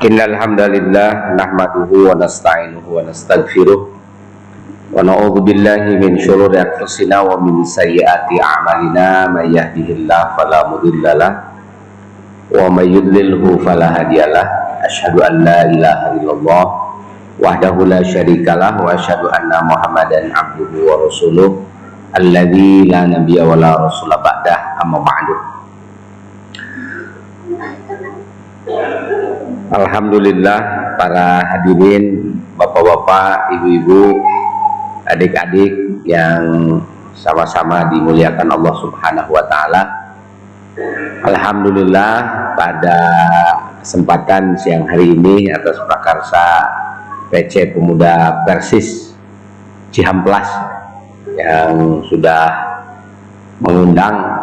Innal 0.00 0.32
hamdalillah 0.32 1.36
nahmaduhu 1.36 2.08
wa 2.08 2.16
nasta'inuhu 2.16 2.88
wa 2.88 3.04
nastaghfiruh 3.04 3.80
wa 4.90 5.04
na'udzu 5.04 5.44
billahi 5.44 6.00
min 6.00 6.16
shururi 6.16 6.56
anfusina 6.56 7.20
wa 7.20 7.36
min 7.36 7.60
sayyiati 7.68 8.40
a'malina. 8.40 9.28
May 9.28 9.52
yahdihillahu 9.52 10.40
fala 10.40 10.72
mudhillalah 10.72 11.30
wa 12.48 12.66
may 12.72 12.88
yudlilhu 12.88 13.60
fala 13.60 13.92
hadiyalah 13.92 14.80
asyhadu 14.88 15.20
an 15.20 15.44
la 15.44 15.68
ilaha 15.68 16.06
illallah. 16.16 16.64
Wahdahu 17.40 17.84
la 17.84 18.00
syarikalah 18.00 18.80
wa 18.80 18.96
asyhadu 18.96 19.28
anna 19.28 19.60
muhammadan 19.68 20.32
abduhu 20.32 20.88
wa 20.88 20.96
rasuluh. 21.06 21.60
Alladzi 22.16 22.88
la 22.88 23.04
nabiyya 23.04 23.44
wa 23.44 23.54
la 23.54 23.76
rasula 23.76 24.16
ba'dah. 24.16 24.80
Amma 24.80 24.98
ba'du 25.04 25.59
Alhamdulillah 29.70 30.58
para 30.98 31.42
hadirin 31.46 32.34
bapak-bapak, 32.58 33.54
ibu-ibu, 33.60 34.18
adik-adik 35.06 36.02
yang 36.02 36.42
sama-sama 37.14 37.86
dimuliakan 37.92 38.50
Allah 38.50 38.74
Subhanahu 38.82 39.30
wa 39.30 39.44
taala. 39.46 39.82
Alhamdulillah 41.20 42.12
pada 42.56 42.98
kesempatan 43.84 44.56
siang 44.56 44.88
hari 44.88 45.12
ini 45.12 45.52
atas 45.52 45.76
prakarsa 45.84 46.64
PC 47.28 47.76
Pemuda 47.76 48.42
Persis 48.48 49.12
Cihamplas 49.92 50.48
yang 51.36 52.00
sudah 52.06 52.48
mengundang 53.60 54.39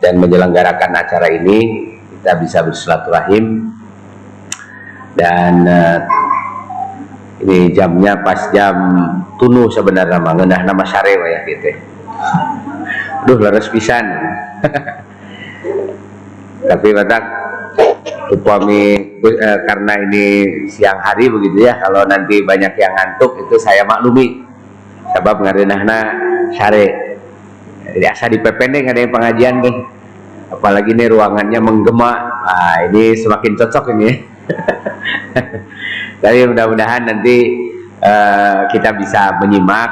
dan 0.00 0.16
menyelenggarakan 0.16 0.96
acara 0.96 1.28
ini 1.28 1.58
kita 2.20 2.32
bisa 2.40 2.64
bersilaturahim. 2.64 3.76
Dan 5.10 5.68
uh, 5.68 6.00
ini 7.44 7.72
jamnya 7.72 8.20
pas 8.20 8.52
jam 8.52 8.76
tunu 9.36 9.68
sebenarnya 9.68 10.20
mah 10.20 10.36
ngendah 10.36 10.60
nama 10.64 10.84
syare 10.84 11.16
ya 11.16 11.40
gitu 11.48 11.72
duh 13.28 13.38
laras 13.40 13.68
pisan. 13.68 14.04
Tapi 16.70 16.88
batak 16.92 17.24
upami 18.30 18.82
uh, 19.24 19.58
karena 19.66 19.92
ini 20.06 20.24
siang 20.70 21.02
hari 21.02 21.26
begitu 21.26 21.66
ya 21.66 21.74
kalau 21.80 22.06
nanti 22.06 22.44
banyak 22.44 22.78
yang 22.78 22.92
ngantuk 22.94 23.44
itu 23.44 23.56
saya 23.58 23.82
maklumi. 23.84 24.46
Sebab 25.10 25.42
ngarenahna 25.42 25.98
syare 26.54 27.09
jadi 27.96 28.06
asa 28.12 28.30
di 28.30 28.38
PPN 28.38 28.90
ada 28.90 29.00
yang 29.00 29.12
pengajian 29.12 29.54
nih 29.62 29.76
apalagi 30.50 30.90
ini 30.92 31.06
ruangannya 31.06 31.60
menggema. 31.62 32.12
Nah, 32.44 32.76
ini 32.90 33.14
semakin 33.14 33.52
cocok 33.54 33.84
ini. 33.94 34.10
Tapi 36.20 36.36
mudah-mudahan 36.50 37.06
nanti 37.06 37.36
uh, 38.02 38.66
kita 38.68 38.92
bisa 38.98 39.38
menyimak 39.40 39.90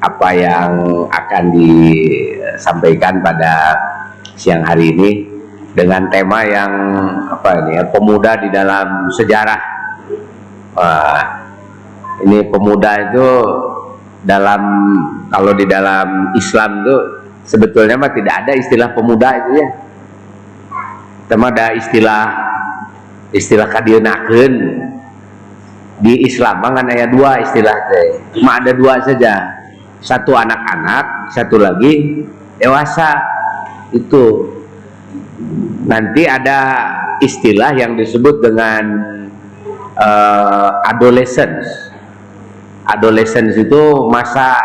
apa 0.00 0.28
yang 0.36 0.70
akan 1.10 1.44
disampaikan 1.52 3.20
pada 3.20 3.76
siang 4.38 4.62
hari 4.64 4.94
ini 4.94 5.10
dengan 5.74 6.06
tema 6.06 6.46
yang 6.46 6.72
apa 7.34 7.66
ini 7.66 7.82
ya, 7.82 7.84
pemuda 7.90 8.32
di 8.40 8.48
dalam 8.48 9.10
sejarah. 9.10 9.60
Wah, 10.74 11.22
ini 12.22 12.46
pemuda 12.46 13.10
itu 13.10 13.28
dalam 14.24 14.62
kalau 15.28 15.52
di 15.52 15.68
dalam 15.68 16.32
Islam 16.32 16.80
itu 16.80 16.96
sebetulnya 17.44 18.00
mah 18.00 18.10
tidak 18.10 18.34
ada 18.44 18.52
istilah 18.56 18.88
pemuda 18.96 19.28
itu 19.44 19.50
ya. 19.60 19.68
Tema 21.28 21.52
ada 21.52 21.72
istilah 21.76 22.24
istilah 23.32 23.68
kadienakeun 23.68 24.54
di 26.00 26.24
Islam 26.24 26.64
kan 26.64 26.84
ada 26.84 27.06
dua 27.08 27.40
istilah 27.44 27.76
teh. 27.88 28.08
Cuma 28.40 28.60
ada 28.60 28.72
dua 28.72 29.00
saja. 29.04 29.60
Satu 30.04 30.36
anak-anak 30.36 31.32
satu 31.32 31.60
lagi 31.60 32.24
dewasa. 32.60 33.20
Itu. 33.94 34.50
Nanti 35.84 36.24
ada 36.24 36.60
istilah 37.20 37.76
yang 37.76 37.94
disebut 37.94 38.40
dengan 38.40 38.84
uh, 40.00 40.80
adolescence 40.88 41.83
adolescence 42.84 43.56
itu 43.56 44.08
masa 44.08 44.56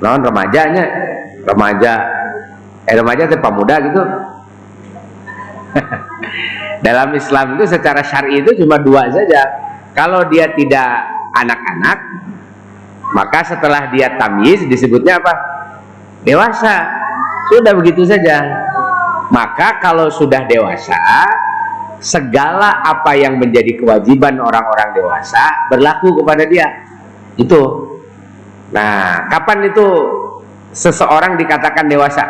non 0.00 0.20
remajanya. 0.20 1.08
Remaja 1.40 1.92
eh 2.84 2.94
remaja 2.96 3.24
itu 3.24 3.36
pemuda 3.40 3.74
gitu. 3.80 4.02
Dalam 6.84 7.12
Islam 7.16 7.56
itu 7.56 7.64
secara 7.68 8.04
syari 8.04 8.44
itu 8.44 8.56
cuma 8.64 8.76
dua 8.80 9.08
saja. 9.08 9.40
Kalau 9.96 10.28
dia 10.28 10.52
tidak 10.52 10.88
anak-anak 11.36 11.98
maka 13.10 13.42
setelah 13.42 13.90
dia 13.90 14.14
tamyiz 14.14 14.62
disebutnya 14.70 15.18
apa? 15.18 15.34
Dewasa. 16.22 16.86
Sudah 17.50 17.74
begitu 17.74 18.06
saja. 18.06 18.46
Maka 19.30 19.82
kalau 19.82 20.10
sudah 20.10 20.46
dewasa 20.46 20.98
segala 22.00 22.80
apa 22.80 23.12
yang 23.12 23.36
menjadi 23.36 23.76
kewajiban 23.76 24.40
orang-orang 24.40 24.96
dewasa 24.96 25.68
berlaku 25.68 26.16
kepada 26.24 26.48
dia 26.48 26.66
itu. 27.36 27.62
Nah 28.70 29.26
kapan 29.30 29.70
itu 29.70 29.86
seseorang 30.70 31.34
dikatakan 31.38 31.86
dewasa? 31.90 32.24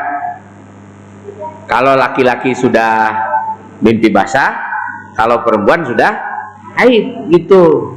Kalau 1.68 1.94
laki-laki 1.94 2.50
sudah 2.56 3.14
mimpi 3.78 4.10
basah 4.10 4.58
kalau 5.14 5.44
perempuan 5.46 5.86
sudah 5.86 6.10
haid 6.80 7.30
gitu. 7.30 7.94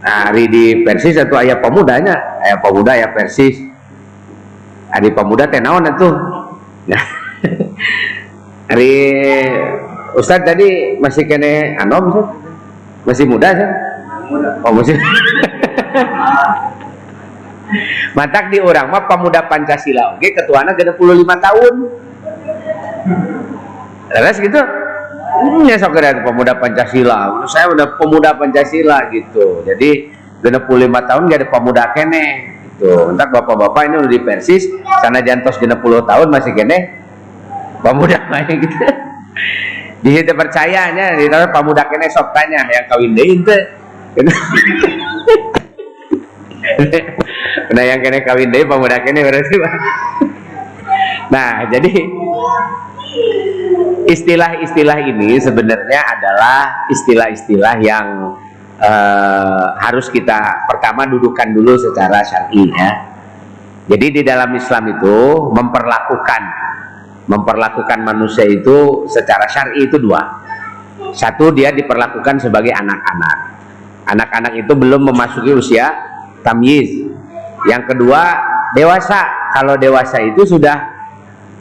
Nah 0.00 0.32
hari 0.32 0.48
di 0.48 0.64
Persis 0.82 1.20
atau 1.20 1.36
ayah 1.38 1.60
pemudanya. 1.60 2.40
Ayah 2.40 2.58
pemuda 2.58 2.96
ya 2.96 3.12
Persis. 3.12 3.60
Hari 4.90 5.12
pemuda 5.14 5.46
tenawan 5.46 5.86
itu? 5.86 6.08
Nah 6.88 7.02
hari 8.72 8.94
Ustadz 10.16 10.46
tadi 10.48 10.98
masih 10.98 11.28
kene 11.28 11.78
anom 11.78 12.34
masih 13.06 13.28
muda 13.28 13.54
sih? 13.54 13.68
Oh 14.66 14.72
masih 14.74 14.96
Matak 18.18 18.50
di 18.50 18.58
orang 18.58 18.90
mah 18.90 19.06
pemuda 19.06 19.46
Pancasila 19.46 20.18
oke 20.18 20.26
ketuanya 20.34 20.74
lima 20.74 21.36
tahun. 21.38 21.74
Terus 24.10 24.36
gitu? 24.42 24.60
Ya 25.64 25.78
sok 25.78 25.94
pemuda 26.26 26.58
Pancasila. 26.58 27.46
Saya 27.46 27.70
udah 27.70 27.94
pemuda 27.94 28.34
Pancasila 28.34 29.06
gitu. 29.14 29.62
Jadi 29.62 30.10
25 30.42 31.08
tahun 31.08 31.22
gak 31.30 31.38
ada 31.38 31.48
pemuda 31.48 31.84
kene 31.94 32.26
gitu. 32.80 33.12
Entar 33.12 33.28
bapak-bapak 33.28 33.92
ini 33.92 33.96
udah 34.00 34.10
di 34.10 34.20
Persis 34.24 34.64
sana 35.04 35.20
jantos 35.20 35.60
60 35.60 35.76
tahun 36.08 36.26
masih 36.32 36.52
kene 36.56 36.96
pemuda 37.84 38.24
main 38.32 38.48
gitu. 38.48 38.76
Di 40.00 40.10
situ 40.16 40.32
percayanya 40.32 41.20
di 41.20 41.28
pemuda 41.28 41.84
kene 41.86 42.08
sok 42.08 42.32
tanya 42.32 42.64
yang 42.66 42.88
kawin 42.88 43.12
deh 43.12 43.26
itu 43.36 43.56
Nah 47.74 47.82
yang 47.86 48.02
kena 48.02 48.22
kawin 48.26 48.50
deh 48.50 48.66
pemuda 48.66 48.98
kene 49.02 49.22
berarti 49.22 49.56
Nah 51.34 51.70
jadi 51.70 51.92
istilah-istilah 54.10 54.98
ini 55.06 55.38
sebenarnya 55.38 56.00
adalah 56.02 56.88
istilah-istilah 56.90 57.74
yang 57.78 58.06
uh, 58.80 59.66
harus 59.78 60.10
kita 60.10 60.66
pertama 60.66 61.06
dudukan 61.06 61.54
dulu 61.54 61.78
secara 61.78 62.18
syar'i 62.26 62.64
ya. 62.74 62.90
Jadi 63.90 64.06
di 64.18 64.22
dalam 64.22 64.50
Islam 64.54 64.98
itu 64.98 65.18
memperlakukan 65.50 66.42
memperlakukan 67.30 68.02
manusia 68.02 68.42
itu 68.42 69.06
secara 69.06 69.46
syar'i 69.46 69.86
itu 69.86 69.98
dua. 70.02 70.42
Satu 71.14 71.54
dia 71.54 71.70
diperlakukan 71.70 72.42
sebagai 72.42 72.74
anak-anak. 72.74 73.38
Anak-anak 74.10 74.52
itu 74.58 74.72
belum 74.74 75.14
memasuki 75.14 75.54
usia 75.54 76.09
tamyiz. 76.44 77.10
Yang 77.68 77.82
kedua 77.94 78.22
dewasa. 78.76 79.40
Kalau 79.50 79.74
dewasa 79.74 80.22
itu 80.22 80.46
sudah 80.46 80.78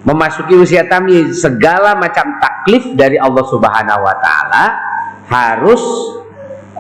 memasuki 0.06 0.54
usia 0.54 0.86
tamyiz 0.86 1.42
segala 1.42 1.98
macam 1.98 2.38
taklif 2.38 2.94
dari 2.94 3.18
Allah 3.18 3.46
Subhanahu 3.50 4.02
wa 4.06 4.16
taala 4.22 4.66
harus 5.30 5.82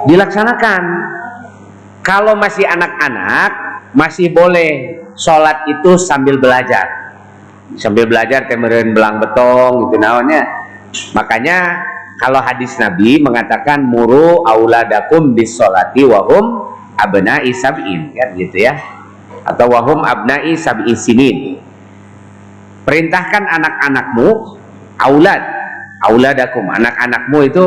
dilaksanakan. 0.05 0.83
Kalau 2.05 2.37
masih 2.37 2.65
anak-anak 2.65 3.51
masih 3.93 4.31
boleh 4.31 5.01
sholat 5.17 5.65
itu 5.67 5.97
sambil 5.97 6.37
belajar. 6.37 7.11
Sambil 7.77 8.09
belajar 8.09 8.49
temerin 8.49 8.97
belang 8.97 9.21
betong 9.21 9.89
gitu 9.89 9.97
namanya. 10.01 10.41
Makanya 11.13 11.57
kalau 12.17 12.41
hadis 12.41 12.73
Nabi 12.81 13.21
mengatakan 13.21 13.85
muru 13.85 14.41
auladakum 14.41 15.37
bis 15.37 15.53
sholati 15.53 16.01
wahum 16.03 16.68
abna 16.99 17.39
isabin 17.47 18.11
kan 18.11 18.35
gitu 18.35 18.59
ya 18.59 18.75
atau 19.47 19.71
wahum 19.71 20.03
abnai 20.03 20.51
sab'i 20.59 20.91
sinin 20.99 21.63
perintahkan 22.83 23.47
anak-anakmu 23.47 24.59
aulad 24.99 25.41
auladakum 26.03 26.67
anak-anakmu 26.67 27.39
itu 27.47 27.65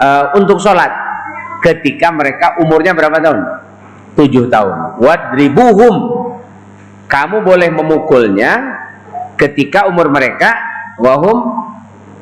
uh, 0.00 0.32
untuk 0.36 0.56
sholat 0.60 1.06
ketika 1.64 2.12
mereka 2.12 2.46
umurnya 2.62 2.92
berapa 2.92 3.18
tahun? 3.18 3.40
Tujuh 4.16 4.46
tahun. 4.48 5.00
Wadribuhum. 5.02 5.94
Kamu 7.06 7.46
boleh 7.46 7.70
memukulnya 7.70 8.82
ketika 9.38 9.86
umur 9.86 10.10
mereka 10.10 10.58
wahum 10.98 11.70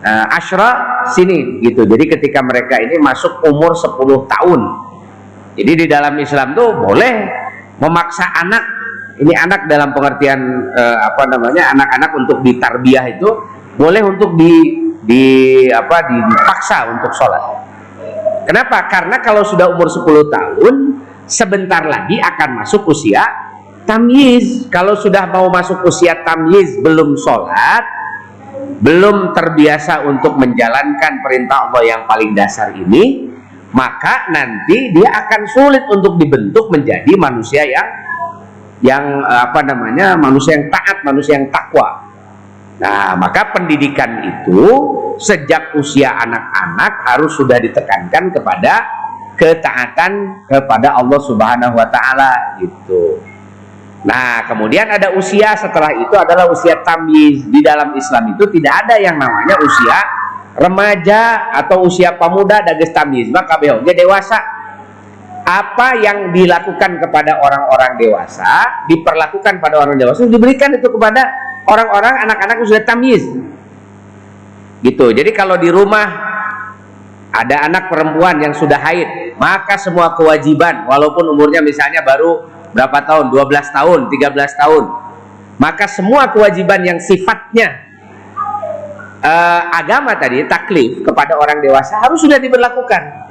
uh, 0.05 0.27
ashra 0.37 1.05
sini 1.13 1.65
gitu. 1.65 1.89
Jadi 1.89 2.05
ketika 2.19 2.45
mereka 2.45 2.77
ini 2.81 3.01
masuk 3.01 3.41
umur 3.49 3.73
10 3.73 3.97
tahun. 4.29 4.61
Jadi 5.55 5.73
di 5.75 5.87
dalam 5.87 6.19
Islam 6.19 6.53
tuh 6.59 6.75
boleh 6.83 7.15
memaksa 7.79 8.27
anak 8.43 8.65
ini 9.23 9.31
anak 9.39 9.71
dalam 9.71 9.95
pengertian 9.95 10.41
uh, 10.75 10.99
apa 11.06 11.31
namanya 11.31 11.71
anak-anak 11.71 12.11
untuk 12.19 12.43
ditarbiyah 12.43 13.15
itu 13.15 13.29
boleh 13.79 14.03
untuk 14.03 14.35
di 14.35 14.83
di 15.05 15.25
apa 15.71 16.11
dipaksa 16.11 16.91
untuk 16.91 17.15
sholat. 17.15 17.43
Kenapa? 18.45 18.91
Karena 18.91 19.23
kalau 19.23 19.47
sudah 19.47 19.71
umur 19.71 19.89
10 19.89 20.29
tahun 20.29 20.75
sebentar 21.25 21.87
lagi 21.87 22.21
akan 22.21 22.65
masuk 22.65 22.91
usia 22.91 23.25
tamyiz. 23.89 24.69
Kalau 24.69 24.97
sudah 24.99 25.29
mau 25.31 25.49
masuk 25.49 25.85
usia 25.87 26.25
tamyiz 26.25 26.81
belum 26.83 27.17
sholat, 27.17 27.85
belum 28.83 29.33
terbiasa 29.33 30.05
untuk 30.05 30.37
menjalankan 30.37 31.25
perintah 31.25 31.69
Allah 31.71 31.83
yang 31.85 32.03
paling 32.05 32.37
dasar 32.37 32.73
ini, 32.77 33.33
maka 33.75 34.31
nanti 34.31 34.94
dia 34.94 35.11
akan 35.11 35.43
sulit 35.50 35.82
untuk 35.91 36.15
dibentuk 36.15 36.71
menjadi 36.71 37.11
manusia 37.19 37.67
yang 37.67 37.88
yang 38.81 39.05
eh, 39.19 39.41
apa 39.50 39.61
namanya 39.67 40.15
manusia 40.15 40.55
yang 40.55 40.71
taat, 40.71 41.03
manusia 41.03 41.35
yang 41.35 41.50
takwa. 41.50 42.06
Nah, 42.79 43.19
maka 43.19 43.50
pendidikan 43.55 44.23
itu 44.23 44.62
sejak 45.19 45.75
usia 45.79 46.11
anak-anak 46.11 47.06
harus 47.06 47.35
sudah 47.35 47.59
ditekankan 47.59 48.35
kepada 48.35 48.82
ketaatan 49.35 50.47
kepada 50.47 50.94
Allah 50.94 51.20
Subhanahu 51.23 51.75
wa 51.75 51.87
taala 51.91 52.59
gitu. 52.62 53.19
Nah, 54.05 54.44
kemudian 54.47 54.87
ada 54.87 55.17
usia 55.17 55.56
setelah 55.56 55.91
itu 55.97 56.15
adalah 56.15 56.47
usia 56.47 56.79
tamyiz. 56.85 57.43
Di 57.49 57.65
dalam 57.65 57.97
Islam 57.97 58.37
itu 58.37 58.44
tidak 58.53 58.87
ada 58.87 59.00
yang 59.00 59.17
namanya 59.17 59.56
usia 59.59 59.99
remaja 60.55 61.51
atau 61.55 61.87
usia 61.87 62.15
pemuda 62.15 62.62
dages 62.62 62.95
tamyiz. 62.95 63.31
Maka 63.31 63.59
dia 63.59 63.95
dewasa. 63.95 64.39
Apa 65.45 66.01
yang 66.01 66.33
dilakukan 66.33 67.05
kepada 67.05 67.37
orang-orang 67.37 68.01
dewasa 68.01 68.81
diperlakukan 68.89 69.61
pada 69.61 69.77
orang 69.77 70.01
dewasa 70.01 70.25
diberikan 70.25 70.73
itu 70.73 70.89
kepada 70.89 71.21
orang-orang 71.69 72.25
anak-anak 72.25 72.65
yang 72.65 72.69
sudah 72.73 72.85
tamyiz 72.89 73.29
gitu. 74.81 75.12
Jadi 75.12 75.37
kalau 75.37 75.61
di 75.61 75.69
rumah 75.69 76.09
ada 77.29 77.69
anak 77.69 77.93
perempuan 77.93 78.41
yang 78.41 78.56
sudah 78.56 78.81
haid 78.81 79.37
maka 79.37 79.75
semua 79.77 80.15
kewajiban 80.15 80.87
walaupun 80.87 81.27
umurnya 81.35 81.59
misalnya 81.59 82.01
baru 82.06 82.47
berapa 82.71 83.03
tahun? 83.03 83.31
12 83.31 83.77
tahun 83.77 84.01
13 84.11 84.61
tahun. 84.61 84.85
Maka 85.55 85.87
semua 85.87 86.31
kewajiban 86.35 86.83
yang 86.83 86.99
sifatnya 86.99 87.94
uh, 89.25 89.61
agama 89.73 90.15
tadi 90.21 90.44
taklif 90.44 91.00
kepada 91.00 91.41
orang 91.41 91.65
dewasa 91.65 91.99
harus 92.05 92.21
sudah 92.21 92.37
diberlakukan. 92.37 93.25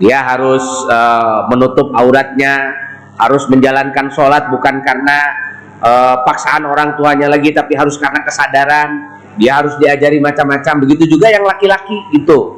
Dia 0.00 0.24
harus 0.24 0.64
uh, 0.88 1.48
menutup 1.52 1.92
auratnya 1.92 2.72
harus 3.16 3.48
menjalankan 3.48 4.12
sholat 4.12 4.52
bukan 4.52 4.84
karena 4.84 5.18
uh, 5.80 6.20
paksaan 6.24 6.68
orang 6.68 6.96
tuanya 6.96 7.32
lagi 7.32 7.52
tapi 7.52 7.76
harus 7.76 8.00
karena 8.00 8.24
kesadaran. 8.24 8.90
Dia 9.36 9.60
harus 9.60 9.76
diajari 9.76 10.16
macam-macam. 10.16 10.88
Begitu 10.88 11.16
juga 11.16 11.28
yang 11.28 11.44
laki-laki 11.44 11.96
itu. 12.16 12.56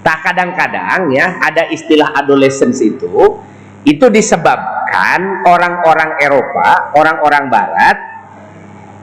Tak 0.00 0.22
kadang-kadang 0.22 1.10
ya 1.12 1.42
ada 1.42 1.68
istilah 1.68 2.14
adolescence 2.16 2.80
itu 2.80 3.42
itu 3.84 4.06
disebabkan 4.12 5.44
orang-orang 5.44 6.20
Eropa 6.20 6.92
orang-orang 6.96 7.48
Barat 7.48 7.96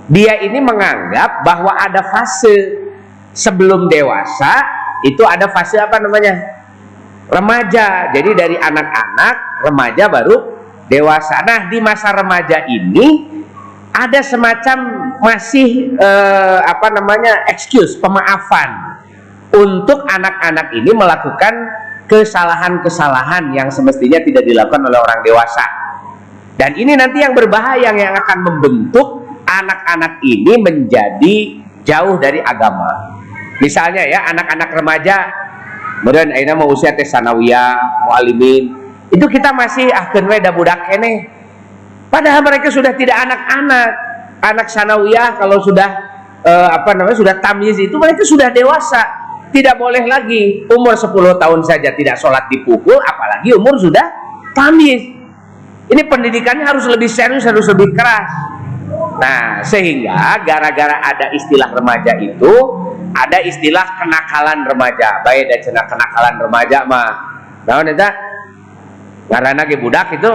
dia 0.07 0.39
ini 0.39 0.63
menganggap 0.63 1.43
bahwa 1.43 1.75
ada 1.75 1.99
fase 2.07 2.87
sebelum 3.35 3.91
dewasa 3.91 4.63
itu 5.03 5.21
ada 5.27 5.51
fase 5.51 5.77
apa 5.77 5.99
namanya 5.99 6.57
remaja. 7.27 8.09
Jadi 8.15 8.31
dari 8.33 8.55
anak-anak, 8.57 9.67
remaja 9.67 10.07
baru 10.07 10.35
dewasa. 10.87 11.43
Nah, 11.43 11.67
di 11.67 11.77
masa 11.83 12.15
remaja 12.15 12.63
ini 12.65 13.37
ada 13.91 14.23
semacam 14.23 14.77
masih 15.19 15.99
eh, 15.99 16.59
apa 16.63 16.87
namanya? 16.93 17.43
excuse, 17.51 17.99
pemaafan 17.99 18.97
untuk 19.51 20.07
anak-anak 20.07 20.71
ini 20.71 20.91
melakukan 20.95 21.53
kesalahan-kesalahan 22.07 23.51
yang 23.51 23.67
semestinya 23.67 24.23
tidak 24.23 24.47
dilakukan 24.47 24.87
oleh 24.87 24.99
orang 25.03 25.19
dewasa. 25.19 25.65
Dan 26.57 26.73
ini 26.79 26.95
nanti 26.97 27.21
yang 27.21 27.37
berbahaya 27.37 27.93
yang 27.93 28.15
akan 28.17 28.37
membentuk 28.41 29.26
anak-anak 29.47 30.19
ini 30.27 30.53
menjadi 30.59 31.35
jauh 31.87 32.19
dari 32.19 32.43
agama. 32.43 33.15
Misalnya 33.63 34.03
ya, 34.05 34.27
anak-anak 34.27 34.69
remaja 34.75 35.17
kemudian 36.03 36.29
aina 36.29 36.53
mau 36.53 36.69
usia 36.69 36.93
tes 36.93 37.09
mualimin 38.05 38.69
itu 39.09 39.25
kita 39.25 39.49
masih 39.49 39.89
ah 39.89 40.13
we 40.13 40.37
da 40.37 40.53
budak 40.53 40.85
kene 40.85 41.25
padahal 42.13 42.43
mereka 42.43 42.69
sudah 42.69 42.93
tidak 42.93 43.17
anak-anak. 43.17 44.05
Anak 44.37 44.69
sanawiyah 44.69 45.33
kalau 45.41 45.57
sudah 45.65 45.89
uh, 46.45 46.69
apa 46.69 46.93
namanya 46.93 47.17
sudah 47.17 47.41
tamyiz 47.41 47.81
itu 47.81 47.97
mereka 47.97 48.21
sudah 48.21 48.53
dewasa. 48.53 49.25
Tidak 49.49 49.73
boleh 49.79 50.05
lagi 50.05 50.67
umur 50.69 50.93
10 50.93 51.09
tahun 51.41 51.59
saja 51.65 51.89
tidak 51.97 52.21
sholat 52.21 52.45
dipukul 52.45 53.01
apalagi 53.01 53.57
umur 53.57 53.81
sudah 53.81 54.05
tamyiz. 54.53 55.09
Ini 55.89 56.05
pendidikannya 56.05 56.69
harus 56.69 56.85
lebih 56.85 57.09
serius 57.09 57.49
harus 57.49 57.65
lebih 57.65 57.97
keras 57.97 58.29
nah 59.17 59.65
sehingga 59.65 60.41
gara-gara 60.45 61.01
ada 61.03 61.33
istilah 61.33 61.73
remaja 61.73 62.15
itu 62.21 62.53
ada 63.17 63.37
istilah 63.41 63.97
kenakalan 63.97 64.61
remaja. 64.67 65.25
Baik 65.25 65.49
dan 65.49 65.59
cina 65.65 65.81
kenakalan 65.89 66.35
remaja 66.37 66.77
mah. 66.85 67.11
Naon 67.65 67.89
eta? 67.89 68.09
Karena 69.27 69.67
ge 69.67 69.75
budak 69.75 70.15
itu 70.15 70.31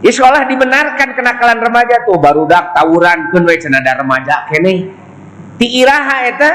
di 0.00 0.08
sekolah 0.08 0.48
dibenarkan 0.48 1.12
kenakalan 1.12 1.60
remaja 1.60 2.08
tuh 2.08 2.16
baru 2.16 2.48
dak 2.48 2.72
tawuran 2.72 3.28
pun 3.28 3.44
we 3.44 3.60
cenada 3.60 4.00
remaja 4.00 4.48
kene. 4.48 4.88
Ti 5.60 5.66
iraha 5.68 6.16
eta 6.24 6.52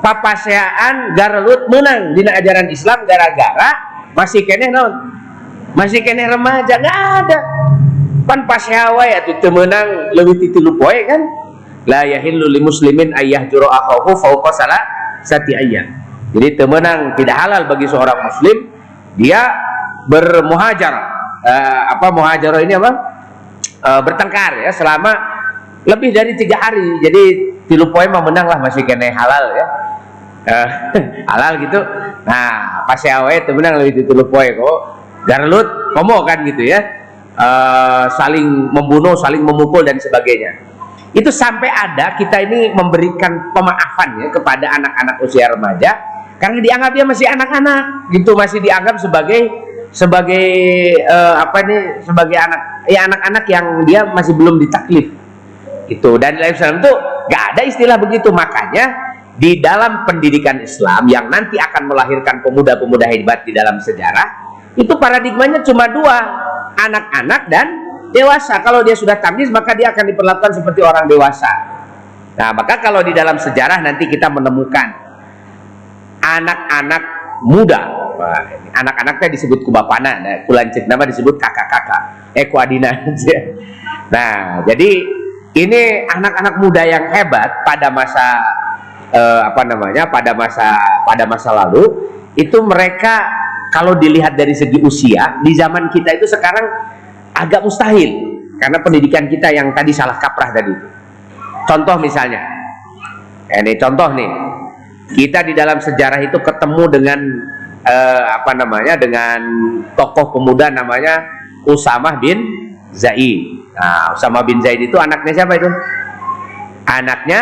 papaseaan 0.00 1.12
garelut 1.12 1.68
menang 1.68 2.16
dina 2.16 2.32
ajaran 2.40 2.72
Islam 2.72 3.04
gara-gara 3.04 3.70
masih 4.16 4.48
kene 4.48 4.72
naon? 4.72 4.92
Masih 5.76 6.00
kene 6.00 6.24
remaja. 6.24 6.80
Nggak 6.80 6.98
ada 7.26 7.38
pan 8.24 8.48
paseawa 8.48 9.04
ya 9.04 9.24
tuh 9.24 9.36
temenang 9.40 10.16
lebih 10.16 10.40
titilu 10.40 10.76
poe 10.80 10.98
kan? 11.04 11.20
La 11.84 12.08
yahillu 12.08 12.48
li 12.48 12.64
muslimin 12.64 13.12
ayah 13.20 13.44
juru 13.44 13.68
akhahu 13.68 14.16
fauqa 14.16 14.50
salah 14.56 14.80
sati 15.20 15.52
ayat 15.52 16.04
jadi 16.34 16.58
temenang 16.58 17.14
tidak 17.14 17.36
halal 17.38 17.62
bagi 17.70 17.86
seorang 17.86 18.26
muslim 18.26 18.66
dia 19.14 19.54
bermuhajar 20.10 20.94
uh, 21.46 21.82
apa 21.94 22.10
muhajar 22.10 22.58
ini 22.58 22.74
apa? 22.74 22.90
Uh, 23.84 24.00
bertengkar 24.02 24.66
ya 24.66 24.74
selama 24.74 25.14
lebih 25.86 26.10
dari 26.10 26.34
tiga 26.34 26.58
hari. 26.58 26.98
Jadi 27.06 27.22
tilu 27.70 27.94
poin 27.94 28.10
menang 28.10 28.50
lah 28.50 28.58
masih 28.58 28.82
kena 28.82 29.14
halal 29.14 29.54
ya. 29.54 29.66
Uh, 30.44 30.68
halal 31.30 31.62
gitu. 31.62 31.78
Nah 32.26 32.82
pas 32.82 32.98
ya 32.98 33.22
temenang 33.46 33.78
lebih 33.78 34.02
tilu 34.02 34.26
poin 34.26 34.50
kok. 34.50 34.78
Garlut 35.30 35.94
komo 35.94 36.26
kan 36.26 36.42
gitu 36.42 36.66
ya 36.66 36.82
uh, 37.38 38.06
saling 38.14 38.70
membunuh 38.70 39.14
saling 39.18 39.42
memukul 39.42 39.82
dan 39.82 39.98
sebagainya. 39.98 40.60
Itu 41.14 41.30
sampai 41.30 41.70
ada 41.70 42.18
kita 42.18 42.42
ini 42.42 42.74
memberikan 42.74 43.54
pemaafan 43.54 44.18
ya 44.18 44.28
kepada 44.34 44.66
anak-anak 44.82 45.16
usia 45.22 45.46
remaja 45.46 45.94
karena 46.42 46.58
dianggap 46.58 46.90
dia 46.90 47.04
masih 47.06 47.26
anak-anak 47.30 48.10
gitu 48.10 48.34
masih 48.34 48.58
dianggap 48.58 48.98
sebagai 48.98 49.46
sebagai 49.94 50.50
uh, 51.06 51.38
apa 51.38 51.56
ini 51.62 51.76
sebagai 52.02 52.34
anak 52.34 52.60
ya 52.90 53.06
anak-anak 53.06 53.44
yang 53.46 53.66
dia 53.86 54.00
masih 54.10 54.34
belum 54.34 54.58
ditaklif 54.58 55.14
itu 55.86 56.10
dan 56.18 56.34
dalam 56.34 56.50
Islam 56.50 56.82
itu 56.82 56.92
gak 57.30 57.44
ada 57.54 57.62
istilah 57.62 57.96
begitu. 58.02 58.34
Makanya 58.34 58.84
di 59.34 59.58
dalam 59.58 60.06
pendidikan 60.06 60.58
Islam 60.62 61.06
yang 61.10 61.26
nanti 61.26 61.58
akan 61.58 61.90
melahirkan 61.90 62.42
pemuda-pemuda 62.42 63.06
hebat 63.10 63.42
di 63.42 63.50
dalam 63.54 63.82
sejarah 63.82 64.44
itu 64.74 64.90
paradigmanya 64.98 65.62
cuma 65.62 65.86
dua 65.90 66.18
anak-anak 66.88 67.42
dan 67.48 67.66
dewasa. 68.14 68.62
Kalau 68.62 68.86
dia 68.86 68.94
sudah 68.94 69.18
tamyiz 69.18 69.50
maka 69.50 69.74
dia 69.74 69.90
akan 69.90 70.04
diperlakukan 70.14 70.52
seperti 70.62 70.80
orang 70.84 71.10
dewasa. 71.10 71.50
Nah, 72.34 72.50
maka 72.50 72.82
kalau 72.82 73.02
di 73.02 73.14
dalam 73.14 73.38
sejarah 73.38 73.78
nanti 73.78 74.10
kita 74.10 74.26
menemukan 74.26 74.88
anak-anak 76.18 77.02
muda, 77.46 77.82
anak-anaknya 78.74 79.28
disebut 79.34 79.62
kubapana, 79.62 80.18
nah, 80.18 80.36
kulancik 80.46 80.86
nama 80.90 81.06
disebut 81.06 81.38
kakak-kakak, 81.38 82.34
eh 82.34 82.46
kuadina 82.50 82.90
Nah, 84.14 84.62
jadi 84.66 84.90
ini 85.54 86.10
anak-anak 86.10 86.54
muda 86.58 86.82
yang 86.82 87.06
hebat 87.14 87.62
pada 87.62 87.88
masa 87.94 88.42
uh, 89.14 89.40
apa 89.46 89.62
namanya 89.62 90.10
pada 90.10 90.34
masa 90.34 90.66
pada 91.06 91.24
masa 91.30 91.54
lalu 91.54 92.10
itu 92.34 92.58
mereka 92.66 93.22
kalau 93.74 93.98
dilihat 93.98 94.38
dari 94.38 94.54
segi 94.54 94.78
usia 94.78 95.42
di 95.42 95.50
zaman 95.50 95.90
kita 95.90 96.14
itu 96.14 96.30
sekarang 96.30 96.62
agak 97.34 97.66
mustahil 97.66 98.38
karena 98.62 98.78
pendidikan 98.78 99.26
kita 99.26 99.50
yang 99.50 99.74
tadi 99.74 99.90
salah 99.90 100.14
kaprah 100.14 100.54
tadi. 100.54 100.70
Contoh 101.66 101.98
misalnya, 101.98 102.38
ini 103.50 103.74
contoh 103.74 104.14
nih, 104.14 104.30
kita 105.18 105.42
di 105.42 105.58
dalam 105.58 105.82
sejarah 105.82 106.22
itu 106.22 106.38
ketemu 106.38 106.84
dengan 106.86 107.18
uh, 107.82 108.22
apa 108.38 108.52
namanya 108.54 108.94
dengan 108.94 109.42
tokoh 109.98 110.38
pemuda 110.38 110.70
namanya 110.70 111.26
Usamah 111.66 112.22
bin 112.22 112.46
Zaid. 112.94 113.74
Nah, 113.74 114.14
Usamah 114.14 114.46
bin 114.46 114.62
Zaid 114.62 114.86
itu 114.86 114.94
anaknya 114.94 115.32
siapa 115.34 115.58
itu? 115.58 115.66
Anaknya 116.86 117.40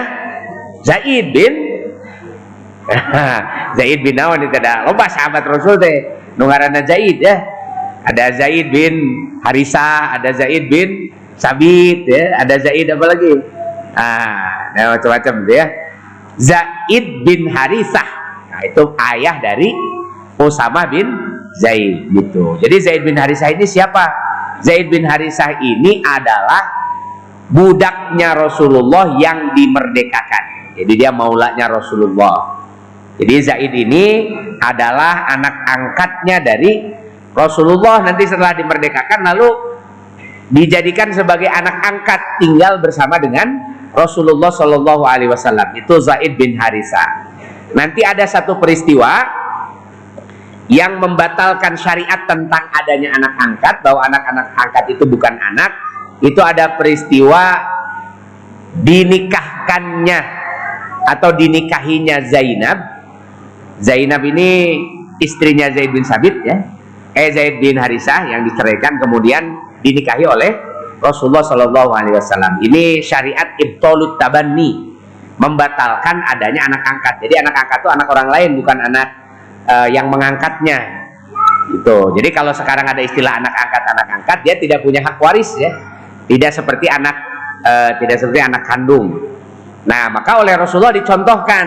Zaid 0.81 1.35
bin 1.35 1.53
Zaid 3.77 4.01
bin 4.01 4.17
Awan 4.17 4.49
itu 4.49 4.57
ada 4.57 4.89
loba 4.89 5.07
sahabat 5.13 5.45
Rasul 5.45 5.77
teh 5.77 6.22
nungarana 6.37 6.83
Zaid 6.85 7.19
ya. 7.21 7.37
Ada 8.03 8.35
Zaid 8.35 8.75
bin 8.75 8.95
Harisa, 9.47 10.19
ada 10.19 10.35
Zaid 10.35 10.67
bin 10.67 11.15
Sabit 11.39 12.03
ya, 12.07 12.35
ada 12.39 12.59
Zaid 12.59 12.91
apa 12.91 13.05
lagi? 13.07 13.33
Ah, 13.95 14.75
nah, 14.75 14.99
macam-macam 14.99 15.35
ya. 15.47 15.67
Zaid 16.35 17.23
bin 17.23 17.47
Harisah. 17.47 18.09
Nah, 18.51 18.61
itu 18.67 18.83
ayah 19.15 19.39
dari 19.39 19.71
Usama 20.41 20.89
bin 20.91 21.07
Zaid 21.63 22.11
gitu. 22.11 22.59
Jadi 22.59 22.77
Zaid 22.83 23.03
bin 23.07 23.15
Harisah 23.15 23.55
ini 23.55 23.69
siapa? 23.69 24.03
Zaid 24.65 24.91
bin 24.91 25.07
Harisah 25.07 25.63
ini 25.63 26.03
adalah 26.03 26.63
budaknya 27.53 28.35
Rasulullah 28.35 29.15
yang 29.21 29.53
dimerdekakan. 29.53 30.75
Jadi 30.79 30.93
dia 30.97 31.13
maulanya 31.13 31.69
Rasulullah. 31.69 32.62
Jadi 33.21 33.35
Zaid 33.45 33.73
ini 33.77 34.33
adalah 34.57 35.29
anak 35.29 35.69
angkatnya 35.69 36.41
dari 36.41 36.81
Rasulullah 37.33 38.01
nanti 38.05 38.25
setelah 38.29 38.57
dimerdekakan 38.57 39.21
lalu 39.33 39.49
dijadikan 40.53 41.13
sebagai 41.13 41.49
anak 41.49 41.81
angkat 41.81 42.21
tinggal 42.41 42.81
bersama 42.81 43.17
dengan 43.17 43.73
Rasulullah 43.93 44.53
Shallallahu 44.53 45.05
Alaihi 45.05 45.33
Wasallam. 45.33 45.77
Itu 45.77 46.01
Zaid 46.01 46.37
bin 46.37 46.57
Harisa. 46.57 47.33
Nanti 47.73 48.05
ada 48.05 48.25
satu 48.29 48.61
peristiwa 48.61 49.41
yang 50.69 51.01
membatalkan 51.01 51.77
syariat 51.77 52.25
tentang 52.25 52.69
adanya 52.73 53.17
anak 53.17 53.33
angkat 53.41 53.75
bahwa 53.85 54.01
anak-anak 54.09 54.47
angkat 54.57 54.85
itu 54.93 55.05
bukan 55.09 55.37
anak. 55.37 55.73
Itu 56.21 56.41
ada 56.45 56.77
peristiwa 56.77 57.61
dinikahkannya 58.77 60.21
atau 61.09 61.31
dinikahinya 61.35 62.25
Zainab 62.25 62.92
Zainab 63.83 64.23
ini 64.23 64.79
istrinya 65.19 65.67
Zaid 65.75 65.91
bin 65.91 66.07
Sabit 66.07 66.39
ya. 66.47 66.57
Eh 67.13 67.29
Zaid 67.35 67.59
bin 67.59 67.77
Harisah 67.77 68.31
yang 68.31 68.47
diceraikan 68.47 68.97
kemudian 69.03 69.43
dinikahi 69.83 70.25
oleh 70.25 70.51
Rasulullah 71.03 71.43
Shallallahu 71.43 71.91
Alaihi 71.91 72.15
Wasallam. 72.15 72.63
Ini 72.63 73.03
syariat 73.03 73.59
ibtolut 73.59 74.17
tabani 74.17 74.95
membatalkan 75.37 76.23
adanya 76.31 76.71
anak 76.71 76.83
angkat. 76.87 77.15
Jadi 77.27 77.35
anak 77.43 77.55
angkat 77.59 77.79
itu 77.83 77.91
anak 77.91 78.07
orang 78.07 78.29
lain 78.31 78.51
bukan 78.55 78.79
anak 78.87 79.09
uh, 79.67 79.89
yang 79.91 80.07
mengangkatnya. 80.07 81.03
Itu 81.75 82.15
jadi 82.15 82.29
kalau 82.31 82.55
sekarang 82.55 82.87
ada 82.87 83.03
istilah 83.03 83.43
anak 83.43 83.51
angkat 83.51 83.83
anak 83.91 84.07
angkat 84.23 84.39
dia 84.47 84.55
tidak 84.63 84.79
punya 84.87 85.03
hak 85.03 85.19
waris 85.19 85.51
ya. 85.59 85.71
Tidak 86.31 86.55
seperti 86.55 86.87
anak 86.87 87.17
uh, 87.67 87.99
tidak 87.99 88.23
seperti 88.23 88.41
anak 88.41 88.63
kandung. 88.63 89.19
Nah 89.91 90.07
maka 90.07 90.39
oleh 90.39 90.55
Rasulullah 90.55 90.95
dicontohkan 90.95 91.67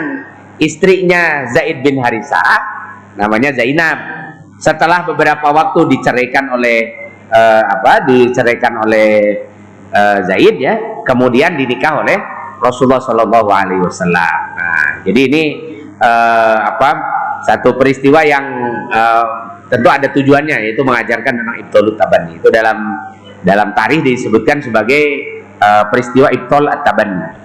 istrinya 0.60 1.48
Zaid 1.52 1.84
bin 1.84 2.00
Harisa 2.00 2.42
namanya 3.16 3.56
Zainab. 3.56 3.98
Setelah 4.56 5.04
beberapa 5.04 5.52
waktu 5.52 5.84
diceraikan 5.92 6.48
oleh 6.56 7.12
uh, 7.28 7.64
apa 7.64 8.08
diceraikan 8.08 8.80
oleh 8.88 9.44
uh, 9.92 10.20
Zaid 10.24 10.56
ya 10.60 11.04
kemudian 11.04 11.60
dinikah 11.60 12.02
oleh 12.02 12.16
Rasulullah 12.64 13.04
Shallallahu 13.04 13.52
Alaihi 13.52 13.84
Wasallam. 13.84 14.38
Nah 14.56 15.04
jadi 15.04 15.22
ini 15.28 15.44
uh, 16.00 16.58
apa 16.72 16.90
satu 17.44 17.76
peristiwa 17.76 18.24
yang 18.24 18.46
uh, 18.90 19.26
tentu 19.68 19.92
ada 19.92 20.08
tujuannya 20.10 20.72
yaitu 20.72 20.82
mengajarkan 20.88 21.36
tentang 21.36 21.58
ibtolut 21.62 22.00
tabani 22.00 22.40
itu 22.40 22.48
dalam 22.48 22.78
dalam 23.46 23.76
tarikh 23.78 24.02
disebutkan 24.02 24.64
sebagai 24.64 25.04
uh, 25.62 25.86
peristiwa 25.92 26.32
ibtol 26.34 26.66
at-tabanni 26.66 27.45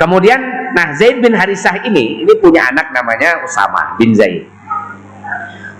kemudian 0.00 0.40
nah 0.72 0.96
Zaid 0.96 1.20
bin 1.20 1.36
Harisah 1.36 1.84
ini 1.84 2.24
ini 2.24 2.32
punya 2.40 2.72
anak 2.72 2.96
namanya 2.96 3.44
Usamah 3.44 4.00
bin 4.00 4.16
Zaid 4.16 4.48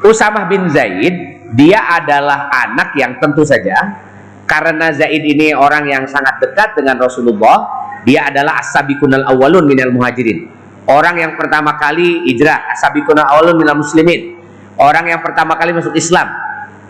Usamah 0.04 0.44
bin 0.44 0.68
Zaid 0.68 1.14
dia 1.56 1.80
adalah 1.96 2.52
anak 2.52 2.92
yang 3.00 3.16
tentu 3.16 3.40
saja 3.48 3.96
karena 4.44 4.92
Zaid 4.92 5.24
ini 5.24 5.56
orang 5.56 5.88
yang 5.88 6.04
sangat 6.04 6.36
dekat 6.44 6.76
dengan 6.76 7.00
Rasulullah 7.00 7.88
dia 8.04 8.28
adalah 8.28 8.60
as-sabiqunal 8.60 9.24
awwalun 9.24 9.64
minal 9.64 9.88
muhajirin 9.88 10.60
Orang 10.90 11.22
yang 11.22 11.38
pertama 11.38 11.78
kali 11.78 12.26
hijrah, 12.26 12.74
asabikuna 12.74 13.22
awalun 13.30 13.62
minal 13.62 13.78
muslimin. 13.78 14.42
Orang 14.74 15.06
yang 15.06 15.22
pertama 15.22 15.54
kali 15.54 15.70
masuk 15.70 15.94
Islam. 15.94 16.26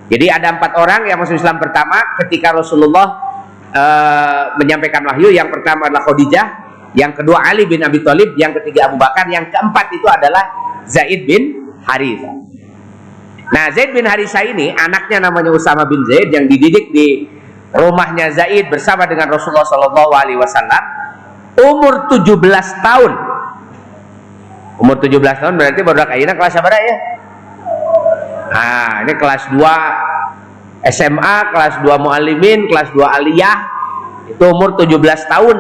Jadi 0.09 0.33
ada 0.33 0.57
empat 0.57 0.73
orang 0.81 1.05
yang 1.05 1.21
masuk 1.21 1.37
Islam 1.37 1.61
pertama 1.61 2.17
ketika 2.25 2.57
Rasulullah 2.57 3.21
uh, 3.75 4.57
menyampaikan 4.57 5.05
wahyu. 5.05 5.29
Yang 5.29 5.53
pertama 5.53 5.93
adalah 5.93 6.07
Khadijah, 6.09 6.47
yang 6.95 7.15
kedua 7.15 7.47
Ali 7.47 7.71
bin 7.71 7.83
Abi 7.87 8.03
Thalib, 8.03 8.35
yang 8.35 8.51
ketiga 8.59 8.91
Abu 8.91 8.99
Bakar, 8.99 9.27
yang 9.31 9.47
keempat 9.47 9.87
itu 9.95 10.07
adalah 10.11 10.43
Zaid 10.91 11.23
bin 11.27 11.75
Harithah. 11.87 12.35
Nah, 13.51 13.71
Zaid 13.75 13.95
bin 13.95 14.07
Harithah 14.07 14.43
ini 14.47 14.75
anaknya 14.75 15.23
namanya 15.23 15.55
Usama 15.55 15.87
bin 15.87 16.03
Zaid 16.07 16.35
yang 16.35 16.51
dididik 16.51 16.91
di 16.91 17.27
rumahnya 17.71 18.35
Zaid 18.35 18.67
bersama 18.71 19.07
dengan 19.07 19.31
Rasulullah 19.31 19.67
Shallallahu 19.67 20.11
alaihi 20.15 20.39
wasallam 20.39 20.83
umur 21.59 22.11
17 22.11 22.27
tahun. 22.83 23.13
Umur 24.81 24.97
17 24.97 25.21
tahun 25.21 25.55
berarti 25.61 25.81
baru 25.85 26.09
kayaknya 26.09 26.35
kelas 26.35 26.55
apa 26.57 26.69
ya? 26.73 26.97
Nah 28.51 28.91
ini 29.07 29.13
kelas 29.15 29.43
2 29.53 30.89
SMA 30.91 31.37
kelas 31.53 31.75
2 31.85 32.01
mualimin 32.01 32.67
kelas 32.67 32.89
2 32.97 33.05
aliyah. 33.05 33.59
Itu 34.31 34.47
umur 34.47 34.79
17 34.79 34.95
tahun 35.27 35.59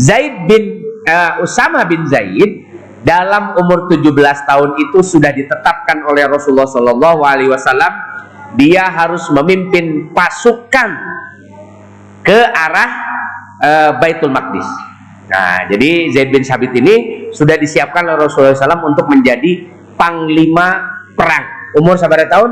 Zaid 0.00 0.48
bin 0.48 0.80
uh, 1.04 1.44
Usama 1.44 1.84
bin 1.84 2.08
Zaid 2.08 2.72
dalam 3.04 3.52
umur 3.60 3.88
17 3.92 4.16
tahun 4.48 4.70
itu 4.80 5.04
sudah 5.04 5.32
ditetapkan 5.32 6.04
oleh 6.08 6.24
Rasulullah 6.24 6.68
Shallallahu 6.68 7.20
Alaihi 7.20 7.52
Wasallam 7.52 7.92
dia 8.56 8.88
harus 8.88 9.28
memimpin 9.30 10.08
pasukan 10.16 10.90
ke 12.24 12.40
arah 12.48 12.90
uh, 13.60 13.90
Baitul 14.00 14.32
Maqdis 14.32 14.66
Nah, 15.30 15.62
jadi 15.70 16.10
Zaid 16.10 16.34
bin 16.34 16.42
Sabit 16.42 16.74
ini 16.74 16.94
sudah 17.30 17.54
disiapkan 17.54 18.02
oleh 18.02 18.26
Rasulullah 18.26 18.50
SAW 18.50 18.90
untuk 18.90 19.06
menjadi 19.06 19.62
panglima 19.94 20.82
perang. 21.14 21.46
Umur 21.78 21.94
sabar 21.94 22.18
tahun? 22.26 22.50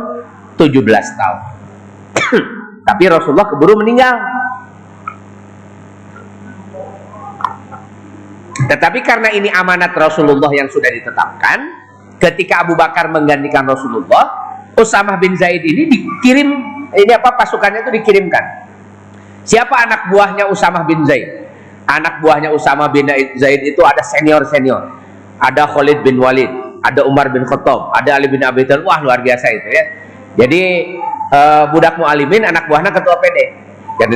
17 0.54 0.86
tahun. 0.86 1.38
Tapi 2.88 3.04
Rasulullah 3.10 3.50
keburu 3.50 3.82
meninggal. 3.82 4.14
Tetapi 8.68 9.00
karena 9.00 9.32
ini 9.32 9.48
amanat 9.48 9.96
Rasulullah 9.96 10.52
yang 10.52 10.68
sudah 10.68 10.92
ditetapkan, 10.92 11.58
ketika 12.20 12.68
Abu 12.68 12.76
Bakar 12.76 13.08
menggantikan 13.08 13.64
Rasulullah, 13.64 14.28
Usamah 14.76 15.16
bin 15.16 15.34
Zaid 15.34 15.64
ini 15.64 15.88
dikirim, 15.88 16.48
ini 16.92 17.12
apa 17.16 17.34
pasukannya 17.34 17.88
itu 17.88 17.92
dikirimkan. 17.96 18.44
Siapa 19.48 19.88
anak 19.88 20.12
buahnya 20.12 20.44
Usamah 20.52 20.84
bin 20.84 21.02
Zaid? 21.08 21.48
anak 21.88 22.20
buahnya 22.20 22.52
Usama 22.52 22.86
bin 22.92 23.08
Zaid 23.40 23.64
itu 23.64 23.80
ada 23.80 24.04
senior-senior. 24.04 24.92
Ada 25.40 25.64
Khalid 25.70 26.04
bin 26.04 26.20
Walid, 26.20 26.50
ada 26.84 27.08
Umar 27.08 27.32
bin 27.32 27.48
Khattab, 27.48 27.94
ada 27.96 28.20
Ali 28.20 28.28
bin 28.28 28.44
Abi 28.44 28.68
Thalib. 28.68 28.84
Wah, 28.84 29.00
luar 29.00 29.24
biasa 29.24 29.48
itu 29.48 29.68
ya. 29.72 29.84
Jadi 30.44 30.62
uh, 31.32 31.64
budak 31.72 31.96
mualimin 31.96 32.44
anak 32.44 32.68
buahnya 32.68 32.92
ketua 32.92 33.16
PD. 33.18 33.38
Jadi 33.98 34.14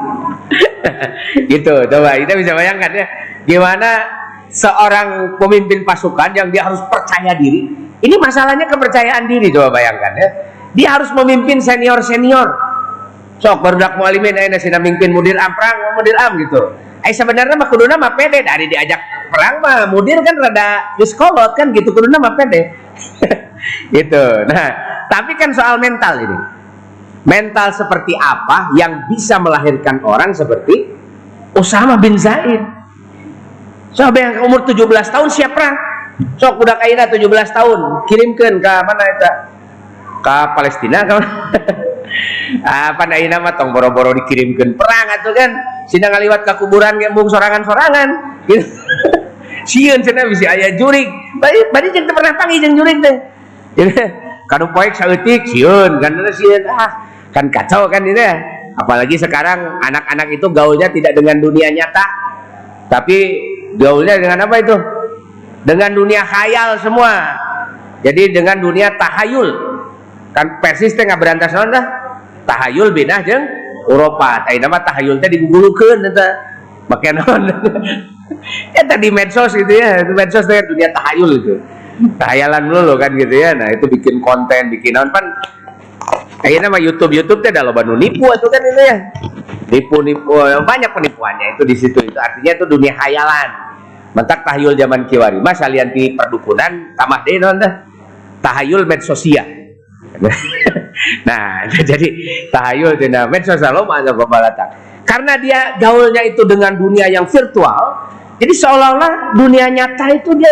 gitu, 1.52 1.74
coba 1.90 2.16
kita 2.16 2.32
bisa 2.38 2.52
bayangkan 2.54 2.90
ya. 2.94 3.06
Gimana 3.48 3.90
seorang 4.50 5.38
pemimpin 5.38 5.86
pasukan 5.86 6.34
yang 6.34 6.50
dia 6.50 6.66
harus 6.66 6.82
percaya 6.90 7.32
diri. 7.38 7.70
Ini 8.00 8.16
masalahnya 8.16 8.66
kepercayaan 8.66 9.28
diri, 9.28 9.52
coba 9.52 9.78
bayangkan 9.78 10.12
ya. 10.16 10.28
Dia 10.74 10.88
harus 10.98 11.10
memimpin 11.14 11.60
senior-senior. 11.62 12.48
Sok 13.40 13.64
barudak 13.64 13.96
mualimin 13.96 14.36
ayeuna 14.36 14.56
eh, 14.56 14.60
sina 14.60 14.76
mimpin 14.76 15.16
mudir 15.16 15.32
am 15.40 15.56
perang 15.56 15.96
mudir 15.96 16.12
am 16.20 16.36
gitu. 16.36 16.60
Eh 17.00 17.12
sebenarnya 17.16 17.56
mah 17.56 17.72
kuduna 17.72 17.96
mah 17.96 18.12
pede 18.12 18.44
dari 18.44 18.68
diajak 18.68 19.00
perang 19.32 19.64
mah 19.64 19.88
mudir 19.88 20.20
kan 20.20 20.36
rada 20.36 20.92
diskolot 21.00 21.56
kan 21.56 21.72
gitu. 21.72 21.88
Kuduna 21.96 22.20
mah 22.20 22.34
pede. 22.36 22.62
Gitu. 23.92 24.24
Nah 24.48 24.66
tapi 25.12 25.36
kan 25.36 25.52
soal 25.52 25.76
mental 25.76 26.16
ini. 26.16 26.38
Mental 27.28 27.68
seperti 27.76 28.16
apa 28.16 28.72
yang 28.72 29.04
bisa 29.04 29.36
melahirkan 29.36 30.00
orang 30.00 30.32
seperti 30.32 30.88
Usama 31.52 32.00
bin 32.00 32.16
Zaid 32.16 32.79
so 33.94 34.06
yang 34.14 34.42
umur 34.46 34.62
17 34.66 34.76
tahun 34.86 35.28
siap 35.30 35.52
perang. 35.54 35.76
Sok 36.36 36.60
budak 36.60 36.78
aina 36.84 37.08
17 37.08 37.24
tahun 37.56 37.78
kirimkan 38.04 38.60
ke 38.60 38.74
mana 38.84 39.04
itu? 39.08 39.30
Ke 40.20 40.36
Palestina 40.52 41.00
kan 41.08 41.24
apa 42.66 43.02
nah 43.08 43.16
ini 43.16 43.32
mah 43.40 43.56
tong 43.56 43.72
boro-boro 43.72 44.12
dikirimkan 44.12 44.76
perang 44.76 45.06
atau 45.16 45.32
kan? 45.32 45.50
Sina 45.88 46.12
ngaliwat 46.12 46.44
ke 46.44 46.52
kuburan 46.60 47.00
ngembung 47.00 47.26
sorangan-sorangan. 47.32 48.08
Gitu. 48.46 48.68
Sieun 49.70 50.00
bisa 50.04 50.44
aya 50.52 50.76
jurik. 50.76 51.08
Bari 51.40 51.72
bari 51.72 51.88
jeung 51.92 52.08
pernah 52.08 52.32
panggil 52.36 52.68
jeung 52.68 52.76
jurik 52.80 52.96
teh. 53.00 53.16
Kanu 54.50 54.66
poek 54.74 54.98
saeutik 54.98 55.46
sieun 55.46 56.02
kan 56.02 56.10
sieun 56.34 56.64
ah 56.68 57.06
kan 57.30 57.48
kacau 57.48 57.86
kan 57.88 58.02
ini. 58.04 58.24
Apalagi 58.80 59.20
sekarang 59.20 59.82
anak-anak 59.84 60.32
itu 60.32 60.46
gaulnya 60.48 60.88
tidak 60.88 61.12
dengan 61.12 61.36
dunia 61.38 61.68
nyata. 61.68 62.06
Tapi 62.88 63.18
gaulnya 63.76 64.18
dengan 64.18 64.38
apa 64.48 64.56
itu? 64.58 64.76
Dengan 65.62 65.90
dunia 65.92 66.24
khayal 66.24 66.80
semua. 66.80 67.36
Jadi 68.00 68.32
dengan 68.32 68.56
dunia 68.56 68.96
tahayul. 68.96 69.48
Kan 70.32 70.62
persis 70.62 70.94
teh 70.96 71.04
berantas 71.04 71.52
naon 71.52 71.74
tahayul 72.48 72.94
beda 72.96 73.20
jeng 73.26 73.44
Eropa. 73.90 74.46
Tapi 74.46 74.56
nama 74.56 74.80
tahayul 74.80 75.20
teh 75.20 75.28
digugulukeun 75.28 76.06
eta 76.08 76.26
make 76.88 77.10
naon? 77.12 77.42
Ya 78.70 78.86
tadi 78.86 79.10
medsos 79.10 79.52
gitu 79.52 79.68
ya. 79.68 80.06
Itu 80.06 80.14
medsos 80.14 80.46
teh 80.46 80.62
dunia 80.64 80.88
tahayul 80.94 81.30
itu. 81.42 81.54
Tahayalan 82.16 82.72
dulu 82.72 82.96
kan 82.96 83.12
gitu 83.18 83.34
ya. 83.36 83.52
Nah 83.52 83.68
itu 83.74 83.84
bikin 83.90 84.22
konten 84.24 84.70
bikin 84.72 84.96
naon 84.96 85.10
pan 85.12 85.28
Kayaknya 86.40 86.68
mah 86.72 86.80
YouTube. 86.80 87.12
YouTube 87.12 87.40
teh 87.44 87.50
ada 87.52 87.66
loba 87.66 87.84
nipu 87.84 88.26
itu 88.26 88.46
kan 88.48 88.60
itu 88.60 88.82
ya. 88.82 88.96
Nipu-nipu 89.70 90.34
banyak 90.66 90.90
penipuannya 90.90 91.54
itu 91.54 91.62
di 91.68 91.74
situ. 91.78 91.98
Itu 92.00 92.18
artinya 92.18 92.52
itu 92.58 92.64
dunia 92.66 92.92
hayalan 92.96 93.48
mentak 94.16 94.42
tahayul 94.42 94.74
zaman 94.74 95.06
kiwari. 95.06 95.38
Mas 95.38 95.60
salian 95.60 95.94
di 95.94 96.16
perdukunan 96.18 96.96
tamah 96.98 97.20
deh 97.22 97.36
non 97.38 97.60
tahayul 98.42 98.84
medsosia. 98.84 99.44
Nah 101.24 101.64
jadi 101.90 102.12
tahayul 102.52 103.00
tina 103.00 103.24
medsosia 103.24 103.72
lo 103.72 103.88
mana 103.88 104.12
pembalatan. 104.12 104.68
Karena 105.08 105.40
dia 105.40 105.80
gaulnya 105.80 106.20
itu 106.22 106.44
dengan 106.44 106.76
dunia 106.76 107.08
yang 107.08 107.24
virtual 107.24 108.10
jadi 108.40 108.52
seolah-olah 108.56 109.36
dunia 109.36 109.68
nyata 109.68 110.16
itu 110.16 110.32
dia 110.32 110.48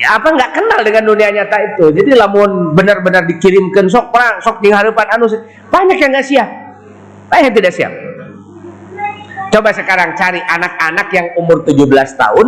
apa 0.00 0.28
nggak 0.32 0.50
kenal 0.56 0.80
dengan 0.80 1.02
dunia 1.04 1.28
nyata 1.28 1.56
itu 1.60 1.92
jadi 1.92 2.16
lamun 2.16 2.72
benar-benar 2.72 3.28
dikirimkan 3.28 3.88
sok 3.90 4.14
perang 4.14 4.40
sok 4.40 4.64
di 4.64 4.72
harapan 4.72 5.06
anu 5.16 5.28
banyak 5.68 5.98
yang 6.00 6.10
nggak 6.14 6.26
siap 6.26 6.48
banyak 7.28 7.52
yang 7.52 7.56
tidak 7.56 7.74
siap 7.76 7.92
Coba 9.50 9.74
sekarang 9.74 10.14
cari 10.14 10.38
anak-anak 10.38 11.10
yang 11.10 11.26
umur 11.34 11.66
17 11.66 11.90
tahun, 12.14 12.46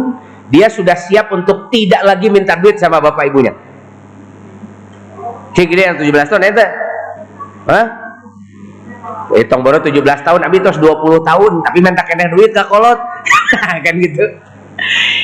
dia 0.54 0.70
sudah 0.70 0.94
siap 0.94 1.34
untuk 1.34 1.66
tidak 1.74 1.98
lagi 2.06 2.30
minta 2.30 2.54
duit 2.54 2.78
sama 2.78 3.02
bapak 3.02 3.26
ibunya. 3.26 3.50
Dia 5.52 5.66
yang 5.66 5.98
17 5.98 6.30
tahun 6.30 6.42
itu. 6.46 6.66
Hah? 7.66 7.86
Hitung 9.34 9.66
baru 9.66 9.82
17 9.82 9.98
tahun, 10.22 10.40
abi 10.46 10.62
terus 10.62 10.78
20 10.78 11.26
tahun, 11.26 11.52
tapi 11.66 11.78
minta 11.82 12.06
kena 12.06 12.30
duit 12.30 12.54
ke 12.54 12.62
kolot. 12.70 13.02
kan 13.84 13.94
gitu. 13.98 14.24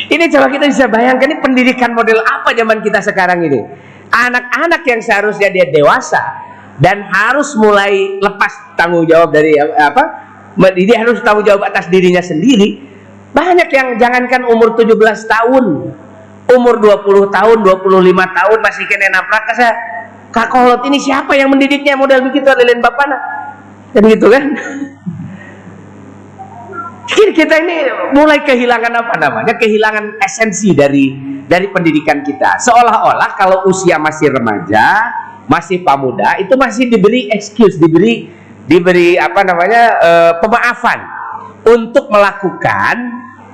Ini 0.08 0.24
coba 0.32 0.48
kita 0.48 0.64
bisa 0.72 0.88
bayangkan 0.88 1.28
ini 1.28 1.38
pendidikan 1.44 1.92
model 1.92 2.24
apa 2.24 2.56
zaman 2.56 2.80
kita 2.80 3.04
sekarang 3.04 3.44
ini. 3.44 3.60
Anak-anak 4.08 4.80
yang 4.88 5.00
seharusnya 5.04 5.52
dia 5.52 5.68
dewasa 5.68 6.20
dan 6.80 7.04
harus 7.04 7.52
mulai 7.60 8.16
lepas 8.16 8.72
tanggung 8.72 9.04
jawab 9.04 9.36
dari 9.36 9.60
apa? 9.60 10.28
Dia 10.74 11.04
harus 11.04 11.20
tahu 11.20 11.44
jawab 11.44 11.68
atas 11.68 11.92
dirinya 11.92 12.24
sendiri. 12.24 12.88
Banyak 13.36 13.68
yang 13.68 13.88
jangankan 14.00 14.48
umur 14.48 14.72
17 14.80 14.96
tahun 15.28 15.64
umur 16.48 16.80
20 16.80 17.28
tahun 17.28 17.56
25 17.60 17.92
tahun 18.08 18.58
masih 18.64 18.84
kena 18.88 19.12
naprak 19.12 19.52
saya 19.52 19.76
kakolot 20.33 20.80
ini 20.88 20.96
siapa 20.96 21.37
yang 21.37 21.52
mendidiknya 21.52 21.92
model 21.92 22.24
begitu 22.33 22.48
lilin 22.56 22.80
bapana? 22.80 23.20
Dan 23.92 24.09
gitu 24.09 24.33
kan 24.33 24.56
kita 27.09 27.55
ini 27.64 27.77
mulai 28.12 28.44
kehilangan 28.44 28.92
apa 28.92 29.14
namanya 29.16 29.55
kehilangan 29.57 30.21
esensi 30.21 30.77
dari 30.77 31.16
dari 31.49 31.73
pendidikan 31.73 32.21
kita 32.21 32.61
seolah-olah 32.61 33.33
kalau 33.38 33.64
usia 33.64 33.97
masih 33.97 34.29
remaja 34.29 35.09
masih 35.49 35.81
pamuda 35.81 36.37
itu 36.37 36.53
masih 36.61 36.92
diberi 36.92 37.33
excuse 37.33 37.81
diberi 37.81 38.29
diberi 38.68 39.16
apa 39.16 39.40
namanya 39.49 39.83
e, 39.97 40.11
pemaafan 40.44 41.01
untuk 41.64 42.12
melakukan 42.12 42.97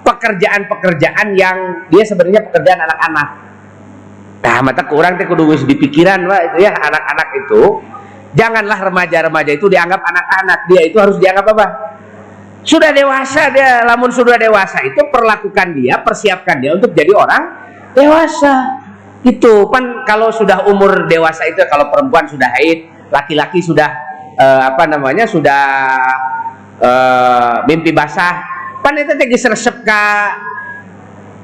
pekerjaan-pekerjaan 0.02 1.38
yang 1.38 1.86
dia 1.88 2.04
sebenarnya 2.04 2.44
pekerjaan 2.50 2.80
anak-anak. 2.84 3.28
Nah, 4.44 4.60
mata 4.60 4.84
kurang 4.84 5.16
teh 5.16 5.24
kudu 5.24 5.48
di 5.64 5.72
pikiran 5.80 6.28
Pak 6.28 6.40
itu 6.52 6.56
ya 6.68 6.76
anak-anak 6.76 7.28
itu 7.32 7.80
janganlah 8.36 8.78
remaja-remaja 8.90 9.56
itu 9.56 9.66
dianggap 9.72 10.04
anak-anak. 10.04 10.58
Dia 10.68 10.82
itu 10.84 10.96
harus 11.00 11.16
dianggap 11.16 11.46
apa? 11.56 11.66
Sudah 12.64 12.90
dewasa 12.96 13.52
dia, 13.52 13.84
lamun 13.84 14.08
sudah 14.08 14.40
dewasa 14.40 14.80
itu 14.82 15.04
perlakukan 15.12 15.76
dia, 15.76 16.00
persiapkan 16.00 16.64
dia 16.64 16.72
untuk 16.72 16.96
jadi 16.96 17.12
orang 17.12 17.42
dewasa. 17.92 18.80
Itu 19.20 19.68
kan 19.68 20.04
kalau 20.08 20.32
sudah 20.32 20.64
umur 20.68 21.04
dewasa 21.04 21.44
itu 21.44 21.60
kalau 21.68 21.92
perempuan 21.92 22.24
sudah 22.24 22.48
haid, 22.56 22.88
laki-laki 23.12 23.60
sudah 23.60 23.92
uh, 24.38 24.60
apa 24.72 24.84
namanya 24.88 25.28
sudah 25.28 25.62
uh, 26.80 27.56
mimpi 27.68 27.94
basah 27.94 28.42
pan 28.84 28.94
itu 29.00 29.12
teh 29.16 29.28
resep 29.28 29.76
ka 29.86 30.04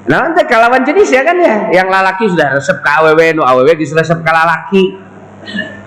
nah 0.09 0.27
nanti 0.27 0.43
kalawan 0.49 0.83
jenis 0.83 1.13
ya 1.13 1.23
kan 1.23 1.37
ya 1.37 1.71
yang 1.71 1.89
lalaki 1.89 2.27
sudah 2.27 2.57
resep 2.57 2.81
ka 2.81 3.05
awewe 3.05 3.37
nu 3.37 3.45
awewe 3.45 3.77
geus 3.77 3.93
resep 3.95 4.21
ka 4.25 4.33
lalaki 4.33 4.97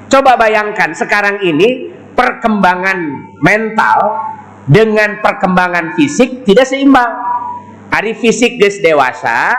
coba 0.08 0.38
bayangkan 0.38 0.93
sekarang 0.93 1.41
ini 1.41 1.93
perkembangan 2.13 2.98
mental 3.41 3.98
dengan 4.67 5.19
perkembangan 5.19 5.95
fisik 5.95 6.47
tidak 6.47 6.67
seimbang. 6.67 7.12
Hari 7.93 8.17
fisik 8.17 8.58
guys 8.58 8.82
dewasa 8.82 9.54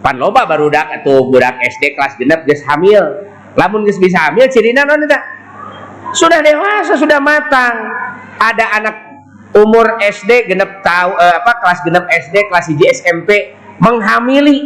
pan 0.00 0.16
loba 0.16 0.48
barudak 0.48 1.00
atau 1.00 1.28
budak 1.28 1.60
SD 1.60 1.92
kelas 1.92 2.16
genep 2.16 2.46
guys 2.48 2.62
hamil. 2.64 3.04
Lamun 3.54 3.84
guys 3.84 4.00
bisa 4.00 4.30
hamil 4.30 4.48
cirina 4.48 4.86
non 4.86 5.02
tidak 5.04 5.22
sudah 6.14 6.40
dewasa 6.40 6.94
sudah 6.96 7.20
matang. 7.20 7.74
Ada 8.40 8.80
anak 8.80 8.96
umur 9.54 10.00
SD 10.00 10.50
genep 10.50 10.82
tahu 10.82 11.14
eh, 11.20 11.34
apa 11.42 11.52
kelas 11.62 11.78
genep 11.84 12.04
SD 12.08 12.36
kelas 12.48 12.66
IJ 12.72 12.82
SMP 13.04 13.54
menghamili. 13.82 14.62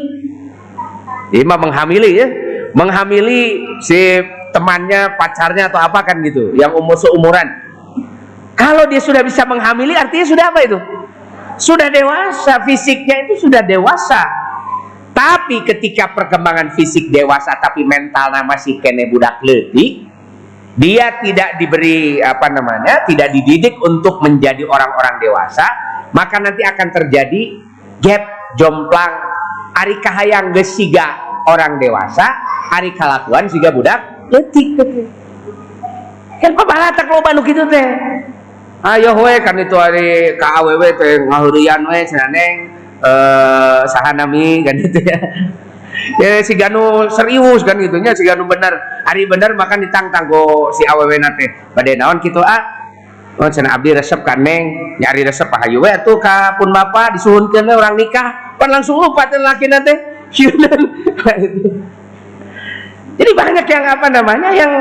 Ini 1.35 1.45
menghamili 1.45 2.11
ya. 2.15 2.29
Menghamili 2.77 3.65
si 3.81 4.23
temannya 4.53 5.19
pacarnya 5.19 5.69
atau 5.69 5.81
apa 5.81 6.05
kan 6.05 6.21
gitu 6.25 6.57
yang 6.57 6.73
umur 6.73 6.97
seumuran 6.97 7.68
kalau 8.59 8.91
dia 8.91 8.99
sudah 8.99 9.23
bisa 9.23 9.47
menghamili 9.47 9.95
artinya 9.95 10.27
sudah 10.27 10.45
apa 10.51 10.61
itu? 10.67 10.79
Sudah 11.63 11.87
dewasa 11.95 12.59
fisiknya 12.67 13.23
itu 13.27 13.47
sudah 13.47 13.63
dewasa. 13.63 14.27
Tapi 15.15 15.63
ketika 15.63 16.11
perkembangan 16.11 16.75
fisik 16.75 17.11
dewasa 17.15 17.55
tapi 17.63 17.87
mentalnya 17.87 18.43
masih 18.43 18.83
kene 18.83 19.07
budak 19.11 19.39
letik 19.47 20.07
dia 20.79 21.19
tidak 21.19 21.59
diberi 21.59 22.23
apa 22.23 22.47
namanya 22.55 23.03
tidak 23.03 23.35
dididik 23.35 23.75
untuk 23.83 24.23
menjadi 24.23 24.63
orang-orang 24.63 25.19
dewasa 25.19 25.67
maka 26.15 26.39
nanti 26.39 26.63
akan 26.63 26.89
terjadi 26.95 27.43
gap 27.99 28.55
jomplang 28.55 29.11
ari 29.75 29.99
kahayang 29.99 30.55
gesiga 30.55 31.19
orang 31.51 31.83
dewasa 31.83 32.31
ari 32.71 32.95
kalakuan 32.95 33.51
siga 33.51 33.75
budak 33.75 34.31
letik 34.31 34.79
kan 36.39 36.55
pabalatak 36.55 37.11
lo 37.11 37.27
nu 37.35 37.43
kitu 37.43 37.67
teh 37.67 37.89
ayo 38.79 39.11
we 39.19 39.35
kan 39.43 39.59
itu 39.59 39.75
hari 39.75 40.39
KAWW 40.39 40.83
teh 40.95 41.19
ngahurian 41.27 41.83
we 41.91 42.07
eh 42.99 43.81
sahanami 43.87 44.63
kan 44.67 44.75
itu 44.79 44.99
ya. 45.03 45.19
Ya 46.19 46.41
si 46.43 46.55
Ganu 46.55 47.11
serius 47.11 47.67
kan 47.67 47.79
gitunya 47.79 48.15
si 48.15 48.23
Ganu 48.23 48.47
benar 48.47 49.03
hari 49.03 49.27
benar 49.27 49.55
makan 49.55 49.83
ditangtang 49.87 50.31
go 50.31 50.71
si 50.75 50.87
aww 50.87 51.07
nate. 51.07 51.75
Pada 51.75 51.91
naon 51.95 52.23
gitu 52.23 52.39
ah? 52.43 52.79
Oh, 53.39 53.47
cina 53.47 53.71
abdi 53.71 53.95
resep 53.95 54.27
kan 54.27 54.43
neng? 54.43 54.99
Nyari 54.99 55.23
resep 55.23 55.47
pak 55.47 55.63
hayu 55.67 55.79
we 55.79 55.95
tuh 56.03 56.19
kapun 56.19 56.75
bapak 56.75 57.15
disuhunkeun 57.19 57.71
orang 57.71 57.95
nikah. 57.95 58.59
Pan 58.59 58.67
langsung 58.71 58.99
lupa 58.99 59.31
teh 59.31 59.39
laki 59.39 59.71
nate. 59.71 59.95
Jadi 63.19 63.31
banyak 63.35 63.67
yang 63.67 63.85
apa 63.99 64.07
namanya 64.11 64.51
yang 64.55 64.73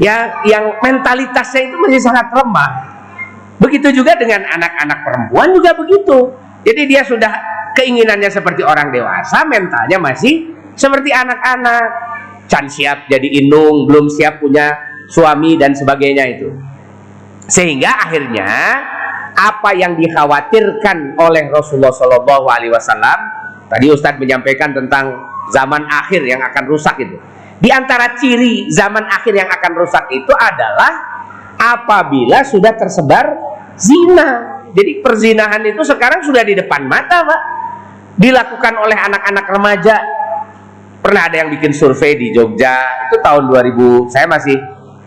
yang 0.00 0.28
yang 0.44 0.64
mentalitasnya 0.80 1.72
itu 1.72 1.76
masih 1.80 2.00
sangat 2.00 2.28
lemah 2.32 2.97
begitu 3.58 3.90
juga 3.90 4.14
dengan 4.14 4.46
anak-anak 4.46 4.98
perempuan 5.02 5.50
juga 5.50 5.74
begitu 5.74 6.30
jadi 6.66 6.82
dia 6.90 7.02
sudah 7.06 7.32
keinginannya 7.78 8.30
seperti 8.30 8.66
orang 8.66 8.90
dewasa, 8.90 9.46
mentalnya 9.46 9.98
masih 10.02 10.50
seperti 10.74 11.14
anak-anak. 11.14 12.10
Can 12.48 12.64
siap 12.66 13.06
jadi 13.06 13.44
inung, 13.44 13.84
belum 13.84 14.08
siap 14.08 14.40
punya 14.40 14.72
suami 15.08 15.60
dan 15.60 15.76
sebagainya 15.76 16.24
itu. 16.32 16.48
Sehingga 17.48 18.08
akhirnya 18.08 18.48
apa 19.36 19.70
yang 19.76 19.94
dikhawatirkan 20.00 21.14
oleh 21.20 21.48
Rasulullah 21.52 21.92
Shallallahu 21.92 22.46
Alaihi 22.48 22.72
Wasallam. 22.72 23.18
Tadi 23.68 23.86
Ustadz 23.92 24.16
menyampaikan 24.16 24.72
tentang 24.72 25.12
zaman 25.52 25.84
akhir 25.88 26.24
yang 26.24 26.40
akan 26.40 26.64
rusak 26.72 26.96
itu. 27.04 27.20
Di 27.60 27.68
antara 27.68 28.16
ciri 28.16 28.72
zaman 28.72 29.04
akhir 29.04 29.36
yang 29.36 29.48
akan 29.48 29.72
rusak 29.76 30.08
itu 30.08 30.32
adalah 30.32 30.92
apabila 31.60 32.40
sudah 32.48 32.72
tersebar 32.72 33.47
zina. 33.78 34.60
Jadi 34.74 35.00
perzinahan 35.00 35.62
itu 35.64 35.80
sekarang 35.86 36.20
sudah 36.20 36.44
di 36.44 36.58
depan 36.58 36.84
mata, 36.84 37.24
Pak. 37.24 37.40
Dilakukan 38.18 38.74
oleh 38.82 38.98
anak-anak 38.98 39.46
remaja. 39.48 39.96
Pernah 40.98 41.22
ada 41.30 41.46
yang 41.46 41.48
bikin 41.54 41.70
survei 41.70 42.18
di 42.18 42.34
Jogja, 42.34 43.06
itu 43.06 43.16
tahun 43.22 43.48
2000, 43.48 44.10
saya 44.10 44.26
masih 44.26 44.58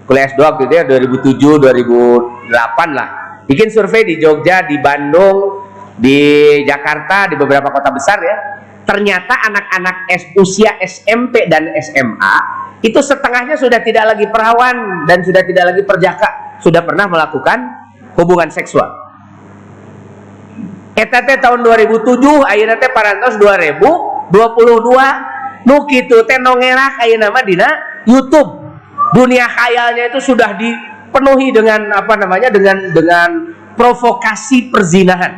kuliah 0.07 0.31
S2 0.31 0.39
waktu 0.39 0.63
itu 0.71 0.73
ya, 0.79 0.84
2007, 0.88 2.47
2008 2.47 2.95
lah. 2.95 3.10
Bikin 3.45 3.67
survei 3.69 4.07
di 4.07 4.15
Jogja, 4.17 4.63
di 4.63 4.79
Bandung, 4.79 5.67
di 5.99 6.19
Jakarta, 6.63 7.27
di 7.27 7.36
beberapa 7.36 7.69
kota 7.69 7.91
besar 7.91 8.17
ya 8.23 8.38
ternyata 8.81 9.45
anak-anak 9.47 10.10
usia 10.41 10.75
SMP 10.81 11.45
dan 11.47 11.69
SMA 11.79 12.36
itu 12.81 12.97
setengahnya 12.97 13.55
sudah 13.55 13.79
tidak 13.86 14.15
lagi 14.15 14.25
perawan 14.27 15.05
dan 15.05 15.21
sudah 15.21 15.45
tidak 15.45 15.69
lagi 15.69 15.81
perjaka, 15.86 16.60
sudah 16.60 16.81
pernah 16.81 17.05
melakukan 17.05 17.81
hubungan 18.15 18.52
seksual. 18.52 19.02
Eta 20.91 21.24
tahun 21.24 21.63
2007, 21.63 22.19
ayeuna 22.45 22.76
teh 22.76 22.91
parantos 22.91 23.39
2022 23.39 24.32
nu 25.65 25.86
kitu 25.88 26.26
teh 26.28 26.38
nongerak 26.38 27.00
ayeuna 27.02 27.32
nama 27.32 27.39
dina 27.41 27.69
YouTube. 28.04 28.60
Dunia 29.12 29.47
khayalnya 29.47 30.08
itu 30.12 30.19
sudah 30.24 30.56
dipenuhi 30.56 31.52
dengan 31.52 31.91
apa 31.91 32.15
namanya 32.15 32.47
dengan 32.47 32.80
dengan 32.91 33.30
provokasi 33.76 34.71
perzinahan. 34.71 35.32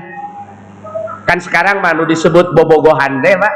Kan 1.24 1.40
sekarang 1.40 1.82
manu 1.82 2.06
disebut 2.06 2.54
bobogohan 2.54 3.22
deh 3.24 3.34
pak. 3.38 3.54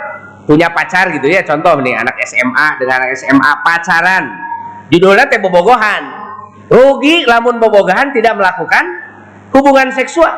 Punya 0.48 0.72
pacar 0.72 1.12
gitu 1.12 1.28
ya 1.28 1.44
contoh 1.44 1.76
nih 1.84 1.92
anak 1.92 2.16
SMA 2.24 2.68
dengan 2.80 3.04
anak 3.04 3.20
SMA 3.20 3.52
pacaran. 3.62 4.24
Judulnya 4.88 5.28
teh 5.28 5.44
bobogohan. 5.44 6.30
Rugi 6.68 7.28
lamun 7.28 7.60
bobogohan 7.60 8.16
tidak 8.16 8.40
melakukan 8.40 9.07
hubungan 9.56 9.92
seksual. 9.94 10.34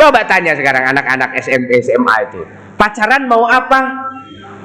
Coba 0.00 0.24
tanya 0.24 0.56
sekarang 0.56 0.96
anak-anak 0.96 1.36
SMP 1.44 1.84
SMA 1.84 2.16
itu 2.30 2.40
pacaran 2.80 3.28
mau 3.28 3.44
apa? 3.44 4.08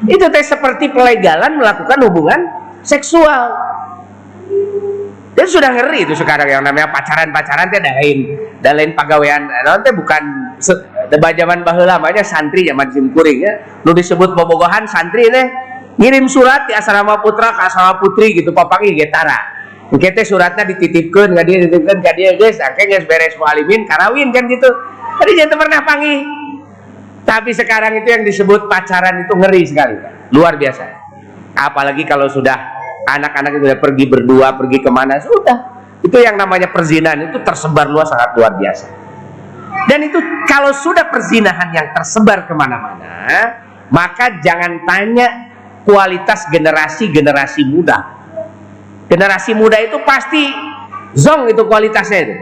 Itu 0.07 0.31
teh 0.31 0.43
seperti 0.43 0.91
pelegalan 0.91 1.59
melakukan 1.59 1.99
hubungan 2.07 2.39
seksual. 2.83 3.51
Dan 5.35 5.47
sudah 5.51 5.67
ngeri 5.75 6.07
itu 6.07 6.15
sekarang 6.15 6.47
yang 6.47 6.63
namanya 6.63 6.87
pacaran-pacaran 6.95 7.67
teh 7.67 7.83
lain 7.83 8.17
dan 8.63 8.79
lain 8.79 8.95
pegawaian 8.95 9.43
nanti 9.43 9.91
bukan 9.91 10.23
zaman 11.11 11.67
bahula 11.67 11.99
namanya 11.99 12.23
santri 12.23 12.63
zaman 12.63 12.87
simkuring 12.95 13.43
ya. 13.43 13.53
Lu 13.83 13.91
disebut 13.91 14.31
bobogohan 14.31 14.87
santri 14.87 15.27
nih 15.27 15.51
ngirim 15.99 16.27
surat 16.31 16.67
di 16.67 16.75
asrama 16.75 17.19
putra 17.19 17.51
ke 17.55 17.61
asrama 17.67 17.99
putri 17.99 18.35
gitu 18.35 18.51
papangi 18.55 18.95
getara 18.95 19.54
kita 19.93 20.25
suratnya 20.25 20.65
dititipkan 20.65 21.37
nggak 21.37 21.45
dia 21.45 21.57
dititipkan 21.65 21.95
nggak 22.01 22.15
dia 22.17 22.31
guys 22.35 22.57
akhirnya 22.57 22.97
guys 22.97 23.05
beres 23.05 23.35
mualimin 23.37 23.85
karawin 23.85 24.33
kan 24.33 24.49
gitu. 24.49 24.69
Tadi 25.15 25.31
jangan 25.37 25.57
pernah 25.61 25.81
pangi 25.85 26.15
tapi 27.25 27.51
sekarang 27.57 27.97
itu 28.01 28.07
yang 28.09 28.23
disebut 28.25 28.69
pacaran 28.69 29.25
itu 29.25 29.33
ngeri 29.33 29.61
sekali 29.65 29.97
luar 30.33 30.57
biasa. 30.57 30.83
Apalagi 31.57 32.05
kalau 32.05 32.29
sudah 32.29 32.53
anak-anak 33.05 33.57
itu 33.57 33.63
sudah 33.69 33.79
pergi 33.81 34.05
berdua 34.05 34.47
pergi 34.57 34.77
ke 34.81 34.89
mana 34.93 35.17
sudah. 35.21 35.57
Itu 36.05 36.21
yang 36.21 36.37
namanya 36.37 36.69
perzinahan 36.69 37.33
itu 37.33 37.41
tersebar 37.41 37.89
luas 37.89 38.13
sangat 38.13 38.37
luar 38.37 38.53
biasa. 38.57 38.85
Dan 39.89 40.05
itu 40.05 40.17
kalau 40.49 40.73
sudah 40.73 41.09
perzinahan 41.09 41.69
yang 41.73 41.87
tersebar 41.93 42.49
ke 42.49 42.53
mana-mana 42.57 43.61
maka 43.93 44.41
jangan 44.41 44.81
tanya 44.85 45.51
kualitas 45.85 46.49
generasi-generasi 46.49 47.61
muda 47.69 48.24
generasi 49.07 49.53
muda 49.53 49.77
itu 49.81 50.01
pasti 50.03 50.49
zong 51.15 51.49
itu 51.51 51.61
kualitasnya 51.65 52.19
itu 52.25 52.35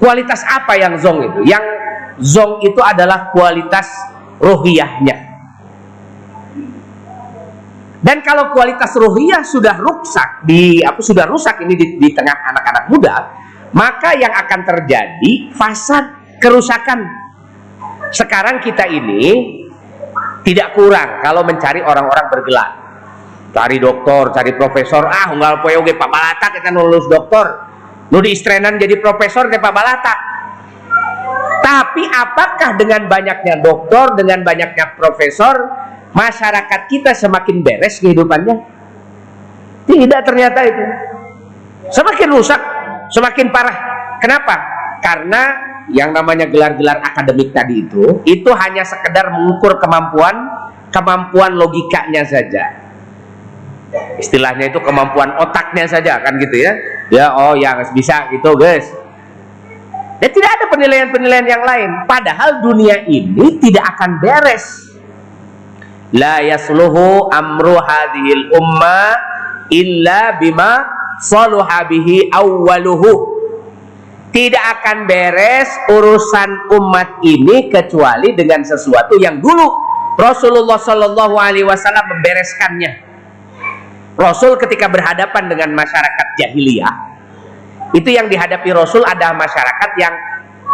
kualitas 0.00 0.42
apa 0.46 0.76
yang 0.76 0.96
zong 0.98 1.18
itu 1.24 1.40
yang 1.46 1.64
zong 2.18 2.64
itu 2.64 2.80
adalah 2.82 3.30
kualitas 3.32 3.86
rohiyahnya 4.40 5.30
dan 8.00 8.24
kalau 8.24 8.56
kualitas 8.56 8.96
ruhiyah 8.96 9.44
sudah 9.44 9.76
rusak 9.76 10.48
di 10.48 10.80
apa 10.80 11.04
sudah 11.04 11.28
rusak 11.28 11.60
ini 11.68 11.76
di, 11.76 11.86
di 12.00 12.08
tengah 12.16 12.32
anak-anak 12.32 12.84
muda, 12.88 13.14
maka 13.76 14.16
yang 14.16 14.32
akan 14.32 14.60
terjadi 14.64 15.52
fasad 15.52 16.08
kerusakan. 16.40 17.04
Sekarang 18.08 18.64
kita 18.64 18.88
ini 18.88 19.62
tidak 20.48 20.72
kurang 20.72 21.20
kalau 21.20 21.44
mencari 21.44 21.84
orang-orang 21.84 22.26
bergelar. 22.32 22.70
Cari 23.50 23.82
dokter, 23.82 24.30
cari 24.30 24.54
profesor, 24.54 25.02
ah 25.10 25.34
unggal 25.34 25.58
poe 25.58 25.74
oge 25.74 25.98
Pak 25.98 26.06
Balata 26.06 26.54
kita 26.54 26.70
lulus 26.70 27.10
dokter. 27.10 27.66
Nu 28.10 28.22
di 28.22 28.30
istrenan 28.34 28.78
jadi 28.78 28.98
profesor 29.02 29.50
ke 29.50 29.58
Pak 29.58 29.74
Balata. 29.74 30.14
Tapi 31.60 32.02
apakah 32.06 32.78
dengan 32.78 33.06
banyaknya 33.10 33.58
dokter, 33.58 34.14
dengan 34.18 34.42
banyaknya 34.46 34.94
profesor, 34.94 35.54
masyarakat 36.14 36.80
kita 36.90 37.14
semakin 37.14 37.62
beres 37.62 37.98
kehidupannya? 37.98 38.56
Tidak 39.86 40.20
ternyata 40.22 40.60
itu. 40.66 40.84
Semakin 41.90 42.28
rusak 42.30 42.60
semakin 43.10 43.50
parah. 43.50 43.76
Kenapa? 44.22 44.56
Karena 45.02 45.42
yang 45.90 46.14
namanya 46.14 46.46
gelar-gelar 46.46 47.02
akademik 47.02 47.50
tadi 47.50 47.82
itu 47.82 48.22
itu 48.22 48.50
hanya 48.54 48.86
sekedar 48.86 49.34
mengukur 49.34 49.74
kemampuan 49.82 50.46
kemampuan 50.94 51.58
logikanya 51.58 52.22
saja 52.22 52.89
istilahnya 54.18 54.70
itu 54.70 54.78
kemampuan 54.82 55.34
otaknya 55.38 55.86
saja 55.86 56.22
kan 56.22 56.38
gitu 56.38 56.56
ya. 56.56 56.72
Ya 57.10 57.26
oh 57.34 57.58
yang 57.58 57.82
bisa 57.90 58.30
gitu 58.30 58.54
guys. 58.54 58.86
Dan 60.20 60.30
tidak 60.36 60.50
ada 60.60 60.64
penilaian-penilaian 60.68 61.48
yang 61.48 61.64
lain. 61.64 61.90
Padahal 62.04 62.60
dunia 62.60 63.08
ini 63.08 63.56
tidak 63.56 63.96
akan 63.96 64.20
beres. 64.20 64.92
La 66.12 66.44
yasluhu 66.44 67.32
amru 67.32 67.80
hadhil 67.80 68.52
umma 68.52 69.16
illa 69.72 70.36
bima 70.36 70.84
saluha 71.22 71.86
bihi 71.88 72.28
tidak 74.30 74.64
akan 74.78 75.10
beres 75.10 75.66
urusan 75.90 76.70
umat 76.78 77.18
ini 77.26 77.66
kecuali 77.66 78.34
dengan 78.38 78.62
sesuatu 78.62 79.18
yang 79.18 79.42
dulu. 79.42 79.90
Rasulullah 80.14 80.78
Shallallahu 80.78 81.34
Alaihi 81.34 81.66
Wasallam 81.66 82.06
membereskannya. 82.14 83.09
Rasul 84.20 84.60
ketika 84.60 84.92
berhadapan 84.92 85.48
dengan 85.48 85.72
masyarakat 85.72 86.26
jahiliyah, 86.36 86.94
itu 87.96 88.12
yang 88.12 88.28
dihadapi 88.28 88.68
Rasul 88.76 89.00
ada 89.02 89.32
masyarakat 89.32 89.90
yang 89.96 90.14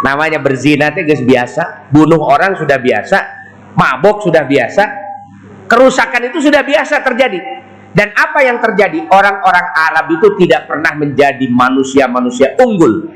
namanya 0.03 0.37
berzina 0.43 0.91
itu 0.91 1.23
biasa, 1.23 1.89
bunuh 1.89 2.19
orang 2.19 2.59
sudah 2.59 2.75
biasa, 2.75 3.17
mabok 3.73 4.27
sudah 4.27 4.43
biasa, 4.43 4.83
kerusakan 5.71 6.27
itu 6.27 6.43
sudah 6.43 6.61
biasa 6.61 7.01
terjadi. 7.01 7.39
Dan 7.95 8.13
apa 8.13 8.45
yang 8.45 8.61
terjadi? 8.61 9.09
Orang-orang 9.09 9.73
Arab 9.73 10.05
itu 10.13 10.37
tidak 10.37 10.69
pernah 10.69 10.93
menjadi 10.93 11.49
manusia-manusia 11.49 12.53
unggul. 12.61 13.09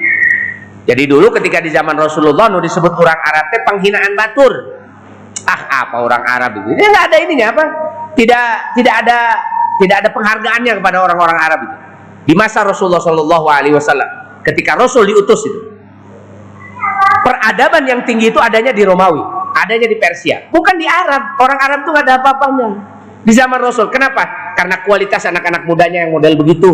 Jadi 0.89 1.05
dulu 1.05 1.29
ketika 1.37 1.61
di 1.61 1.69
zaman 1.69 1.93
Rasulullah 1.93 2.49
nu 2.49 2.57
disebut 2.57 2.89
orang 2.97 3.19
Arab 3.21 3.45
itu 3.53 3.59
penghinaan 3.61 4.17
batur. 4.17 4.53
Ah 5.45 5.85
apa 5.85 6.01
orang 6.01 6.23
Arab 6.25 6.65
itu? 6.65 6.81
Ya 6.81 6.89
nggak 6.89 7.05
ada 7.13 7.17
ininya 7.21 7.47
apa? 7.53 7.63
Tidak 8.17 8.47
tidak 8.81 8.95
ada 9.05 9.19
tidak 9.79 9.95
ada 10.03 10.09
penghargaannya 10.11 10.73
kepada 10.83 10.97
orang-orang 10.99 11.37
Arab 11.39 11.59
itu 11.63 11.75
di 12.27 12.33
masa 12.35 12.67
Rasulullah 12.67 13.01
Shallallahu 13.01 13.47
Alaihi 13.47 13.75
Wasallam 13.77 14.41
ketika 14.43 14.75
Rasul 14.75 15.07
diutus 15.07 15.41
itu 15.47 15.59
peradaban 17.23 17.87
yang 17.87 18.01
tinggi 18.03 18.33
itu 18.33 18.39
adanya 18.41 18.75
di 18.75 18.83
Romawi 18.83 19.41
adanya 19.55 19.87
di 19.87 19.97
Persia, 19.99 20.47
bukan 20.49 20.75
di 20.79 20.87
Arab. 20.87 21.37
Orang 21.39 21.59
Arab 21.59 21.79
tuh 21.83 21.91
gak 21.95 22.05
ada 22.07 22.13
apa-apanya. 22.19 22.69
Di 23.21 23.33
zaman 23.35 23.61
Rasul, 23.61 23.91
kenapa? 23.93 24.55
Karena 24.57 24.81
kualitas 24.81 25.21
anak-anak 25.29 25.69
mudanya 25.69 26.07
yang 26.07 26.11
model 26.15 26.33
begitu. 26.39 26.71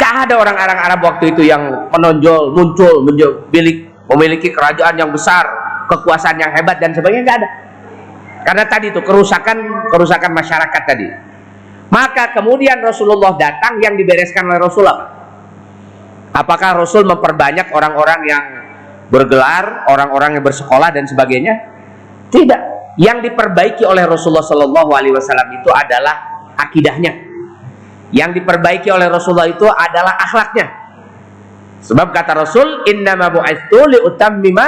Gak 0.00 0.28
ada 0.28 0.34
orang-orang 0.40 0.78
Arab 0.78 1.00
waktu 1.04 1.36
itu 1.36 1.42
yang 1.44 1.90
menonjol, 1.92 2.52
muncul, 2.54 3.04
memiliki, 3.04 3.90
memiliki 4.08 4.48
kerajaan 4.54 4.96
yang 4.96 5.10
besar, 5.12 5.44
kekuasaan 5.90 6.40
yang 6.40 6.52
hebat 6.54 6.80
dan 6.80 6.94
sebagainya 6.96 7.22
gak 7.26 7.38
ada. 7.44 7.48
Karena 8.46 8.64
tadi 8.70 8.94
itu 8.94 9.00
kerusakan 9.02 9.90
kerusakan 9.90 10.30
masyarakat 10.30 10.82
tadi. 10.86 11.06
Maka 11.86 12.34
kemudian 12.34 12.82
Rasulullah 12.82 13.38
datang 13.38 13.78
yang 13.78 13.94
dibereskan 13.94 14.42
oleh 14.50 14.58
Rasulullah. 14.58 15.00
Apakah 16.34 16.82
Rasul 16.82 17.06
memperbanyak 17.06 17.70
orang-orang 17.72 18.20
yang 18.26 18.44
bergelar, 19.08 19.86
orang-orang 19.88 20.36
yang 20.36 20.44
bersekolah 20.44 20.92
dan 20.92 21.06
sebagainya? 21.06 21.54
Tidak. 22.28 22.60
Yang 22.98 23.30
diperbaiki 23.30 23.86
oleh 23.86 24.04
Rasulullah 24.04 24.44
Shallallahu 24.44 24.90
Alaihi 24.92 25.14
Wasallam 25.14 25.48
itu 25.56 25.70
adalah 25.70 26.14
akidahnya. 26.58 27.12
Yang 28.10 28.42
diperbaiki 28.42 28.90
oleh 28.90 29.06
Rasulullah 29.06 29.48
itu 29.48 29.64
adalah 29.64 30.18
akhlaknya. 30.20 30.66
Sebab 31.86 32.10
kata 32.10 32.34
Rasul, 32.34 32.82
"Innama 32.90 33.30
bu'itsu 33.30 33.80
li 33.86 33.98
utammima 34.02 34.66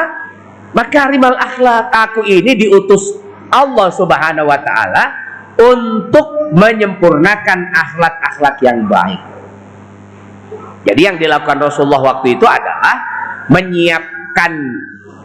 makarimal 0.70 1.34
akhlak." 1.34 1.90
Aku 1.90 2.22
ini 2.22 2.54
diutus 2.54 3.16
Allah 3.50 3.88
Subhanahu 3.90 4.46
wa 4.46 4.58
taala 4.60 5.27
untuk 5.58 6.54
menyempurnakan 6.54 7.74
akhlak-akhlak 7.74 8.56
yang 8.62 8.86
baik. 8.86 9.20
Jadi 10.86 11.00
yang 11.02 11.16
dilakukan 11.18 11.58
Rasulullah 11.58 12.16
waktu 12.16 12.38
itu 12.38 12.46
adalah 12.46 12.96
menyiapkan 13.50 14.52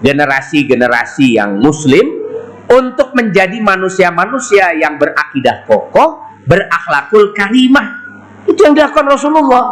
generasi-generasi 0.04 1.40
yang 1.40 1.62
muslim 1.62 2.04
untuk 2.68 3.14
menjadi 3.14 3.62
manusia-manusia 3.62 4.76
yang 4.76 4.98
berakidah 4.98 5.64
kokoh, 5.70 6.26
berakhlakul 6.50 7.32
karimah. 7.32 8.04
Itu 8.50 8.60
yang 8.60 8.76
dilakukan 8.76 9.08
Rasulullah. 9.08 9.66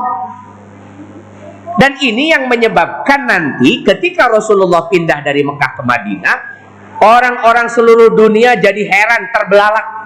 Dan 1.76 1.98
ini 2.04 2.32
yang 2.32 2.52
menyebabkan 2.52 3.26
nanti 3.26 3.82
ketika 3.82 4.28
Rasulullah 4.28 4.92
pindah 4.92 5.24
dari 5.24 5.42
Mekah 5.42 5.72
ke 5.80 5.84
Madinah, 5.84 6.38
orang-orang 7.00 7.68
seluruh 7.72 8.12
dunia 8.14 8.60
jadi 8.60 8.84
heran, 8.86 9.32
terbelalak. 9.32 10.01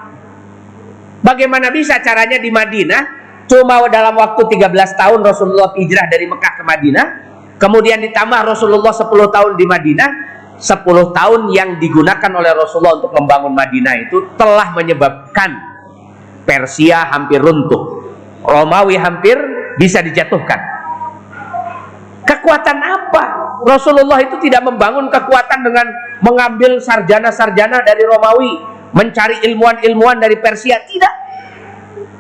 Bagaimana 1.25 1.73
bisa 1.73 1.97
caranya 2.05 2.37
di 2.37 2.53
Madinah 2.53 3.01
cuma 3.49 3.81
dalam 3.89 4.13
waktu 4.13 4.45
13 4.45 4.69
tahun 4.93 5.19
Rasulullah 5.25 5.73
hijrah 5.73 6.05
dari 6.05 6.29
Mekah 6.29 6.53
ke 6.53 6.63
Madinah, 6.65 7.05
kemudian 7.57 7.97
ditambah 7.97 8.45
Rasulullah 8.45 8.93
10 8.93 9.09
tahun 9.33 9.51
di 9.57 9.65
Madinah, 9.65 10.09
10 10.61 11.17
tahun 11.17 11.41
yang 11.49 11.81
digunakan 11.81 12.29
oleh 12.29 12.53
Rasulullah 12.53 13.01
untuk 13.01 13.09
membangun 13.17 13.57
Madinah 13.57 13.93
itu 14.05 14.37
telah 14.37 14.69
menyebabkan 14.77 15.49
Persia 16.45 17.09
hampir 17.09 17.41
runtuh. 17.41 18.05
Romawi 18.45 18.93
hampir 19.01 19.33
bisa 19.81 20.05
dijatuhkan. 20.05 20.61
Kekuatan 22.21 22.77
apa? 22.77 23.23
Rasulullah 23.65 24.21
itu 24.21 24.37
tidak 24.45 24.61
membangun 24.61 25.09
kekuatan 25.09 25.59
dengan 25.65 25.89
mengambil 26.21 26.77
sarjana-sarjana 26.77 27.81
dari 27.81 28.05
Romawi, 28.05 28.53
mencari 28.95 29.43
ilmuwan-ilmuwan 29.43 30.23
dari 30.23 30.39
Persia. 30.39 30.79
Tidak. 30.79 31.13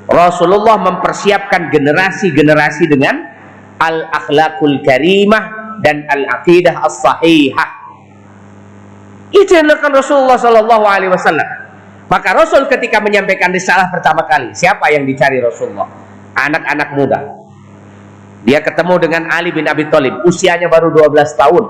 Rasulullah 0.05 0.77
mempersiapkan 0.77 1.73
generasi-generasi 1.73 2.83
dengan 2.91 3.15
al-akhlakul 3.79 4.83
karimah 4.85 5.79
dan 5.81 6.05
al-aqidah 6.05 6.83
as-sahihah. 6.85 7.69
Itu 9.33 9.57
yang 9.57 9.65
dilakukan 9.65 9.97
Rasulullah 9.97 10.37
Shallallahu 10.37 10.85
Alaihi 10.85 11.11
Wasallam. 11.11 11.49
Maka 12.05 12.37
Rasul 12.37 12.69
ketika 12.69 13.01
menyampaikan 13.01 13.49
risalah 13.49 13.89
pertama 13.89 14.23
kali, 14.29 14.53
siapa 14.53 14.93
yang 14.93 15.09
dicari 15.09 15.41
Rasulullah? 15.41 15.89
Anak-anak 16.37 16.89
muda. 16.93 17.19
Dia 18.45 18.61
ketemu 18.61 19.01
dengan 19.01 19.25
Ali 19.33 19.49
bin 19.49 19.65
Abi 19.65 19.89
Thalib, 19.89 20.21
usianya 20.21 20.69
baru 20.69 20.93
12 20.93 21.17
tahun. 21.33 21.63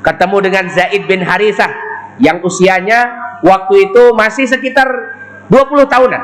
Ketemu 0.00 0.36
dengan 0.40 0.64
Zaid 0.72 1.04
bin 1.04 1.20
Harithah 1.20 1.68
yang 2.16 2.40
usianya 2.40 3.27
waktu 3.44 3.90
itu 3.90 4.02
masih 4.14 4.46
sekitar 4.46 4.86
20 5.48 5.88
tahunan. 5.88 6.22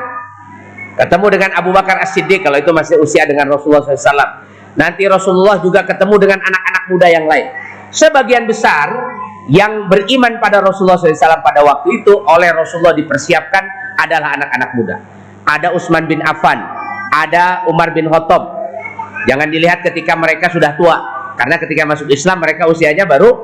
Ketemu 0.95 1.27
dengan 1.27 1.51
Abu 1.59 1.75
Bakar 1.75 1.99
As-Siddiq 1.99 2.39
kalau 2.39 2.55
itu 2.55 2.71
masih 2.71 2.95
usia 3.03 3.27
dengan 3.27 3.51
Rasulullah 3.51 3.83
SAW. 3.83 4.47
Nanti 4.79 5.03
Rasulullah 5.07 5.59
juga 5.59 5.83
ketemu 5.83 6.15
dengan 6.19 6.39
anak-anak 6.39 6.83
muda 6.87 7.07
yang 7.11 7.25
lain. 7.27 7.47
Sebagian 7.91 8.47
besar 8.47 8.91
yang 9.51 9.91
beriman 9.91 10.39
pada 10.39 10.63
Rasulullah 10.63 10.97
SAW 10.99 11.43
pada 11.43 11.61
waktu 11.61 12.01
itu 12.01 12.13
oleh 12.27 12.49
Rasulullah 12.51 12.95
dipersiapkan 12.95 13.63
adalah 13.99 14.35
anak-anak 14.39 14.69
muda. 14.75 14.95
Ada 15.45 15.71
Utsman 15.75 16.09
bin 16.09 16.23
Affan, 16.25 16.57
ada 17.13 17.67
Umar 17.69 17.93
bin 17.93 18.09
Khattab. 18.09 18.55
Jangan 19.29 19.47
dilihat 19.49 19.85
ketika 19.85 20.17
mereka 20.17 20.49
sudah 20.49 20.73
tua, 20.73 20.97
karena 21.37 21.55
ketika 21.61 21.83
masuk 21.85 22.07
Islam 22.09 22.41
mereka 22.41 22.65
usianya 22.65 23.05
baru 23.05 23.35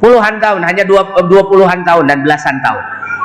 puluhan 0.00 0.40
tahun, 0.40 0.64
hanya 0.64 0.84
dua, 0.88 1.12
dua 1.28 1.42
puluhan 1.44 1.84
tahun 1.84 2.04
dan 2.08 2.18
belasan 2.24 2.56
tahun. 2.64 2.84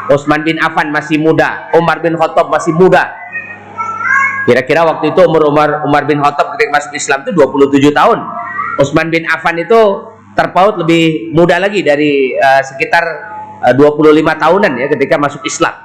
Utsman 0.10 0.41
bin 0.41 0.58
Affan 0.58 0.89
masih 0.89 1.22
muda, 1.22 1.69
Umar 1.78 2.02
bin 2.02 2.17
Khattab 2.17 2.50
masih 2.50 2.74
muda. 2.74 3.13
Kira-kira 4.50 4.82
waktu 4.82 5.13
itu 5.13 5.22
umur 5.22 5.45
Umar 5.45 5.86
Umar 5.86 6.10
bin 6.10 6.17
Khattab 6.17 6.58
ketika 6.58 6.82
masuk 6.82 6.91
Islam 6.98 7.22
itu 7.22 7.32
27 7.38 7.93
tahun. 7.93 8.19
Utsman 8.82 9.13
bin 9.13 9.30
Affan 9.30 9.62
itu 9.62 9.80
terpaut 10.34 10.82
lebih 10.82 11.30
muda 11.36 11.62
lagi 11.62 11.86
dari 11.86 12.34
uh, 12.34 12.62
sekitar 12.63 13.04
eh, 13.69 13.76
uh, 13.76 13.78
25 13.78 14.26
tahunan 14.26 14.72
ya 14.82 14.88
ketika 14.89 15.22
masuk 15.22 15.45
Islam. 15.45 15.76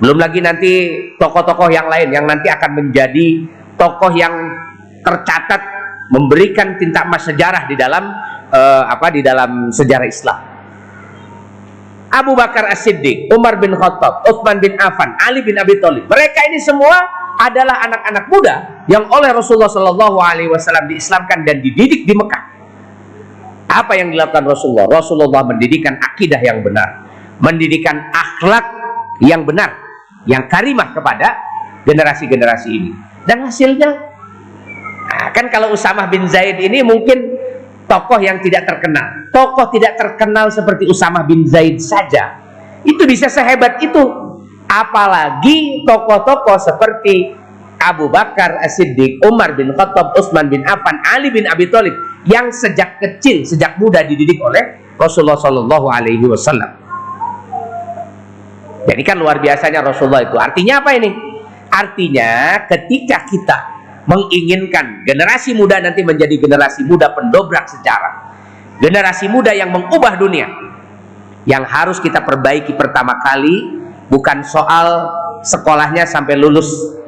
Belum 0.00 0.16
lagi 0.16 0.40
nanti 0.40 0.72
tokoh-tokoh 1.20 1.68
yang 1.68 1.86
lain 1.86 2.08
yang 2.10 2.24
nanti 2.24 2.48
akan 2.48 2.80
menjadi 2.80 3.44
tokoh 3.76 4.10
yang 4.16 4.32
tercatat 5.04 5.60
memberikan 6.10 6.80
tinta 6.80 7.06
emas 7.06 7.28
sejarah 7.28 7.68
di 7.70 7.76
dalam 7.78 8.10
uh, 8.50 8.84
apa 8.90 9.12
di 9.14 9.20
dalam 9.22 9.70
sejarah 9.70 10.08
Islam. 10.08 10.38
Abu 12.10 12.34
Bakar 12.34 12.66
As-Siddiq, 12.74 13.30
Umar 13.30 13.62
bin 13.62 13.70
Khattab, 13.78 14.26
Utsman 14.26 14.58
bin 14.58 14.74
Affan, 14.82 15.14
Ali 15.22 15.46
bin 15.46 15.54
Abi 15.54 15.78
Thalib. 15.78 16.10
Mereka 16.10 16.50
ini 16.50 16.58
semua 16.58 16.98
adalah 17.38 17.86
anak-anak 17.86 18.24
muda 18.28 18.54
yang 18.90 19.06
oleh 19.08 19.30
Rasulullah 19.30 19.70
Shallallahu 19.70 20.18
Alaihi 20.18 20.50
Wasallam 20.50 20.90
diislamkan 20.90 21.46
dan 21.46 21.62
dididik 21.62 22.04
di 22.04 22.12
Mekah. 22.12 22.42
Apa 23.70 23.94
yang 23.94 24.10
dilakukan 24.10 24.42
Rasulullah? 24.44 24.90
Rasulullah 24.90 25.46
mendidikan 25.46 25.96
akidah 26.02 26.42
yang 26.42 26.60
benar, 26.66 27.06
mendidikan 27.38 28.10
akhlak 28.10 28.66
yang 29.22 29.46
benar, 29.46 29.78
yang 30.26 30.50
karimah 30.50 30.90
kepada 30.90 31.38
generasi-generasi 31.86 32.68
ini. 32.68 32.90
Dan 33.24 33.46
hasilnya, 33.46 33.90
nah, 35.06 35.28
kan 35.30 35.46
kalau 35.48 35.72
Usamah 35.72 36.10
bin 36.10 36.26
Zaid 36.26 36.58
ini 36.58 36.82
mungkin 36.82 37.39
tokoh 37.90 38.22
yang 38.22 38.38
tidak 38.38 38.70
terkenal. 38.70 39.26
Tokoh 39.34 39.66
tidak 39.74 39.98
terkenal 39.98 40.46
seperti 40.54 40.86
Usamah 40.86 41.26
bin 41.26 41.42
Zaid 41.50 41.82
saja, 41.82 42.38
itu 42.86 43.02
bisa 43.02 43.26
sehebat 43.26 43.82
itu. 43.82 44.30
Apalagi 44.70 45.82
tokoh-tokoh 45.82 46.54
seperti 46.62 47.34
Abu 47.82 48.06
Bakar 48.06 48.62
As-Siddiq, 48.62 49.18
Umar 49.26 49.58
bin 49.58 49.74
Khattab, 49.74 50.14
Utsman 50.14 50.46
bin 50.46 50.62
Affan, 50.62 51.02
Ali 51.02 51.34
bin 51.34 51.50
Abi 51.50 51.66
Thalib 51.66 51.98
yang 52.30 52.54
sejak 52.54 53.02
kecil, 53.02 53.42
sejak 53.42 53.82
muda 53.82 54.06
dididik 54.06 54.38
oleh 54.38 54.94
Rasulullah 54.94 55.40
Shallallahu 55.42 55.90
Alaihi 55.90 56.22
Wasallam. 56.22 56.70
Jadi 58.86 59.02
kan 59.02 59.18
luar 59.18 59.42
biasanya 59.42 59.82
Rasulullah 59.82 60.22
itu. 60.22 60.38
Artinya 60.38 60.78
apa 60.78 60.90
ini? 60.94 61.10
Artinya 61.66 62.62
ketika 62.70 63.26
kita 63.26 63.58
menginginkan 64.10 65.06
generasi 65.06 65.54
muda 65.54 65.78
nanti 65.78 66.02
menjadi 66.02 66.34
generasi 66.34 66.82
muda 66.82 67.14
pendobrak 67.14 67.70
sejarah, 67.70 68.34
generasi 68.82 69.30
muda 69.30 69.54
yang 69.54 69.70
mengubah 69.70 70.18
dunia, 70.18 70.50
yang 71.46 71.62
harus 71.62 72.02
kita 72.02 72.18
perbaiki 72.26 72.74
pertama 72.74 73.22
kali 73.22 73.78
bukan 74.10 74.42
soal 74.42 75.06
sekolahnya 75.46 76.10
sampai 76.10 76.34
lulus 76.34 76.98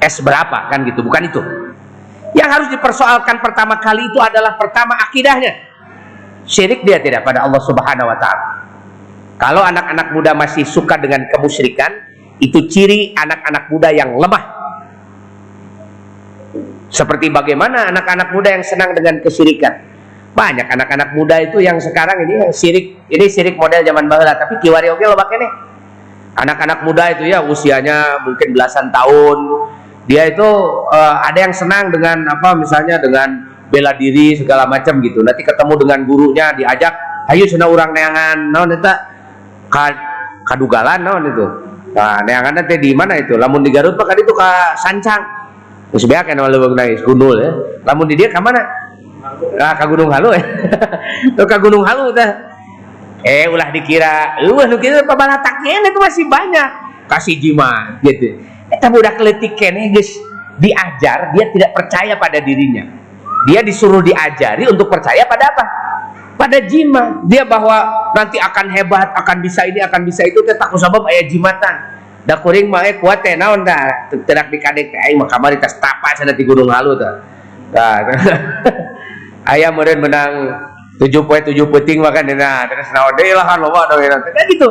S 0.00 0.24
berapa 0.24 0.72
kan 0.72 0.80
gitu. 0.88 1.04
Bukan 1.04 1.28
itu. 1.28 1.40
Yang 2.32 2.48
harus 2.48 2.68
dipersoalkan 2.72 3.44
pertama 3.44 3.76
kali 3.76 4.08
itu 4.08 4.16
adalah 4.16 4.56
pertama 4.56 4.96
akidahnya. 4.96 5.68
Syirik 6.48 6.88
dia 6.88 6.96
tidak 7.04 7.20
pada 7.20 7.44
Allah 7.44 7.60
subhanahu 7.60 8.08
wa 8.08 8.16
ta'ala. 8.16 8.46
Kalau 9.36 9.60
anak-anak 9.60 10.16
muda 10.16 10.32
masih 10.32 10.64
suka 10.64 10.96
dengan 10.96 11.28
kemusyrikan 11.28 11.90
itu 12.40 12.64
ciri 12.64 13.12
anak-anak 13.12 13.68
muda 13.68 13.92
yang 13.92 14.16
lemah 14.16 14.59
seperti 16.90 17.30
bagaimana 17.30 17.86
anak-anak 17.94 18.34
muda 18.34 18.50
yang 18.50 18.66
senang 18.66 18.90
dengan 18.92 19.22
kesyirikan. 19.22 19.86
Banyak 20.34 20.66
anak-anak 20.66 21.14
muda 21.14 21.38
itu 21.42 21.62
yang 21.62 21.78
sekarang 21.78 22.26
ini 22.26 22.50
sirik 22.50 23.06
ini 23.10 23.26
sirik 23.30 23.58
model 23.58 23.82
zaman 23.82 24.06
bahula 24.06 24.38
tapi 24.38 24.62
kiwari 24.62 24.86
lo 24.90 25.18
pakai 25.18 25.42
nih 25.42 25.50
anak-anak 26.38 26.86
muda 26.86 27.14
itu 27.14 27.26
ya 27.30 27.42
usianya 27.42 28.22
mungkin 28.26 28.54
belasan 28.54 28.90
tahun. 28.90 29.38
Dia 30.10 30.26
itu 30.30 30.46
uh, 30.90 31.22
ada 31.22 31.38
yang 31.38 31.54
senang 31.54 31.94
dengan 31.94 32.26
apa 32.26 32.58
misalnya 32.58 32.98
dengan 32.98 33.46
bela 33.70 33.94
diri 33.94 34.34
segala 34.34 34.66
macam 34.66 34.98
gitu. 35.02 35.22
Nanti 35.22 35.46
ketemu 35.46 35.74
dengan 35.78 35.98
gurunya 36.06 36.46
diajak 36.58 36.94
ayo 37.30 37.46
sana 37.46 37.70
orang 37.70 37.94
neangan. 37.94 38.38
Naon 38.50 38.74
eta? 38.74 38.94
Kadugalan 40.46 41.06
naon 41.06 41.24
itu? 41.30 41.46
Nah 41.94 42.22
neangan 42.26 42.58
nanti 42.58 42.74
di 42.82 42.90
mana 42.94 43.18
itu? 43.18 43.38
Lamun 43.38 43.62
di 43.62 43.70
Garut 43.70 43.94
maka 43.94 44.14
itu 44.18 44.34
ke 44.34 44.50
Sancang 44.78 45.39
terus 45.90 46.04
beak 46.06 46.24
kan 46.30 46.38
walau 46.38 46.70
nangis 46.72 47.02
gundul 47.02 47.36
ya 47.38 47.50
lamun 47.84 48.06
di 48.06 48.14
dia 48.14 48.30
ke 48.30 48.38
mana 48.38 48.62
nah 49.58 49.74
ke 49.76 49.84
Gunung 49.86 50.10
Halu 50.10 50.32
ya 50.32 50.42
tuh 51.36 51.46
ke 51.46 51.56
Gunung 51.58 51.84
Halu 51.84 52.14
teh 52.14 52.30
eh 53.26 53.46
ulah 53.50 53.68
dikira 53.68 54.40
uh 54.42 54.64
nu 54.70 54.76
kieu 54.80 55.02
pabalataknya 55.04 55.84
itu 55.86 56.00
masih 56.00 56.24
banyak 56.30 56.70
kasih 57.10 57.36
jimat 57.36 58.00
gitu 58.06 58.38
Eta 58.70 58.86
budak 58.86 59.18
letik 59.18 59.58
kene 59.58 59.90
guys 59.90 60.14
diajar 60.62 61.34
dia 61.34 61.44
tidak 61.50 61.70
percaya 61.74 62.14
pada 62.14 62.38
dirinya. 62.38 62.86
Dia 63.50 63.66
disuruh 63.66 64.04
diajari 64.04 64.70
untuk 64.70 64.86
percaya 64.86 65.26
pada 65.26 65.50
apa? 65.50 65.64
Pada 66.38 66.62
jimat. 66.62 67.26
Dia 67.26 67.42
bahwa 67.42 67.88
nanti 68.14 68.38
akan 68.38 68.66
hebat, 68.70 69.10
akan 69.16 69.36
bisa 69.42 69.66
ini, 69.66 69.82
akan 69.82 70.06
bisa 70.06 70.22
itu 70.22 70.38
teh 70.46 70.54
takut 70.54 70.78
sabab 70.78 71.02
aya 71.10 71.26
jimatan. 71.26 71.99
Da 72.20 72.36
kuring 72.36 72.68
mah 72.68 72.84
eh 72.84 73.00
kuat 73.00 73.24
teh 73.24 73.32
naon 73.32 73.64
da 73.64 73.88
tidak 74.12 74.52
dikadek 74.52 74.92
teh 74.92 75.00
aing 75.08 75.16
mah 75.16 75.28
kamari 75.28 75.56
tas 75.56 75.80
tapas 75.80 76.20
sana 76.20 76.36
di 76.36 76.44
Gunung 76.44 76.68
Halu 76.68 76.92
teh. 77.00 77.12
Nah, 77.72 78.04
ayam 79.56 79.72
meren 79.72 80.04
menang 80.04 80.32
tujuh 81.00 81.24
poin 81.24 81.40
tujuh 81.40 81.64
puting 81.72 82.04
makan 82.04 82.36
nah 82.36 82.68
terus 82.68 82.92
naon 82.92 83.16
deh 83.16 83.32
lah 83.32 83.46
kan 83.48 83.58
loba 83.64 83.88
dong 83.88 84.04
kan 84.04 84.20
gitu. 84.52 84.68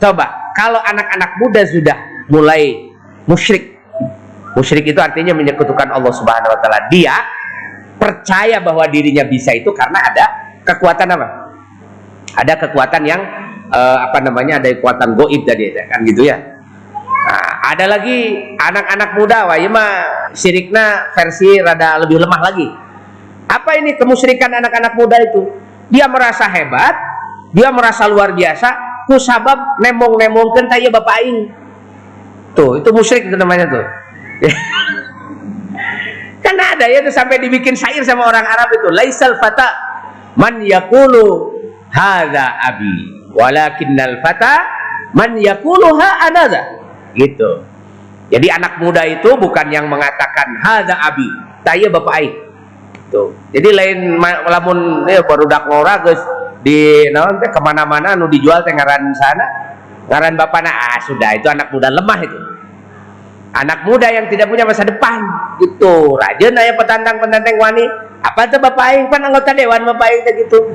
Coba 0.00 0.32
kalau 0.56 0.80
anak-anak 0.80 1.30
muda 1.36 1.62
sudah 1.68 1.98
mulai 2.32 2.88
musyrik 3.28 3.76
musyrik 4.56 4.88
itu 4.88 5.00
artinya 5.02 5.36
menyekutukan 5.36 5.92
Allah 5.92 6.12
Subhanahu 6.16 6.56
Wa 6.56 6.58
Taala. 6.64 6.80
Dia 6.88 7.14
percaya 8.00 8.64
bahwa 8.64 8.88
dirinya 8.88 9.28
bisa 9.28 9.52
itu 9.52 9.68
karena 9.76 10.00
ada 10.08 10.24
kekuatan 10.64 11.08
apa? 11.12 11.28
Ada 12.32 12.54
kekuatan 12.64 13.02
yang 13.04 13.20
uh, 13.72 14.08
apa 14.08 14.18
namanya 14.24 14.56
ada 14.62 14.72
kekuatan 14.72 15.14
goib 15.20 15.44
tadi 15.44 15.76
kan 15.76 16.00
gitu 16.08 16.24
ya 16.24 16.57
nah, 17.28 17.76
ada 17.76 17.84
lagi 17.84 18.40
anak-anak 18.56 19.10
muda 19.20 19.44
wah 19.44 19.60
ya 19.60 19.68
mah 19.68 19.90
syirikna 20.32 21.12
versi 21.12 21.60
rada 21.60 22.00
lebih 22.00 22.16
lemah 22.16 22.40
lagi. 22.40 22.68
Apa 23.48 23.76
ini 23.76 24.00
kemusyrikan 24.00 24.48
anak-anak 24.48 24.96
muda 24.96 25.20
itu? 25.20 25.44
Dia 25.92 26.08
merasa 26.08 26.48
hebat 26.48 26.96
dia 27.52 27.72
merasa 27.72 28.04
luar 28.04 28.36
biasa 28.36 28.68
ku 29.08 29.16
sabab 29.16 29.80
nemong-nemong 29.80 30.52
kentaya 30.52 30.92
bapak 30.92 31.14
aing. 31.24 31.48
Tuh 32.52 32.80
itu 32.80 32.88
musyrik 32.92 33.28
itu 33.28 33.36
namanya 33.36 33.68
tuh. 33.68 33.84
Karena 36.44 36.76
ada 36.76 36.84
ya 36.88 37.04
tuh 37.04 37.12
sampai 37.12 37.40
dibikin 37.40 37.76
syair 37.76 38.04
sama 38.04 38.28
orang 38.28 38.44
Arab 38.44 38.68
itu 38.72 38.88
laisal 38.92 39.36
fata 39.40 39.68
man 40.36 40.60
yakulu 40.64 41.56
hadza 41.92 42.56
abi 42.62 43.28
walakinnal 43.32 44.20
fata 44.22 44.64
man 45.12 45.36
yakulu 45.40 45.98
ha 45.98 46.30
anada 46.30 46.62
gitu. 47.16 47.64
Jadi 48.28 48.46
anak 48.52 48.84
muda 48.84 49.08
itu 49.08 49.30
bukan 49.40 49.66
yang 49.72 49.88
mengatakan 49.88 50.52
hadza 50.60 50.96
abi. 51.00 51.28
Taya 51.64 51.88
bapak 51.88 52.14
aing 52.20 52.36
tuh 53.08 53.32
jadi 53.56 53.68
lain 53.72 53.98
lamun 54.20 55.08
ya 55.08 55.24
baru 55.24 55.48
dak 55.48 55.64
ngora 55.68 56.04
guys 56.04 56.20
di 56.60 57.08
naon 57.08 57.40
teh 57.40 57.48
ke 57.48 57.60
mana-mana 57.60 58.12
nu 58.12 58.28
dijual 58.28 58.60
teh 58.62 58.72
ngaran 58.72 59.08
sana. 59.16 59.46
Ngaran 60.08 60.40
bapak 60.40 60.60
nah 60.64 60.72
ah 60.72 60.98
sudah 61.04 61.36
itu 61.36 61.48
anak 61.48 61.68
muda 61.72 61.88
lemah 61.92 62.20
itu. 62.24 62.38
Anak 63.52 63.88
muda 63.88 64.12
yang 64.12 64.28
tidak 64.28 64.48
punya 64.48 64.68
masa 64.68 64.84
depan. 64.84 65.20
Gitu. 65.60 66.16
Raja 66.16 66.46
naya 66.52 66.72
petantang 66.76 67.16
petantang 67.20 67.56
wani. 67.56 67.84
Apa 68.20 68.48
tuh 68.48 68.60
bapak 68.60 68.84
aing 68.92 69.06
pan 69.08 69.24
anggota 69.24 69.52
dewan 69.56 69.84
bapak 69.88 70.06
aing 70.08 70.22
gitu. 70.44 70.58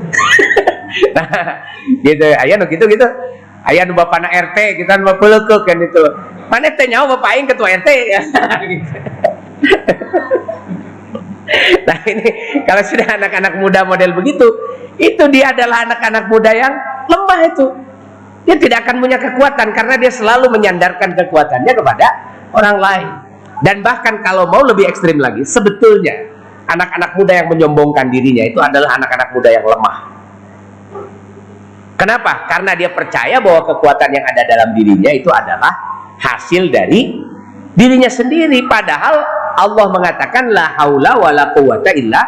Nah 1.18 1.26
gitu. 2.06 2.26
Ayah 2.38 2.62
gitu 2.70 2.86
gitu 2.86 3.08
ayah 3.72 3.84
nu 3.88 3.94
bapak 3.96 4.24
RT 4.28 4.58
kita 4.84 5.00
nu 5.00 5.12
pelekuk 5.16 5.64
kan 5.64 5.80
itu. 5.80 6.04
Mana 6.52 6.70
teh 6.76 6.86
nyawa 6.88 7.18
bapak 7.18 7.30
aing 7.36 7.48
ketua 7.48 7.68
RT 7.80 7.90
ya. 8.12 8.22
Nah 11.84 12.00
ini 12.08 12.28
kalau 12.66 12.82
sudah 12.82 13.20
anak-anak 13.20 13.62
muda 13.62 13.86
model 13.86 14.16
begitu 14.18 14.48
itu 14.98 15.24
dia 15.30 15.54
adalah 15.54 15.86
anak-anak 15.86 16.26
muda 16.32 16.50
yang 16.50 16.74
lemah 17.06 17.40
itu. 17.46 17.66
Dia 18.44 18.56
tidak 18.58 18.88
akan 18.88 19.00
punya 19.00 19.22
kekuatan 19.22 19.70
karena 19.72 19.96
dia 20.02 20.10
selalu 20.10 20.50
menyandarkan 20.50 21.14
kekuatannya 21.14 21.74
kepada 21.78 22.08
orang 22.58 22.78
lain. 22.80 23.08
Dan 23.62 23.86
bahkan 23.86 24.20
kalau 24.26 24.50
mau 24.50 24.66
lebih 24.66 24.90
ekstrim 24.90 25.22
lagi 25.22 25.46
sebetulnya 25.46 26.32
anak-anak 26.68 27.16
muda 27.16 27.34
yang 27.44 27.48
menyombongkan 27.52 28.12
dirinya 28.12 28.44
itu 28.44 28.60
adalah 28.60 28.98
anak-anak 28.98 29.30
muda 29.36 29.50
yang 29.52 29.64
lemah 29.68 30.13
kenapa? 32.04 32.44
karena 32.52 32.76
dia 32.76 32.92
percaya 32.92 33.40
bahwa 33.40 33.64
kekuatan 33.64 34.12
yang 34.12 34.26
ada 34.28 34.44
dalam 34.44 34.70
dirinya 34.76 35.12
itu 35.16 35.32
adalah 35.32 35.72
hasil 36.20 36.68
dari 36.68 37.16
dirinya 37.74 38.12
sendiri 38.12 38.60
padahal 38.68 39.24
Allah 39.56 39.88
mengatakan 39.88 40.52
la 40.52 40.76
haula 40.76 41.16
wala 41.16 41.56
quwata 41.56 41.96
illa 41.96 42.22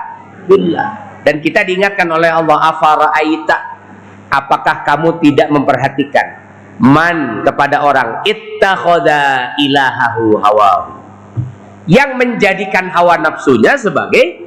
billah. 0.48 0.90
Dan 1.26 1.42
kita 1.42 1.66
diingatkan 1.66 2.06
oleh 2.06 2.30
Allah 2.30 2.70
afara'aita 2.70 3.58
apakah 4.30 4.86
kamu 4.86 5.18
tidak 5.26 5.50
memperhatikan 5.50 6.28
man 6.78 7.42
kepada 7.42 7.82
orang 7.82 8.22
ittakhadha 8.30 9.58
ilahahu 9.58 10.38
hawahu 10.38 11.02
yang 11.90 12.14
menjadikan 12.14 12.94
hawa 12.94 13.18
nafsunya 13.18 13.74
sebagai 13.74 14.45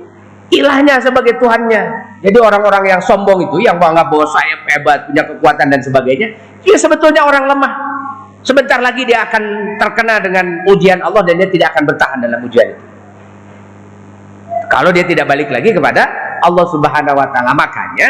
ilahnya 0.52 1.00
sebagai 1.02 1.36
Tuhannya 1.36 1.82
jadi 2.24 2.38
orang-orang 2.40 2.96
yang 2.96 3.00
sombong 3.04 3.46
itu 3.46 3.62
yang 3.62 3.76
bangga 3.76 4.06
bahwa 4.08 4.26
saya 4.26 4.54
hebat 4.72 5.06
punya 5.08 5.22
kekuatan 5.26 5.66
dan 5.70 5.80
sebagainya 5.84 6.28
dia 6.64 6.76
sebetulnya 6.76 7.22
orang 7.24 7.46
lemah 7.46 7.72
Sebentar 8.48 8.78
lagi 8.78 9.02
dia 9.02 9.28
akan 9.28 9.76
terkena 9.76 10.22
dengan 10.24 10.64
ujian 10.70 11.02
Allah 11.04 11.26
dan 11.26 11.36
dia 11.42 11.52
tidak 11.52 11.74
akan 11.74 11.82
bertahan 11.90 12.18
dalam 12.22 12.40
ujian 12.46 12.70
itu. 12.70 12.84
Kalau 14.72 14.88
dia 14.88 15.04
tidak 15.04 15.28
balik 15.28 15.52
lagi 15.52 15.68
kepada 15.74 16.08
Allah 16.40 16.64
Subhanahu 16.70 17.12
wa 17.12 17.28
taala, 17.28 17.52
makanya 17.52 18.08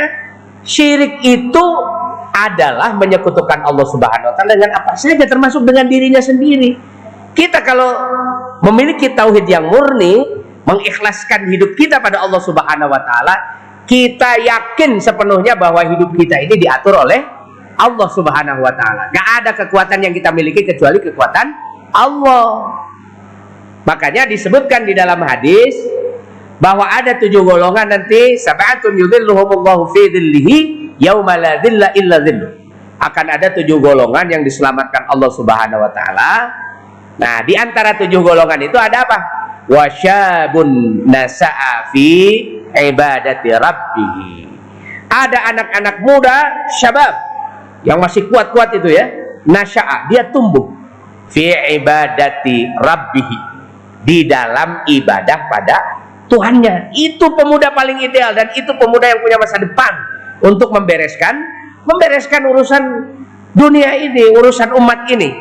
syirik 0.63 1.27
itu 1.27 1.65
adalah 2.31 2.95
menyekutukan 2.95 3.67
Allah 3.67 3.87
Subhanahu 3.89 4.31
wa 4.31 4.35
taala 4.39 4.53
dengan 4.55 4.79
apa 4.79 4.95
saja 4.95 5.27
termasuk 5.27 5.67
dengan 5.67 5.91
dirinya 5.91 6.23
sendiri. 6.23 6.77
Kita 7.35 7.59
kalau 7.67 7.91
memiliki 8.63 9.11
tauhid 9.15 9.43
yang 9.43 9.67
murni, 9.67 10.38
mengikhlaskan 10.69 11.49
hidup 11.49 11.73
kita 11.73 11.97
pada 12.05 12.21
Allah 12.21 12.37
Subhanahu 12.45 12.93
wa 12.93 13.01
taala, 13.01 13.35
kita 13.89 14.37
yakin 14.37 15.01
sepenuhnya 15.01 15.57
bahwa 15.57 15.81
hidup 15.81 16.13
kita 16.13 16.45
ini 16.45 16.61
diatur 16.61 16.93
oleh 17.09 17.25
Allah 17.81 18.09
Subhanahu 18.13 18.61
wa 18.61 18.73
taala. 18.77 19.09
Gak 19.17 19.29
ada 19.41 19.51
kekuatan 19.57 20.05
yang 20.05 20.13
kita 20.13 20.29
miliki 20.29 20.69
kecuali 20.69 21.01
kekuatan 21.01 21.47
Allah. 21.97 22.77
Makanya 23.89 24.29
disebutkan 24.29 24.85
di 24.85 24.93
dalam 24.93 25.25
hadis 25.25 25.73
bahwa 26.61 26.85
ada 26.85 27.17
tujuh 27.17 27.41
golongan 27.41 27.89
nanti 27.89 28.37
sab'atun 28.37 28.93
yudhilluhumullahu 28.93 29.89
fi 29.97 30.13
dhillihi 30.13 30.57
yauma 31.01 31.41
la 31.41 31.65
dhilla 31.65 31.97
illa. 31.97 32.21
Akan 33.01 33.27
ada 33.31 33.57
tujuh 33.57 33.81
golongan 33.81 34.29
yang 34.29 34.43
diselamatkan 34.45 35.09
Allah 35.09 35.31
Subhanahu 35.33 35.81
wa 35.81 35.91
taala. 35.97 36.33
Nah, 37.19 37.41
di 37.47 37.57
antara 37.57 37.97
tujuh 37.97 38.21
golongan 38.21 38.69
itu 38.69 38.77
ada 38.77 39.07
apa? 39.07 39.38
Wasyabun 39.69 41.05
nasa'a 41.05 41.93
fi 41.93 42.09
ibadati 42.73 43.49
rabbih. 43.53 44.49
Ada 45.09 45.53
anak-anak 45.53 45.97
muda 46.05 46.37
syabab 46.81 47.15
yang 47.87 48.01
masih 48.01 48.27
kuat-kuat 48.29 48.75
itu 48.81 48.91
ya 48.91 49.07
nasya'a 49.49 50.11
dia 50.11 50.29
tumbuh 50.29 50.73
fi 51.31 51.53
ibadati 51.79 52.69
rabbihi 52.81 53.39
di 54.03 54.25
dalam 54.29 54.85
ibadah 54.89 55.39
pada 55.49 55.77
Tuhannya 56.29 56.93
itu 56.93 57.25
pemuda 57.33 57.73
paling 57.73 58.05
ideal 58.05 58.37
dan 58.37 58.53
itu 58.53 58.69
pemuda 58.77 59.09
yang 59.09 59.21
punya 59.25 59.41
masa 59.41 59.57
depan 59.57 59.93
untuk 60.45 60.69
membereskan 60.77 61.41
membereskan 61.89 62.45
urusan 62.45 62.83
dunia 63.57 63.97
ini 63.97 64.37
urusan 64.37 64.77
umat 64.77 65.09
ini 65.09 65.33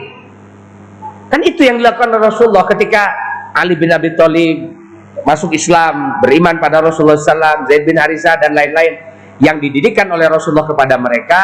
kan 1.28 1.44
itu 1.44 1.68
yang 1.68 1.84
dilakukan 1.84 2.16
Rasulullah 2.16 2.64
ketika 2.72 3.12
Ali 3.58 3.74
bin 3.74 3.90
Abi 3.90 4.14
Thalib 4.14 4.70
masuk 5.26 5.52
Islam 5.58 6.22
beriman 6.22 6.62
pada 6.62 6.80
Rasulullah 6.80 7.18
SAW 7.18 7.66
Zaid 7.66 7.84
bin 7.84 7.98
Harithah 7.98 8.38
dan 8.38 8.54
lain-lain 8.54 8.94
yang 9.42 9.58
dididikan 9.58 10.06
oleh 10.14 10.30
Rasulullah 10.30 10.70
kepada 10.70 10.96
mereka 11.02 11.40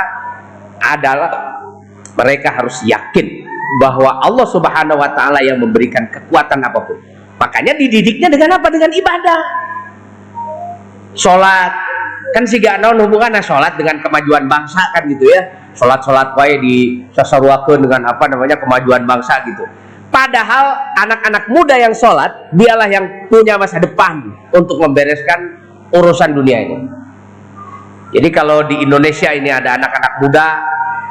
adalah 0.78 1.32
mereka 2.13 2.54
harus 2.54 2.82
yakin 2.86 3.49
bahwa 3.82 4.21
Allah 4.21 4.45
Subhanahu 4.45 5.02
wa 5.02 5.10
taala 5.17 5.41
yang 5.41 5.58
memberikan 5.58 6.06
kekuatan 6.13 6.62
apa 6.62 6.80
pun. 6.86 6.97
Makanya 7.41 7.73
dididiknya 7.73 8.30
dengan 8.30 8.62
apa? 8.62 8.69
Dengan 8.69 8.93
ibadah. 8.93 9.41
Salat 11.17 11.73
kan 12.34 12.43
si 12.49 12.58
naon 12.58 12.97
hubungannya 12.97 13.45
salat 13.45 13.78
dengan 13.78 14.02
kemajuan 14.02 14.49
bangsa 14.49 14.82
kan 14.93 15.06
gitu 15.10 15.26
ya. 15.30 15.41
Salat-salat 15.73 16.38
wae 16.38 16.62
di 16.62 17.02
sasaruakeun 17.17 17.82
dengan 17.82 18.06
apa 18.06 18.30
namanya 18.30 18.62
kemajuan 18.62 19.10
bangsa 19.10 19.41
gitu. 19.45 19.65
Padahal 20.13 20.93
anak-anak 20.93 21.49
muda 21.49 21.73
yang 21.73 21.97
sholat, 21.97 22.54
dialah 22.54 22.86
yang 22.86 23.26
punya 23.34 23.58
masa 23.58 23.82
depan 23.82 24.30
untuk 24.54 24.78
membereskan 24.78 25.58
urusan 25.89 26.38
dunia 26.38 26.62
ini. 26.62 26.77
Jadi 28.13 28.29
kalau 28.29 28.62
di 28.69 28.77
Indonesia 28.85 29.33
ini 29.33 29.50
ada 29.50 29.73
anak-anak 29.73 30.13
muda 30.21 30.46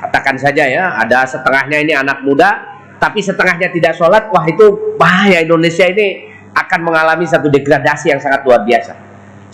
katakan 0.03 0.35
saja 0.39 0.66
ya 0.66 0.99
ada 0.99 1.22
setengahnya 1.22 1.79
ini 1.83 1.95
anak 1.95 2.26
muda 2.26 2.62
tapi 2.99 3.22
setengahnya 3.22 3.70
tidak 3.70 3.95
sholat 3.95 4.31
wah 4.31 4.43
itu 4.47 4.95
bahaya 4.99 5.43
Indonesia 5.43 5.87
ini 5.87 6.26
akan 6.55 6.81
mengalami 6.83 7.26
satu 7.26 7.47
degradasi 7.51 8.11
yang 8.11 8.18
sangat 8.18 8.43
luar 8.43 8.66
biasa 8.66 8.93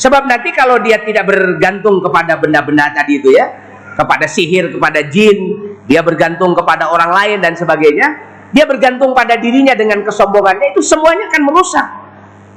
sebab 0.00 0.24
nanti 0.24 0.52
kalau 0.56 0.80
dia 0.80 1.00
tidak 1.04 1.28
bergantung 1.28 2.00
kepada 2.00 2.40
benda-benda 2.40 2.92
tadi 2.96 3.20
itu 3.20 3.32
ya 3.32 3.48
kepada 3.96 4.24
sihir, 4.24 4.72
kepada 4.72 5.04
jin 5.04 5.36
dia 5.84 6.00
bergantung 6.00 6.56
kepada 6.56 6.88
orang 6.88 7.12
lain 7.12 7.38
dan 7.44 7.52
sebagainya 7.52 8.08
dia 8.54 8.64
bergantung 8.64 9.12
pada 9.12 9.36
dirinya 9.36 9.76
dengan 9.76 10.00
kesombongannya 10.04 10.72
itu 10.76 10.80
semuanya 10.84 11.28
akan 11.32 11.42
merusak 11.44 11.86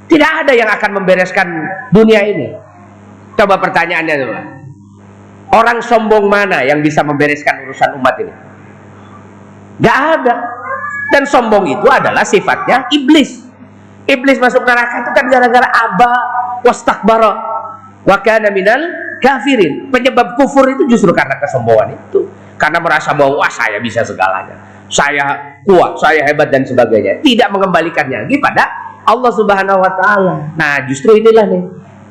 tidak 0.08 0.30
ada 0.44 0.52
yang 0.52 0.68
akan 0.68 0.90
membereskan 1.02 1.46
dunia 1.92 2.20
ini 2.24 2.52
coba 3.36 3.60
pertanyaannya 3.60 4.16
coba 4.24 4.62
Orang 5.52 5.84
sombong 5.84 6.32
mana 6.32 6.64
yang 6.64 6.80
bisa 6.80 7.04
membereskan 7.04 7.68
urusan 7.68 8.00
umat 8.00 8.16
ini? 8.24 8.32
Gak 9.84 9.98
ada. 10.16 10.34
Dan 11.12 11.28
sombong 11.28 11.68
itu 11.68 11.84
adalah 11.92 12.24
sifatnya 12.24 12.88
iblis. 12.88 13.44
Iblis 14.08 14.40
masuk 14.40 14.64
neraka 14.64 15.04
itu 15.04 15.10
kan 15.12 15.28
gara-gara 15.28 15.68
aba 15.68 16.12
wastakbara. 16.64 17.32
wa 18.02 18.16
kana 18.24 18.48
minal 18.48 18.80
kafirin. 19.20 19.92
Penyebab 19.92 20.40
kufur 20.40 20.72
itu 20.72 20.88
justru 20.88 21.12
karena 21.12 21.36
kesombongan 21.36 22.00
itu. 22.00 22.32
Karena 22.56 22.80
merasa 22.80 23.12
bahwa 23.12 23.44
saya 23.52 23.76
bisa 23.76 24.00
segalanya. 24.00 24.56
Saya 24.92 25.56
kuat, 25.64 25.96
saya 25.96 26.20
hebat 26.28 26.52
dan 26.52 26.68
sebagainya. 26.68 27.24
Tidak 27.24 27.48
mengembalikannya 27.48 28.28
lagi 28.28 28.36
pada 28.36 28.68
Allah 29.08 29.32
Subhanahu 29.32 29.80
wa 29.80 29.92
taala. 29.96 30.34
Nah, 30.52 30.84
justru 30.84 31.16
inilah 31.16 31.48
nih 31.48 31.62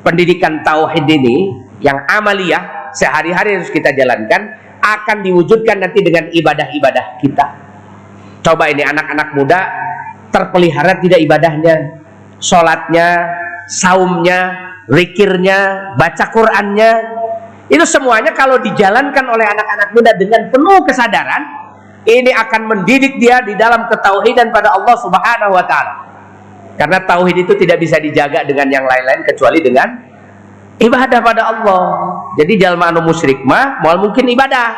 pendidikan 0.02 0.66
tauhid 0.66 1.06
ini 1.06 1.62
yang 1.78 2.02
amaliyah 2.10 2.90
sehari-hari 2.90 3.54
harus 3.54 3.70
kita 3.70 3.94
jalankan 3.94 4.58
akan 4.82 5.22
diwujudkan 5.22 5.78
nanti 5.78 6.02
dengan 6.02 6.26
ibadah-ibadah 6.34 7.22
kita. 7.22 7.46
Coba 8.42 8.66
ini 8.66 8.82
anak-anak 8.82 9.38
muda 9.38 9.60
terpelihara 10.34 10.98
tidak 10.98 11.22
ibadahnya, 11.22 12.02
sholatnya, 12.42 13.30
saumnya, 13.70 14.58
rikirnya, 14.90 15.94
baca 15.94 16.24
Qurannya, 16.34 16.92
itu 17.70 17.84
semuanya 17.86 18.34
kalau 18.34 18.58
dijalankan 18.58 19.22
oleh 19.30 19.46
anak-anak 19.46 19.88
muda 19.94 20.10
dengan 20.18 20.50
penuh 20.50 20.82
kesadaran, 20.82 21.61
ini 22.02 22.30
akan 22.34 22.62
mendidik 22.66 23.18
dia 23.22 23.38
di 23.42 23.54
dalam 23.54 23.86
ketauhidan 23.86 24.50
pada 24.50 24.74
Allah 24.74 24.96
Subhanahu 24.98 25.52
wa 25.54 25.64
taala. 25.66 25.94
Karena 26.74 26.98
tauhid 27.04 27.46
itu 27.46 27.52
tidak 27.54 27.78
bisa 27.78 28.00
dijaga 28.00 28.42
dengan 28.42 28.66
yang 28.66 28.84
lain-lain 28.88 29.22
kecuali 29.28 29.62
dengan 29.62 29.86
ibadah 30.80 31.20
pada 31.22 31.42
Allah. 31.52 31.82
Jadi 32.40 32.58
jalma 32.58 32.90
anu 32.90 33.06
musyrik 33.06 33.44
mah 33.46 33.84
mau 33.84 33.94
mungkin 34.00 34.26
ibadah. 34.26 34.74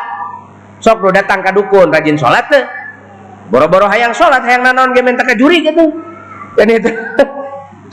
Sok 0.82 1.00
lo 1.00 1.10
datang 1.14 1.40
ke 1.40 1.50
dukun 1.54 1.88
rajin 1.88 2.18
sholat 2.20 2.44
tuh. 2.50 2.64
Boro-boro 3.48 3.88
hayang 3.88 4.12
sholat 4.12 4.44
hayang 4.44 4.66
nanon 4.66 4.92
ge 4.92 5.00
minta 5.00 5.24
juri 5.32 5.64
gitu. 5.64 5.84
Dan 6.60 6.66
itu 6.68 6.92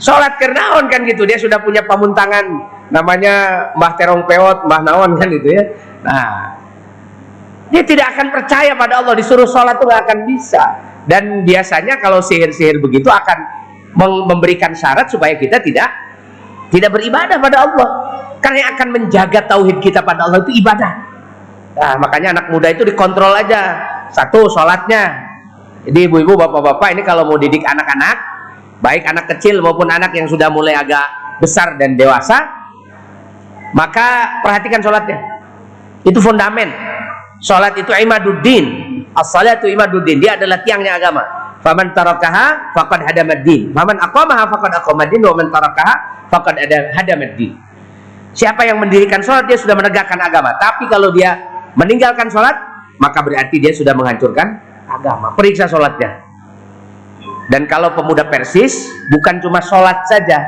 sholat 0.02 0.34
kernaon 0.36 0.90
kan 0.90 1.06
gitu 1.06 1.22
dia 1.22 1.38
sudah 1.38 1.62
punya 1.62 1.86
pamuntangan 1.86 2.44
namanya 2.90 3.68
Mbah 3.78 3.92
Terong 3.94 4.26
Peot 4.26 4.66
Mbah 4.66 4.80
Naon 4.82 5.14
kan 5.16 5.30
gitu 5.30 5.48
ya 5.48 5.62
nah 6.02 6.58
dia 7.72 7.82
tidak 7.88 8.12
akan 8.12 8.28
percaya 8.28 8.76
pada 8.76 9.00
Allah. 9.00 9.16
Disuruh 9.16 9.48
sholat 9.48 9.80
tuh 9.80 9.88
gak 9.88 10.04
akan 10.04 10.18
bisa. 10.28 10.60
Dan 11.08 11.42
biasanya 11.42 11.98
kalau 11.98 12.20
sihir-sihir 12.20 12.78
begitu 12.78 13.08
akan 13.08 13.64
memberikan 14.28 14.76
syarat 14.76 15.08
supaya 15.08 15.34
kita 15.40 15.58
tidak 15.64 15.88
tidak 16.68 16.92
beribadah 16.92 17.40
pada 17.40 17.64
Allah. 17.64 17.88
Karena 18.44 18.76
akan 18.76 18.88
menjaga 18.92 19.48
tauhid 19.48 19.80
kita 19.80 20.04
pada 20.04 20.28
Allah 20.28 20.44
itu 20.44 20.52
ibadah. 20.60 20.92
Nah 21.72 21.96
makanya 21.96 22.36
anak 22.36 22.46
muda 22.52 22.68
itu 22.68 22.84
dikontrol 22.84 23.32
aja. 23.32 23.80
Satu 24.12 24.52
sholatnya. 24.52 25.32
Jadi 25.88 26.06
ibu-ibu 26.06 26.36
bapak-bapak 26.36 26.94
ini 26.94 27.02
kalau 27.02 27.26
mau 27.26 27.40
didik 27.40 27.64
anak-anak 27.66 28.16
baik 28.78 29.02
anak 29.06 29.26
kecil 29.34 29.58
maupun 29.62 29.90
anak 29.90 30.14
yang 30.14 30.30
sudah 30.30 30.46
mulai 30.46 30.78
agak 30.78 31.38
besar 31.42 31.74
dan 31.74 31.98
dewasa 31.98 32.38
maka 33.74 34.38
perhatikan 34.44 34.78
sholatnya. 34.78 35.18
Itu 36.06 36.22
fondamen 36.22 36.91
sholat 37.42 37.74
itu 37.76 37.90
imaduddin. 37.90 38.64
As-salatu 39.12 39.68
imaduddin. 39.68 40.22
Dia 40.22 40.40
adalah 40.40 40.62
tiangnya 40.62 40.96
agama. 40.96 41.22
Faman 41.60 41.92
tarakaha 41.92 42.72
faqad 42.72 43.04
hadamaddin. 43.04 43.74
Faman 43.76 43.98
aqamaha 44.00 44.48
faqad 44.48 44.72
aqamaddin. 44.80 45.20
Wa 45.20 45.34
man 45.36 45.46
tarakaha 45.50 45.94
faqad 46.30 46.56
hadamaddin. 46.96 47.58
Siapa 48.32 48.64
yang 48.64 48.80
mendirikan 48.80 49.20
sholat 49.20 49.44
dia 49.44 49.60
sudah 49.60 49.76
menegakkan 49.76 50.16
agama. 50.16 50.56
Tapi 50.56 50.88
kalau 50.88 51.12
dia 51.12 51.36
meninggalkan 51.76 52.32
sholat 52.32 52.56
maka 52.96 53.20
berarti 53.20 53.60
dia 53.60 53.76
sudah 53.76 53.92
menghancurkan 53.92 54.62
agama. 54.88 55.36
Periksa 55.36 55.68
sholatnya 55.68 56.32
dan 57.50 57.66
kalau 57.66 57.92
pemuda 57.92 58.24
Persis 58.30 58.88
bukan 59.10 59.42
cuma 59.42 59.60
sholat 59.60 60.06
saja. 60.06 60.40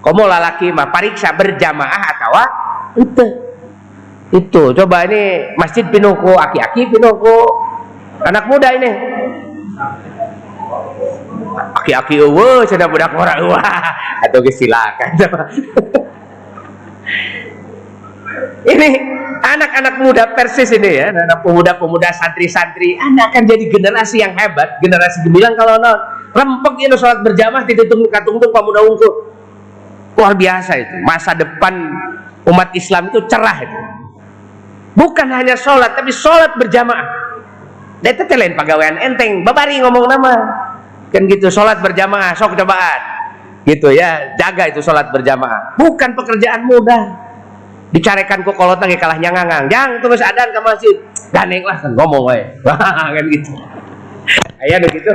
Kamu 0.00 0.24
lalaki 0.24 0.72
mah 0.72 0.88
pariksa 0.88 1.36
berjamaah 1.36 2.02
atau 2.16 2.32
itu. 2.96 3.49
Itu 4.30 4.70
coba 4.70 5.10
ini 5.10 5.50
masjid 5.58 5.82
pinuku, 5.82 6.38
aki-aki 6.38 6.94
pinuku. 6.94 7.38
Anak 8.22 8.46
muda 8.46 8.70
ini. 8.78 8.90
Aki-aki 11.82 12.22
uwe, 12.22 12.62
sudah 12.62 12.86
budak 12.86 13.10
orang 13.10 13.42
wah 13.50 13.82
atau 14.22 14.38
silakan. 14.54 15.18
ini 18.72 18.88
anak-anak 19.40 19.94
muda 19.98 20.24
persis 20.36 20.70
ini 20.70 21.00
ya, 21.00 21.10
anak 21.10 21.42
pemuda-pemuda 21.42 22.12
santri-santri, 22.12 23.00
anda 23.00 23.32
akan 23.32 23.48
jadi 23.48 23.64
generasi 23.72 24.20
yang 24.20 24.36
hebat, 24.36 24.78
generasi 24.84 25.24
gemilang 25.26 25.56
kalau 25.56 25.80
non 25.80 25.96
rempek 26.30 26.74
ini 26.78 26.94
sholat 26.94 27.26
berjamaah 27.26 27.66
tunggu 27.66 28.06
katungtung 28.06 28.54
pemuda 28.54 28.86
unggul 28.86 29.34
luar 30.14 30.36
biasa 30.36 30.76
itu 30.76 30.94
masa 31.00 31.32
depan 31.32 31.72
umat 32.44 32.76
Islam 32.76 33.08
itu 33.08 33.24
cerah 33.24 33.64
itu 33.64 33.78
bukan 34.94 35.28
hanya 35.30 35.54
sholat 35.54 35.94
tapi 35.94 36.10
sholat 36.10 36.56
berjamaah. 36.58 37.06
Itu 38.00 38.24
lain 38.24 38.56
pegawaian 38.56 38.96
enteng. 38.96 39.44
Babari 39.44 39.76
ngomong 39.84 40.08
nama. 40.08 40.34
Kan 41.12 41.26
gitu 41.28 41.52
sholat 41.52 41.84
berjamaah 41.84 42.32
sok 42.32 42.56
cobaan. 42.56 43.00
Gitu 43.68 43.92
ya 43.92 44.34
jaga 44.40 44.72
itu 44.72 44.80
sholat 44.80 45.12
berjamaah. 45.12 45.76
Bukan 45.76 46.16
pekerjaan 46.16 46.64
mudah. 46.64 47.28
Dicarikan 47.90 48.46
ku 48.46 48.54
kolot 48.54 48.78
lagi 48.78 48.96
kalah 48.96 49.18
nyangangang. 49.18 49.66
Yang 49.68 50.00
terus 50.00 50.20
adan 50.22 50.48
ke 50.54 50.60
masjid. 50.62 50.96
Ganeng 51.30 51.62
lah 51.66 51.76
kan 51.78 51.92
ngomong 51.94 52.32
we 52.32 52.40
kan 53.16 53.24
gitu. 53.28 53.52
Ayah 54.60 54.78
begitu 54.82 55.10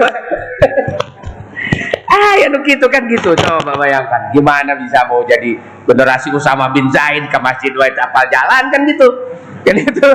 ah 2.05 2.33
ya 2.41 2.47
gitu 2.49 2.85
kan 2.87 3.03
gitu. 3.09 3.33
Coba 3.33 3.73
bayangkan 3.75 4.29
gimana 4.31 4.77
bisa 4.77 5.05
mau 5.09 5.25
jadi 5.25 5.57
generasi 5.85 6.33
Usama 6.33 6.69
bin 6.73 6.89
Zaid 6.89 7.29
ke 7.29 7.37
masjid 7.41 7.71
wa 7.73 7.85
apa 7.85 8.21
jalan 8.29 8.63
kan 8.73 8.81
gitu 8.89 9.07
kan 9.65 9.75
itu 9.81 10.07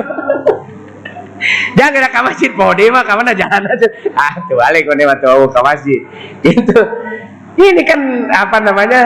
jangan 1.75 2.07
ke 2.07 2.19
masjid 2.23 2.49
dia 2.53 2.87
mah 2.93 3.03
ke 3.03 3.13
mana 3.13 3.31
jalan 3.35 3.61
aja 3.67 3.87
ah 4.15 4.33
tuh 4.47 4.55
balik 4.55 4.87
kau 4.87 4.95
mah 4.95 5.17
tuh 5.19 5.49
ke 5.51 5.59
masjid 5.61 5.99
gitu 6.45 6.79
ini 7.59 7.83
kan 7.83 7.99
apa 8.31 8.57
namanya 8.63 9.01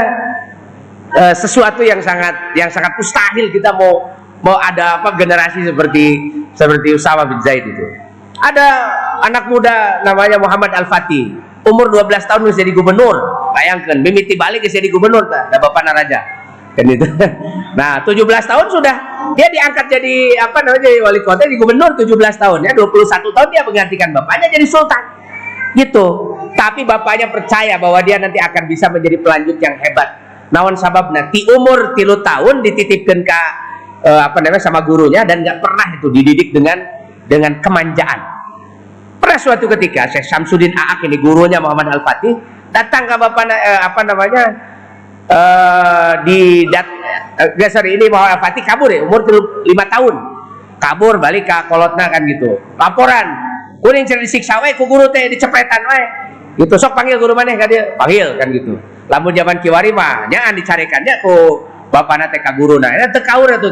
uh, 1.16 1.34
sesuatu 1.34 1.82
yang 1.82 2.00
sangat 2.04 2.54
yang 2.54 2.70
sangat 2.70 2.94
mustahil 2.94 3.50
kita 3.50 3.74
mau 3.74 4.14
mau 4.46 4.58
ada 4.62 5.02
apa 5.02 5.18
generasi 5.18 5.66
seperti 5.66 6.06
seperti 6.54 6.94
Usama 6.94 7.26
bin 7.26 7.42
Zaid 7.42 7.66
itu. 7.66 7.86
Ada 8.36 8.68
anak 9.26 9.48
muda 9.48 10.04
namanya 10.04 10.36
Muhammad 10.38 10.76
Al-Fatih, 10.76 11.40
umur 11.66 11.88
12 11.90 12.30
tahun 12.30 12.42
bisa 12.46 12.62
jadi 12.62 12.76
gubernur. 12.76 13.16
Bayangkan, 13.56 14.04
mimiti 14.04 14.36
balik 14.36 14.62
jadi 14.68 14.92
gubernur 14.92 15.26
tak? 15.32 15.50
Ada 15.50 15.58
bapak 15.64 15.82
naraja. 15.88 16.20
Kan 16.76 16.86
itu. 16.92 17.08
Nah, 17.76 18.00
17 18.08 18.24
tahun 18.24 18.72
sudah. 18.72 18.96
Dia 19.36 19.52
diangkat 19.52 19.92
jadi 19.92 20.40
apa 20.40 20.64
namanya 20.64 20.88
jadi 20.88 21.04
wali 21.04 21.20
kota 21.28 21.44
di 21.44 21.60
gubernur 21.60 21.92
17 21.92 22.08
tahun. 22.40 22.64
Ya 22.64 22.72
21 22.72 23.36
tahun 23.36 23.48
dia 23.52 23.68
menggantikan 23.68 24.16
bapaknya 24.16 24.48
jadi 24.48 24.64
sultan. 24.64 25.04
Gitu. 25.76 26.06
Tapi 26.56 26.88
bapaknya 26.88 27.28
percaya 27.28 27.76
bahwa 27.76 28.00
dia 28.00 28.16
nanti 28.16 28.40
akan 28.40 28.64
bisa 28.72 28.88
menjadi 28.88 29.20
pelanjut 29.20 29.60
yang 29.60 29.76
hebat. 29.76 30.08
Nawan 30.56 30.80
sabab 30.80 31.12
nanti 31.12 31.44
umur 31.52 31.92
tilu 32.00 32.24
tahun 32.24 32.64
dititipkan 32.64 33.28
ke 33.28 33.40
uh, 34.08 34.22
apa 34.32 34.40
namanya 34.40 34.64
sama 34.64 34.80
gurunya 34.88 35.28
dan 35.28 35.44
nggak 35.44 35.60
pernah 35.60 36.00
itu 36.00 36.08
dididik 36.16 36.56
dengan 36.56 36.80
dengan 37.28 37.60
kemanjaan. 37.60 38.20
Pernah 39.20 39.36
suatu 39.36 39.68
ketika 39.76 40.08
Syekh 40.08 40.32
Samsudin 40.32 40.72
Aak 40.80 41.04
ini 41.04 41.20
gurunya 41.20 41.60
Muhammad 41.60 41.92
Al 41.92 42.02
Fatih 42.08 42.40
datang 42.72 43.04
ke 43.04 43.16
bapak 43.20 43.52
uh, 43.52 43.80
apa 43.84 44.02
namanya 44.08 44.44
uh, 45.30 46.14
di 46.26 46.70
dat 46.70 46.88
uh, 47.40 47.70
sorry 47.70 47.98
ini 47.98 48.10
Muhammad 48.10 48.42
Fatih 48.42 48.64
kabur 48.66 48.90
ya 48.90 49.06
umur 49.06 49.26
lima 49.66 49.86
tahun. 49.90 50.16
Kabur 50.76 51.18
balik 51.18 51.48
ke 51.48 51.58
kolotna 51.72 52.12
kan 52.12 52.22
gitu. 52.28 52.60
Laporan 52.78 53.26
kuning 53.80 54.06
cerita 54.06 54.26
disiksa 54.26 54.60
wae 54.62 54.76
ku 54.76 54.86
guru 54.86 55.10
teh 55.10 55.32
dicepretan 55.32 55.82
wae. 55.88 56.04
Gitu 56.56 56.76
sok 56.80 56.96
panggil 56.96 57.20
guru 57.20 57.36
mana 57.36 57.56
kan 57.56 57.68
dia 57.68 57.96
panggil 57.98 58.38
kan 58.38 58.48
gitu. 58.52 58.78
Lamun 59.10 59.32
zaman 59.34 59.62
kiwari 59.62 59.94
mah 59.94 60.30
jangan 60.30 60.54
dicarikannya 60.54 61.14
ku 61.24 61.64
bapak 61.90 62.16
nate 62.22 62.38
ka 62.44 62.54
guru. 62.54 62.78
Nah 62.78 62.92
itu 62.94 63.22
kaur 63.24 63.50
itu 63.50 63.70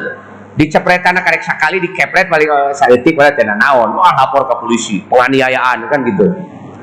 dicepretan 0.53 1.17
karek 1.17 1.41
sekali 1.41 1.81
dikepret 1.81 2.29
balik 2.29 2.45
saeutik 2.77 3.17
pada 3.17 3.33
tena 3.33 3.57
naon 3.57 3.97
wah 3.97 4.13
lapor 4.13 4.45
ke 4.45 4.55
polisi 4.61 4.95
penganiayaan 5.05 5.85
kan 5.91 5.99
gitu. 6.07 6.25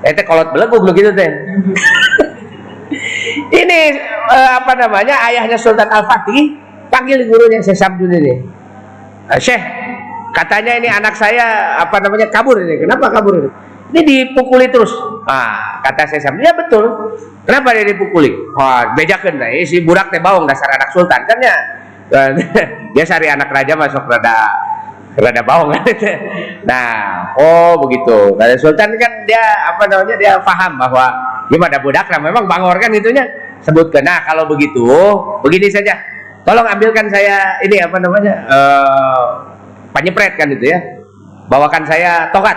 Itu 0.01 0.23
kolot 0.25 0.53
belegu 0.53 0.77
begitu 0.85 1.13
teh 1.13 1.29
ini 3.51 3.81
uh, 4.31 4.63
apa 4.63 4.73
namanya 4.77 5.17
ayahnya 5.31 5.59
Sultan 5.59 5.89
Al 5.91 6.07
Fatih 6.07 6.57
panggil 6.89 7.27
gurunya 7.29 7.61
Syekh 7.61 7.79
Samdun 7.79 8.11
ini. 8.11 8.35
Uh, 9.31 9.41
Syekh 9.41 9.63
katanya 10.31 10.79
ini 10.79 10.89
anak 10.89 11.15
saya 11.19 11.77
apa 11.81 12.01
namanya 12.01 12.31
kabur 12.31 12.59
ini. 12.61 12.81
Kenapa 12.81 13.11
kabur 13.11 13.41
ini? 13.41 13.51
Ini 13.91 14.01
dipukuli 14.07 14.71
terus. 14.71 14.95
Ah 15.27 15.83
kata 15.83 16.07
saya 16.07 16.31
sama 16.31 16.41
ya 16.41 16.55
betul. 16.55 17.17
Kenapa 17.45 17.75
dia 17.75 17.85
dipukuli? 17.91 18.31
Wah 18.55 18.95
bejakan. 18.95 19.43
Eh, 19.51 19.67
si 19.67 19.83
budak 19.83 20.15
teh 20.15 20.23
bawang 20.23 20.47
dasar 20.47 20.71
anak 20.71 20.95
sultan 20.95 21.27
kan 21.27 21.39
ya? 21.43 21.57
Dia 22.95 23.05
cari 23.07 23.31
anak 23.31 23.55
raja 23.55 23.79
masuk 23.79 24.03
rada 24.11 24.51
rada 25.19 25.43
bawang 25.43 25.75
nah 26.71 26.87
oh 27.35 27.81
begitu. 27.83 28.39
Raja 28.39 28.57
sultan 28.61 28.95
kan 28.95 29.13
dia 29.27 29.43
apa 29.67 29.83
namanya 29.91 30.15
dia 30.15 30.33
paham 30.39 30.79
bahwa 30.79 31.11
gimana 31.51 31.77
budak 31.83 32.07
lah 32.07 32.21
memang 32.23 32.47
bangor 32.47 32.79
kan 32.79 32.95
itunya. 32.95 33.27
Sebutkan 33.61 34.07
nah 34.07 34.23
kalau 34.23 34.47
begitu 34.47 34.87
begini 35.43 35.67
saja. 35.71 35.99
Tolong 36.41 36.65
ambilkan 36.65 37.05
saya 37.13 37.61
ini 37.61 37.77
apa 37.85 38.01
namanya 38.01 38.35
uh, 38.49 39.25
penyepret 39.93 40.39
kan 40.39 40.49
itu 40.49 40.71
ya. 40.71 40.79
Bawakan 41.51 41.85
saya 41.85 42.31
tokat. 42.31 42.57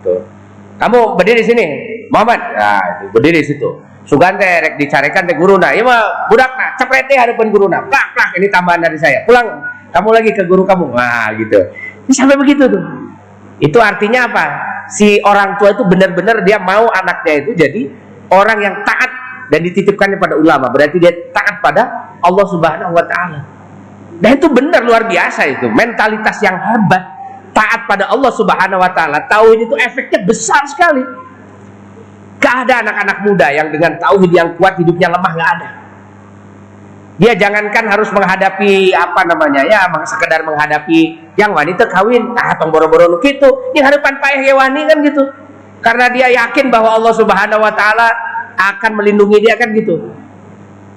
Tuh 0.00 0.34
kamu 0.78 1.14
berdiri 1.14 1.40
di 1.42 1.46
sini 1.46 1.66
Muhammad. 2.10 2.40
Nah 2.58 2.82
berdiri 3.14 3.44
di 3.44 3.46
situ. 3.46 3.68
Sugante 4.04 4.44
rek 4.44 4.76
dicarikan 4.76 5.24
teh 5.24 5.32
guruna 5.32 5.72
iya 5.72 5.80
mah 5.80 6.28
budak 6.28 6.52
nah 6.60 6.76
cepret 6.76 7.08
teh 7.08 7.16
hadapan 7.16 7.48
guruna 7.48 7.88
plak 7.88 8.12
plak 8.12 8.30
ini 8.36 8.52
tambahan 8.52 8.84
dari 8.84 8.98
saya. 9.00 9.24
Pulang 9.24 9.48
kamu 9.94 10.08
lagi 10.10 10.30
ke 10.34 10.42
guru 10.44 10.66
kamu 10.66 10.90
nah 10.90 11.30
gitu 11.38 11.58
ini 12.10 12.12
sampai 12.12 12.34
begitu 12.34 12.66
tuh 12.66 12.82
itu 13.62 13.78
artinya 13.78 14.26
apa 14.26 14.44
si 14.90 15.22
orang 15.22 15.56
tua 15.56 15.72
itu 15.72 15.86
benar-benar 15.86 16.42
dia 16.42 16.58
mau 16.58 16.90
anaknya 16.90 17.34
itu 17.46 17.50
jadi 17.54 17.82
orang 18.34 18.58
yang 18.58 18.74
taat 18.82 19.10
dan 19.48 19.60
dititipkannya 19.62 20.18
pada 20.18 20.34
ulama 20.34 20.68
berarti 20.68 20.98
dia 20.98 21.14
taat 21.30 21.62
pada 21.62 22.04
Allah 22.24 22.46
Subhanahu 22.48 22.92
wa 22.96 23.04
taala. 23.04 23.40
Dan 24.18 24.40
itu 24.40 24.48
benar 24.48 24.80
luar 24.86 25.04
biasa 25.04 25.42
itu, 25.52 25.66
mentalitas 25.68 26.40
yang 26.40 26.56
hebat. 26.56 27.12
Taat 27.54 27.86
pada 27.86 28.10
Allah 28.10 28.32
Subhanahu 28.32 28.80
wa 28.80 28.90
taala. 28.90 29.22
Tauhid 29.28 29.68
itu 29.68 29.74
efeknya 29.78 30.24
besar 30.24 30.64
sekali. 30.66 31.04
Gak 32.42 32.66
ada 32.66 32.82
anak-anak 32.82 33.18
muda 33.22 33.46
yang 33.54 33.68
dengan 33.70 33.94
tauhid 34.00 34.32
yang 34.32 34.48
kuat 34.58 34.74
hidupnya 34.80 35.12
lemah 35.12 35.32
gak 35.38 35.50
ada. 35.60 35.68
Dia 37.14 37.30
jangankan 37.38 37.86
harus 37.86 38.10
menghadapi 38.10 38.90
apa 38.90 39.22
namanya 39.22 39.62
ya, 39.62 39.86
sekedar 40.02 40.42
menghadapi 40.42 41.30
yang 41.38 41.54
wanita 41.54 41.86
kawin, 41.86 42.34
ah 42.34 42.58
tong 42.58 42.74
boro-boro 42.74 43.22
gitu. 43.22 43.70
Di 43.70 43.78
hadapan 43.78 44.18
payah 44.18 44.42
ya 44.42 44.54
wani 44.58 44.82
kan 44.82 44.98
gitu. 44.98 45.22
Karena 45.78 46.10
dia 46.10 46.26
yakin 46.32 46.74
bahwa 46.74 46.98
Allah 46.98 47.14
Subhanahu 47.14 47.62
wa 47.62 47.70
taala 47.70 48.10
akan 48.58 48.98
melindungi 48.98 49.46
dia 49.46 49.54
kan 49.54 49.70
gitu. 49.70 50.10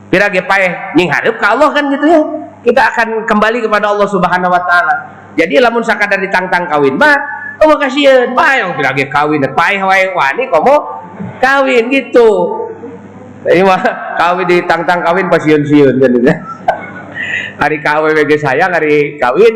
Pira 0.10 0.32
ge 0.34 0.42
paeh 0.42 0.96
nying 0.98 1.12
hareup 1.12 1.38
ka 1.38 1.54
Allah 1.54 1.70
kan 1.70 1.86
gitu 1.94 2.06
ya. 2.10 2.22
Kita 2.66 2.82
akan 2.96 3.30
kembali 3.30 3.70
kepada 3.70 3.94
Allah 3.94 4.08
Subhanahu 4.10 4.50
wa 4.50 4.62
taala. 4.66 4.96
Jadi 5.38 5.62
lamun 5.62 5.86
sakadar 5.86 6.18
ditantang 6.18 6.66
kawin 6.66 6.98
mah 6.98 7.14
oh 7.62 7.78
kasieun 7.78 8.34
bae 8.34 8.66
yang 8.66 8.74
pira 8.74 8.90
ge 8.98 9.06
kawin 9.06 9.46
paeh 9.54 9.86
wae 9.86 10.10
wani 10.18 10.50
komo 10.50 11.06
kawin 11.38 11.94
gitu. 11.94 12.66
Jadi 13.48 13.62
mah 13.64 13.82
kawin 14.20 14.46
ditantang 14.46 15.00
kawin 15.08 15.32
pas 15.32 15.40
sieun-sieun 15.40 15.96
kan 16.04 16.12
gitu. 16.12 16.32
hari 17.58 17.78
kawin 17.80 18.14
ge 18.28 18.38
sayang 18.38 18.70
hari 18.76 19.16
kawin 19.16 19.56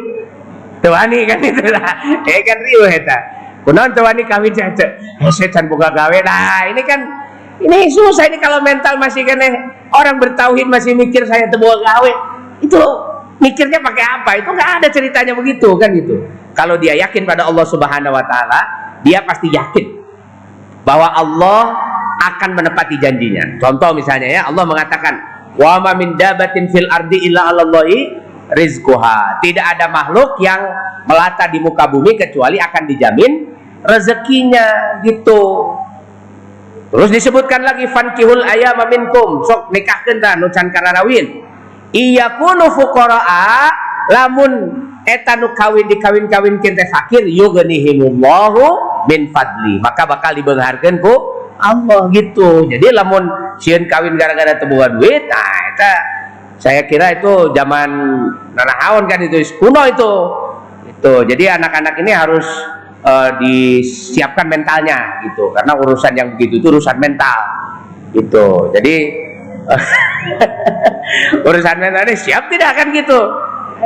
teu 0.79 0.95
wani 0.95 1.27
kan 1.27 1.37
itu 1.43 1.65
lah. 1.67 1.99
Eh 2.23 2.39
kan 2.41 2.57
riuh 2.57 2.87
eta. 2.87 3.17
Kunaon 3.67 3.91
teu 3.91 4.01
wani 4.07 4.23
kawin 4.23 4.55
cece. 4.55 4.97
Hese 5.19 5.51
can 5.51 5.67
boga 5.67 5.91
gawe. 5.91 6.17
Nah, 6.23 6.71
ini 6.71 6.81
kan 6.87 7.03
ini 7.61 7.91
susah 7.93 8.25
ini 8.25 8.41
kalau 8.41 8.63
mental 8.63 8.97
masih 8.97 9.21
kene 9.21 9.53
orang 9.93 10.17
bertauhid 10.17 10.65
masih 10.65 10.97
mikir 10.97 11.27
saya 11.29 11.45
tebuah 11.51 11.77
gawe 11.77 12.11
itu 12.61 12.81
mikirnya 13.37 13.81
pakai 13.81 14.05
apa 14.05 14.31
itu 14.41 14.49
nggak 14.49 14.71
ada 14.81 14.87
ceritanya 14.89 15.33
begitu 15.37 15.69
kan 15.77 15.93
gitu 15.93 16.25
kalau 16.57 16.77
dia 16.77 16.97
yakin 16.97 17.25
pada 17.25 17.45
Allah 17.45 17.65
Subhanahu 17.65 18.13
Wa 18.13 18.25
Taala 18.25 18.61
dia 19.05 19.21
pasti 19.25 19.49
yakin 19.49 20.01
bahwa 20.81 21.09
Allah 21.13 21.77
akan 22.21 22.49
menepati 22.53 23.01
janjinya 23.01 23.57
contoh 23.57 23.97
misalnya 23.97 24.29
ya 24.29 24.41
Allah 24.45 24.65
mengatakan 24.69 25.13
wa 25.57 25.81
ma 25.81 25.97
min 25.97 26.13
dabatin 26.13 26.69
fil 26.69 26.85
ardi 26.87 27.25
illa 27.25 27.49
Allahi 27.49 28.13
rizquha 28.53 29.41
tidak 29.41 29.65
ada 29.77 29.89
makhluk 29.89 30.37
yang 30.37 30.61
melata 31.09 31.49
di 31.49 31.57
muka 31.57 31.89
bumi 31.89 32.13
kecuali 32.13 32.61
akan 32.61 32.83
dijamin 32.85 33.31
rezekinya 33.81 35.01
gitu 35.01 35.73
Terus 36.91 37.07
disebutkan 37.07 37.63
lagi 37.63 37.87
fankihul 37.87 38.43
ayam 38.43 38.75
minkum 38.91 39.47
sok 39.47 39.71
nikahkeun 39.71 40.19
tah 40.19 40.35
nu 40.35 40.51
can 40.51 40.67
kararawin. 40.67 41.39
Iyakunu 41.95 42.67
fuqaraa 42.67 43.71
lamun 44.11 44.51
eta 45.07 45.39
nu 45.39 45.55
kawin 45.55 45.87
dikawin-kawin 45.87 46.59
teh 46.59 46.87
fakir 46.91 47.23
yughnihimullahu 47.31 48.63
min 49.07 49.31
fadli. 49.31 49.79
Maka 49.79 50.03
bakal 50.03 50.35
dibeungharkeun 50.35 50.99
ku 50.99 51.40
Allah 51.61 52.09
gitu. 52.09 52.65
Jadi 52.65 52.89
lamun 52.89 53.29
sieun 53.61 53.85
kawin 53.85 54.17
gara-gara 54.17 54.57
teu 54.57 54.67
duit, 54.97 55.29
nah 55.29 55.49
eta 55.69 55.93
saya 56.57 56.85
kira 56.89 57.17
itu 57.17 57.53
zaman 57.53 57.89
nanahawan 58.57 59.05
kan 59.05 59.21
itu 59.21 59.37
kuno 59.61 59.85
itu. 59.85 60.13
Itu. 60.89 61.13
Jadi 61.25 61.43
anak-anak 61.49 61.95
ini 62.01 62.11
harus 62.13 62.45
uh, 63.05 63.29
disiapkan 63.41 64.45
mentalnya 64.47 65.21
gitu 65.25 65.49
karena 65.53 65.73
urusan 65.77 66.13
yang 66.13 66.33
begitu 66.37 66.61
itu 66.61 66.67
urusan 66.69 66.97
mental 67.01 67.37
gitu 68.13 68.69
jadi 68.75 68.95
urusan 71.47 71.77
mentalnya 71.79 72.15
siap 72.17 72.49
tidak 72.51 72.75
kan 72.77 72.91
gitu 72.93 73.19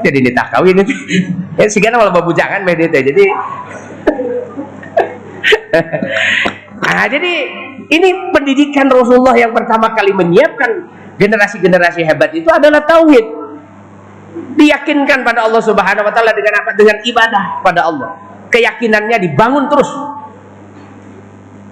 jadi 0.03 0.17
nitah 0.19 0.47
kawin 0.51 0.83
itu 0.83 0.93
ya 1.59 1.67
sih 1.71 1.79
malah 1.79 2.11
babujangan 2.11 2.67
medite 2.67 2.99
jadi 2.99 3.25
nah 6.95 7.11
jadi 7.11 7.33
ini 7.91 8.31
pendidikan 8.31 8.87
Rasulullah 8.87 9.35
yang 9.35 9.51
pertama 9.51 9.91
kali 9.91 10.15
menyiapkan 10.15 10.87
generasi-generasi 11.19 12.01
hebat 12.03 12.31
itu 12.35 12.49
adalah 12.51 12.83
tauhid. 12.83 13.25
Diyakinkan 14.55 15.23
pada 15.23 15.47
Allah 15.47 15.63
Subhanahu 15.63 16.03
wa 16.03 16.11
taala 16.11 16.35
dengan 16.35 16.59
apa? 16.59 16.75
Dengan 16.75 16.99
ibadah 17.03 17.63
pada 17.63 17.87
Allah. 17.87 18.09
Keyakinannya 18.51 19.17
dibangun 19.23 19.67
terus. 19.71 19.91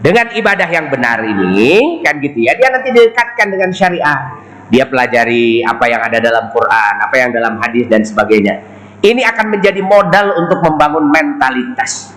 Dengan 0.03 0.36
ibadah 0.36 0.67
yang 0.67 0.91
benar 0.91 1.24
ini 1.24 2.03
kan 2.03 2.19
gitu 2.19 2.43
ya 2.43 2.59
dia 2.59 2.67
nanti 2.71 2.91
direkatkan 2.91 3.47
dengan 3.51 3.71
syariah. 3.71 4.19
Dia 4.67 4.84
pelajari 4.88 5.63
apa 5.63 5.86
yang 5.88 6.01
ada 6.03 6.19
dalam 6.19 6.51
Quran 6.51 6.93
apa 6.99 7.15
yang 7.15 7.32
dalam 7.32 7.55
hadis 7.59 7.88
dan 7.88 8.03
sebagainya. 8.03 8.63
Ini 9.03 9.19
akan 9.28 9.59
menjadi 9.59 9.84
modal 9.84 10.39
untuk 10.39 10.63
membangun 10.63 11.07
mentalitas. 11.07 12.15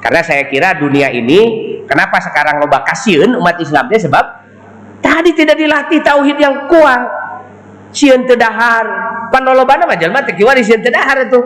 Karena 0.00 0.20
saya 0.24 0.44
kira 0.48 0.76
dunia 0.76 1.08
ini 1.12 1.40
kenapa 1.88 2.20
sekarang 2.20 2.60
loba 2.60 2.84
kasiun 2.84 3.34
umat 3.40 3.56
Islamnya 3.58 3.96
sebab 3.96 4.24
tadi 5.00 5.32
tidak 5.32 5.56
dilatih 5.56 6.04
tauhid 6.04 6.36
yang 6.36 6.68
kuat. 6.68 7.02
Sieun 7.88 8.28
tedahar 8.28 8.84
panolobana 9.32 9.88
mah 9.88 9.96
jelema 9.96 10.20
teh 10.20 10.36
kiwari 10.36 10.60
sieun 10.60 10.84
tedahar 10.84 11.24
itu. 11.24 11.40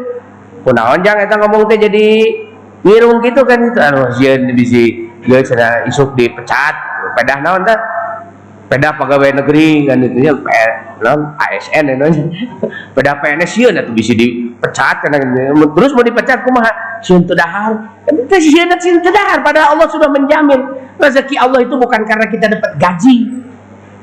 Kunaon 0.66 1.00
jang 1.06 1.22
eta 1.22 1.38
ngomong 1.38 1.70
teh 1.70 1.78
jadi 1.78 2.06
Wirung 2.82 3.22
gitu 3.22 3.46
kan 3.46 3.62
itu. 3.62 3.78
Anu 3.78 4.10
sieun 4.18 4.50
bisi 4.58 5.06
geus 5.22 5.54
isuk 5.86 6.18
dipecat. 6.18 6.74
Pedah 7.14 7.38
naon 7.38 7.62
tah 7.62 7.78
pedah 8.72 8.96
pegawai 8.96 9.44
negeri 9.44 9.84
kan 9.84 10.00
itu 10.00 10.16
nya 10.16 10.32
non 11.04 11.36
ASN 11.36 11.92
itu. 11.92 12.08
Pedah 12.96 13.20
PNS 13.20 13.50
sieun 13.52 13.76
atuh 13.76 13.92
bisi 13.92 14.16
dipecat 14.16 15.04
kan 15.04 15.12
terus 15.12 15.92
mau 15.92 16.00
dipecat 16.00 16.40
kumaha? 16.40 17.04
Teu 17.04 17.20
dahar. 17.36 17.76
Kan 18.08 18.16
itu 18.16 18.48
sieun 18.48 18.72
sieun 18.80 19.04
teu 19.04 19.12
dahar. 19.12 19.44
Padahal 19.44 19.76
Allah 19.76 19.92
sudah 19.92 20.08
menjamin 20.08 20.56
rezeki 20.96 21.36
Allah 21.36 21.60
itu 21.60 21.76
bukan 21.76 22.00
karena 22.08 22.24
kita 22.32 22.48
dapat 22.48 22.80
gaji 22.80 23.44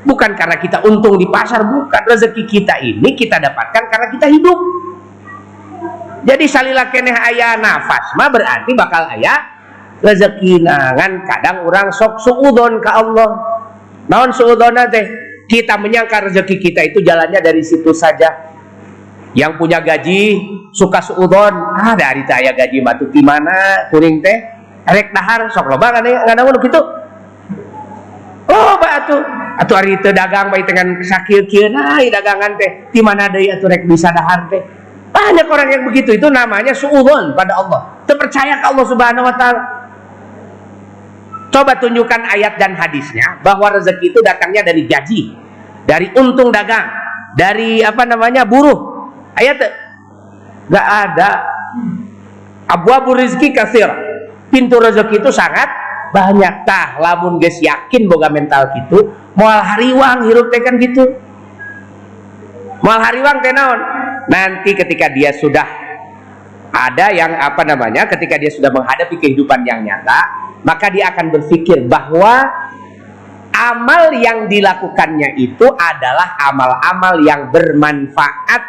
bukan 0.06 0.38
karena 0.38 0.62
kita 0.62 0.86
untung 0.86 1.18
di 1.18 1.26
pasar 1.26 1.66
bukan. 1.66 2.02
Rezeki 2.06 2.46
kita 2.46 2.78
ini 2.86 3.18
kita 3.18 3.42
dapatkan 3.42 3.84
karena 3.90 4.08
kita 4.14 4.30
hidup. 4.30 4.60
Jadi 6.30 6.46
salilah 6.46 6.94
keneh 6.94 7.16
ayah 7.34 7.58
nafas 7.58 8.14
mah 8.14 8.30
berarti 8.30 8.70
bakal 8.78 9.10
ayah 9.18 9.50
rezeki. 10.06 10.62
Nangan 10.62 11.26
kadang 11.26 11.66
orang 11.66 11.90
sok 11.90 12.22
suudon 12.22 12.78
ke 12.78 12.90
Allah 12.94 13.59
naon 14.10 14.34
suudon 14.34 14.76
teh 14.90 15.06
kita 15.46 15.78
menyangka 15.78 16.30
rezeki 16.30 16.56
kita 16.58 16.82
itu 16.90 17.00
jalannya 17.02 17.40
dari 17.42 17.62
situ 17.62 17.94
saja. 17.94 18.50
Yang 19.38 19.62
punya 19.62 19.78
gaji 19.80 20.42
suka 20.74 21.00
suudon. 21.00 21.54
Ah 21.78 21.94
dari 21.94 22.26
taya 22.26 22.52
gaji 22.54 22.82
batu 22.82 23.06
di 23.14 23.22
mana 23.22 23.88
kuring 23.94 24.20
teh 24.20 24.38
rek 24.90 25.14
dahar 25.14 25.46
sok 25.54 25.70
loba 25.70 25.94
kan 25.94 26.02
nggak 26.02 26.34
namun 26.34 26.58
gitu 26.66 26.82
oh 28.50 28.74
batu 28.82 29.22
atau 29.60 29.74
hari 29.76 30.00
itu 30.00 30.10
dagang 30.10 30.50
baik 30.50 30.66
dengan 30.66 30.98
sakit 30.98 31.46
kieu. 31.46 31.70
Nah 31.70 32.02
dagangan 32.02 32.58
teh 32.58 32.90
di 32.90 33.02
mana 33.04 33.30
deui 33.30 33.52
atuh 33.52 33.70
rek 33.70 33.86
bisa 33.86 34.10
dahar 34.10 34.50
teh? 34.50 34.62
Banyak 35.10 35.46
orang 35.50 35.68
yang 35.74 35.84
begitu. 35.90 36.16
Itu 36.16 36.30
namanya 36.30 36.72
suudon 36.72 37.34
pada 37.34 37.60
Allah. 37.60 38.02
Terpercaya 38.06 38.62
ke 38.62 38.66
Allah 38.72 38.86
Subhanahu 38.86 39.26
wa 39.26 39.36
taala. 39.36 39.62
Coba 41.50 41.82
tunjukkan 41.82 42.30
ayat 42.30 42.62
dan 42.62 42.78
hadisnya 42.78 43.42
bahwa 43.42 43.74
rezeki 43.74 44.14
itu 44.14 44.20
datangnya 44.22 44.62
dari 44.62 44.86
gaji, 44.86 45.22
dari 45.86 46.08
untung 46.14 46.54
dagang, 46.54 46.86
dari 47.34 47.82
apa 47.82 48.06
namanya 48.06 48.46
buruh. 48.46 49.10
Ayat 49.34 49.58
nggak 50.70 50.88
ada. 51.10 51.30
Abu 52.70 52.90
Abu 52.94 53.12
Rizki 53.18 53.50
kasir. 53.50 53.90
Pintu 54.50 54.78
rezeki 54.82 55.22
itu 55.22 55.30
sangat 55.30 55.70
banyak 56.10 56.66
tah 56.66 56.98
lamun 56.98 57.38
guys 57.38 57.58
yakin 57.62 58.10
boga 58.10 58.34
mental 58.34 58.70
gitu 58.74 59.14
moal 59.38 59.62
hariwang 59.62 60.26
hirup 60.26 60.50
tekan 60.50 60.82
gitu 60.82 61.06
moal 62.82 63.00
hariwang 63.00 63.38
teh 63.46 63.54
naon 63.54 63.80
nanti 64.26 64.74
ketika 64.74 65.10
dia 65.14 65.30
sudah 65.38 65.66
ada 66.74 67.14
yang 67.14 67.34
apa 67.38 67.62
namanya 67.66 68.10
ketika 68.10 68.42
dia 68.42 68.50
sudah 68.50 68.74
menghadapi 68.74 69.22
kehidupan 69.22 69.62
yang 69.66 69.86
nyata 69.86 70.49
maka 70.64 70.92
dia 70.92 71.12
akan 71.12 71.32
berpikir 71.32 71.88
bahwa 71.88 72.48
amal 73.60 74.16
yang 74.16 74.48
dilakukannya 74.48 75.36
itu 75.36 75.68
adalah 75.76 76.40
amal-amal 76.40 77.20
yang 77.24 77.52
bermanfaat 77.52 78.64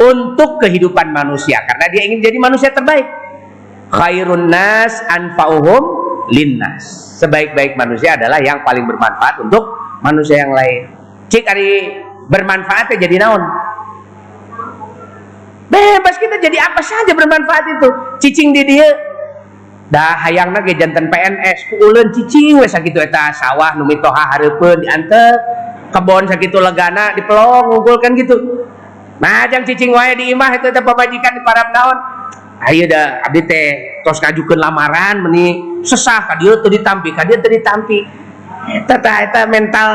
untuk 0.00 0.60
kehidupan 0.60 1.12
manusia. 1.12 1.60
Karena 1.64 1.86
dia 1.92 2.02
ingin 2.08 2.20
jadi 2.24 2.38
manusia 2.40 2.72
terbaik. 2.72 3.04
Khairun 3.90 4.48
nas 4.48 5.00
anfa'uhum 5.08 5.82
linnas. 6.32 7.16
Sebaik-baik 7.20 7.76
manusia 7.76 8.16
adalah 8.16 8.40
yang 8.40 8.64
paling 8.64 8.88
bermanfaat 8.88 9.44
untuk 9.44 9.76
manusia 10.00 10.40
yang 10.40 10.52
lain. 10.56 10.88
Cik 11.28 11.44
hari 11.44 12.00
bermanfaatnya 12.32 12.96
jadi 12.96 13.16
naon? 13.20 13.42
Bebas 15.70 16.16
kita 16.18 16.42
jadi 16.42 16.58
apa 16.64 16.80
saja 16.82 17.12
bermanfaat 17.14 17.64
itu. 17.78 17.88
Cicing 18.18 18.50
di 18.50 18.62
dia 18.66 19.09
dah 19.90 20.14
hayang 20.22 20.54
ge 20.62 20.78
jantan 20.78 21.10
PNS 21.10 21.66
ku 21.66 21.74
uleun 21.82 22.14
cicing 22.14 22.62
we 22.62 22.66
sakitu 22.70 23.02
eta. 23.02 23.34
Sawah 23.34 23.74
nu 23.74 23.82
mitoha 23.82 24.30
hareupeun 24.34 24.86
diantep 24.86 25.38
kebon 25.90 26.30
sakitu 26.30 26.62
legana 26.62 27.12
dipelong 27.18 27.74
ngumpulkan 27.74 28.14
gitu. 28.14 28.64
Majang 29.18 29.66
cicing 29.66 29.90
wae 29.92 30.14
di 30.16 30.30
imah 30.32 30.56
itu 30.56 30.70
eta 30.70 30.80
pamajikan 30.80 31.34
di 31.36 31.42
parab 31.42 31.74
naon. 31.74 31.98
Ayo 32.60 32.86
dah 32.86 33.26
abdi 33.26 33.40
teh 33.44 33.66
tos 34.06 34.22
ngajukeun 34.22 34.60
lamaran 34.62 35.26
meni 35.26 35.80
sesah 35.82 36.28
ka 36.28 36.34
dieu 36.38 36.56
ditampi 36.62 37.10
ka 37.10 37.26
dieu 37.26 37.42
ditampi. 37.42 38.06
Eta 38.86 39.12
eta 39.26 39.50
mental 39.50 39.90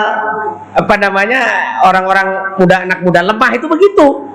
apa 0.76 0.96
namanya 1.00 1.41
orang-orang 1.88 2.60
muda 2.60 2.84
anak 2.84 3.00
muda 3.00 3.24
lemah 3.24 3.52
itu 3.56 3.70
begitu 3.72 4.35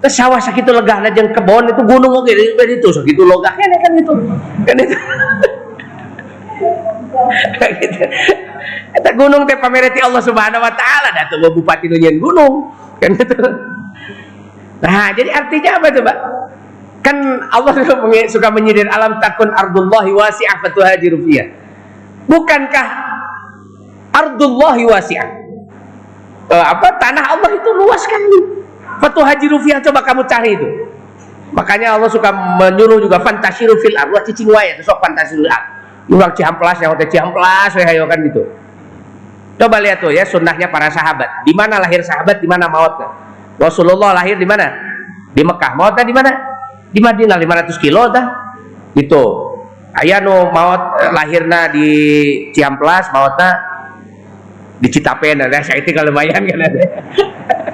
ke 0.00 0.08
sawah 0.08 0.40
sakitu 0.40 0.72
lega 0.72 1.04
jeung 1.12 1.28
kebon 1.36 1.68
itu 1.68 1.82
gunung 1.84 2.24
oke 2.24 2.32
okay, 2.32 2.72
itu 2.72 2.88
sakitu 2.88 3.20
loga 3.20 3.52
kan 3.52 3.68
kan 3.68 3.92
itu. 4.00 4.12
Kan 4.64 4.76
itu. 4.80 4.96
Gitu. 7.60 8.04
Eta 8.96 9.10
gunung 9.12 9.44
teh 9.44 9.56
pamereti 9.60 10.00
Allah 10.00 10.24
Subhanahu 10.24 10.62
wa 10.62 10.72
taala 10.72 11.12
da 11.12 11.28
tuh 11.28 11.52
bupati 11.52 11.88
nu 11.88 12.00
gunung. 12.16 12.72
Kan 12.96 13.12
itu. 13.12 13.36
Nah 14.80 15.12
jadi 15.12 15.30
artinya 15.36 15.70
apa 15.76 15.86
coba 15.92 16.12
kan 17.04 17.16
Allah 17.52 17.72
suka 18.28 18.48
menyindir 18.52 18.88
alam 18.88 19.20
takun 19.20 19.52
ardullahi 19.52 20.12
wasi'ah 20.16 20.64
fatuhajiru 20.64 21.20
fiyah. 21.28 21.48
Bukankah 22.24 22.86
ardullahi 24.16 24.84
wasi'ah? 24.88 25.28
Uh, 26.50 26.64
apa? 26.66 26.88
Tanah 26.98 27.24
Allah 27.36 27.50
itu 27.52 27.70
luas 27.78 28.02
kan 28.04 28.22
Fatu 29.00 29.20
Haji 29.24 29.46
Rufiah 29.48 29.80
coba 29.80 30.04
kamu 30.04 30.22
cari 30.28 30.60
itu. 30.60 30.68
Makanya 31.50 31.98
Allah 31.98 32.06
suka 32.06 32.30
menyuruh 32.30 33.02
juga 33.02 33.18
fantasiru 33.18 33.74
fil 33.82 33.96
ard, 33.98 34.14
wah 34.14 34.22
cicing 34.22 34.46
wae 34.46 34.78
sok 34.84 35.02
fantasiru 35.02 35.48
ard. 35.48 35.66
Ulang 36.06 36.30
cihamplas 36.36 36.78
ya 36.78 36.92
hotel 36.92 37.08
cihamplas 37.10 37.74
we 37.74 37.82
hayo 37.82 38.06
kan 38.06 38.20
gitu. 38.22 38.44
Coba 39.58 39.76
lihat 39.82 40.00
tuh 40.00 40.14
ya 40.14 40.22
sunnahnya 40.22 40.70
para 40.70 40.88
sahabat. 40.88 41.44
Di 41.44 41.52
mana 41.52 41.82
lahir 41.82 42.00
sahabat, 42.00 42.38
di 42.38 42.48
mana 42.48 42.70
mautnya. 42.70 43.08
Rasulullah 43.60 44.16
lahir 44.16 44.40
di 44.40 44.48
mana? 44.48 44.72
Di 45.36 45.42
Mekah. 45.44 45.76
Mautnya 45.76 46.04
di 46.06 46.14
mana? 46.16 46.32
Di 46.90 47.00
Madinah 47.02 47.36
500 47.36 47.76
kilo 47.82 48.08
dah. 48.08 48.26
Gitu. 48.96 49.24
Ayah 50.00 50.22
nu 50.22 50.48
maut 50.54 51.02
eh, 51.02 51.10
lahirna 51.12 51.68
di 51.68 51.88
Ciamplas, 52.54 53.10
mautnya 53.10 53.50
di 54.80 54.88
Citapen 54.88 55.44
ada 55.44 55.60
saya 55.60 55.82
itu 55.82 55.92
kalau 55.92 56.14
kan 56.14 56.46
ada. 56.46 56.80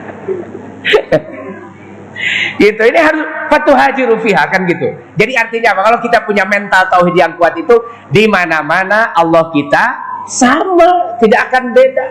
gitu 2.63 2.83
ini 2.83 2.99
harus 2.99 3.25
patuh 3.53 3.77
haji 3.77 4.03
rufiha 4.09 4.43
kan 4.49 4.65
gitu. 4.67 4.89
Jadi 5.17 5.33
artinya 5.37 5.77
apa? 5.77 5.81
Kalau 5.93 5.99
kita 6.03 6.19
punya 6.25 6.45
mental 6.49 6.89
tauhid 6.89 7.17
yang 7.17 7.33
kuat 7.37 7.55
itu 7.59 7.77
di 8.11 8.25
mana 8.27 8.65
mana 8.65 9.13
Allah 9.13 9.53
kita 9.53 9.85
sama 10.27 11.19
tidak 11.21 11.51
akan 11.51 11.65
beda. 11.77 12.07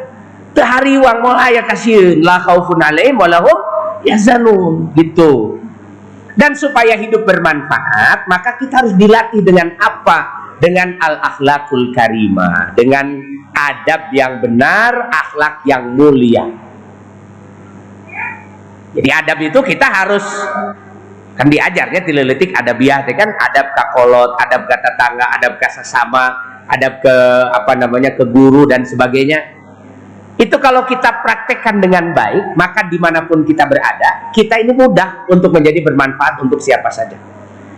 Hari 0.56 0.96
uang 0.96 1.20
mau 1.20 1.36
ayat 1.36 1.68
kasih 1.68 2.24
la 2.24 2.40
khaufun 2.40 2.80
alaihim 2.80 3.20
walahum 3.20 3.60
yazanun 4.08 4.96
gitu. 4.96 5.60
Dan 6.36 6.52
supaya 6.56 7.00
hidup 7.00 7.24
bermanfaat 7.24 8.28
maka 8.28 8.60
kita 8.60 8.84
harus 8.84 8.94
dilatih 8.96 9.44
dengan 9.44 9.76
apa? 9.80 10.48
Dengan 10.56 10.96
al 11.04 11.20
akhlakul 11.20 11.92
karimah 11.92 12.72
dengan 12.80 13.20
adab 13.52 14.08
yang 14.16 14.40
benar 14.40 15.12
akhlak 15.12 15.68
yang 15.68 15.92
mulia 15.92 16.65
jadi 18.96 19.10
adab 19.12 19.38
itu 19.44 19.60
kita 19.60 19.88
harus 19.92 20.24
kan 21.36 21.52
diajarnya 21.52 22.00
dileletik 22.08 22.56
adabiah 22.56 23.04
kan 23.04 23.30
adab 23.36 23.76
kakolot, 23.76 24.40
adab 24.40 24.64
ke 24.72 24.76
tetangga, 24.80 25.26
adab 25.36 25.60
ke 25.60 25.68
sesama, 25.68 26.32
adab 26.72 27.04
ke 27.04 27.16
apa 27.52 27.76
namanya 27.76 28.16
ke 28.16 28.24
guru 28.24 28.64
dan 28.64 28.88
sebagainya. 28.88 29.44
Itu 30.36 30.60
kalau 30.60 30.84
kita 30.84 31.24
praktekkan 31.24 31.80
dengan 31.80 32.12
baik, 32.12 32.60
maka 32.60 32.88
di 32.92 33.00
mana 33.00 33.24
pun 33.24 33.44
kita 33.48 33.68
berada, 33.68 34.32
kita 34.36 34.60
ini 34.60 34.76
mudah 34.76 35.28
untuk 35.32 35.52
menjadi 35.52 35.80
bermanfaat 35.80 36.44
untuk 36.44 36.60
siapa 36.60 36.92
saja. 36.92 37.16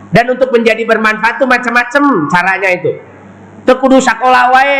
Dan 0.09 0.26
untuk 0.34 0.49
menjadi 0.49 0.82
bermanfaat 0.86 1.38
itu 1.38 1.45
macam-macam 1.45 2.03
caranya 2.30 2.70
itu. 2.74 2.97
Tekudu 3.61 4.01
sekolah 4.01 4.49
wae, 4.53 4.78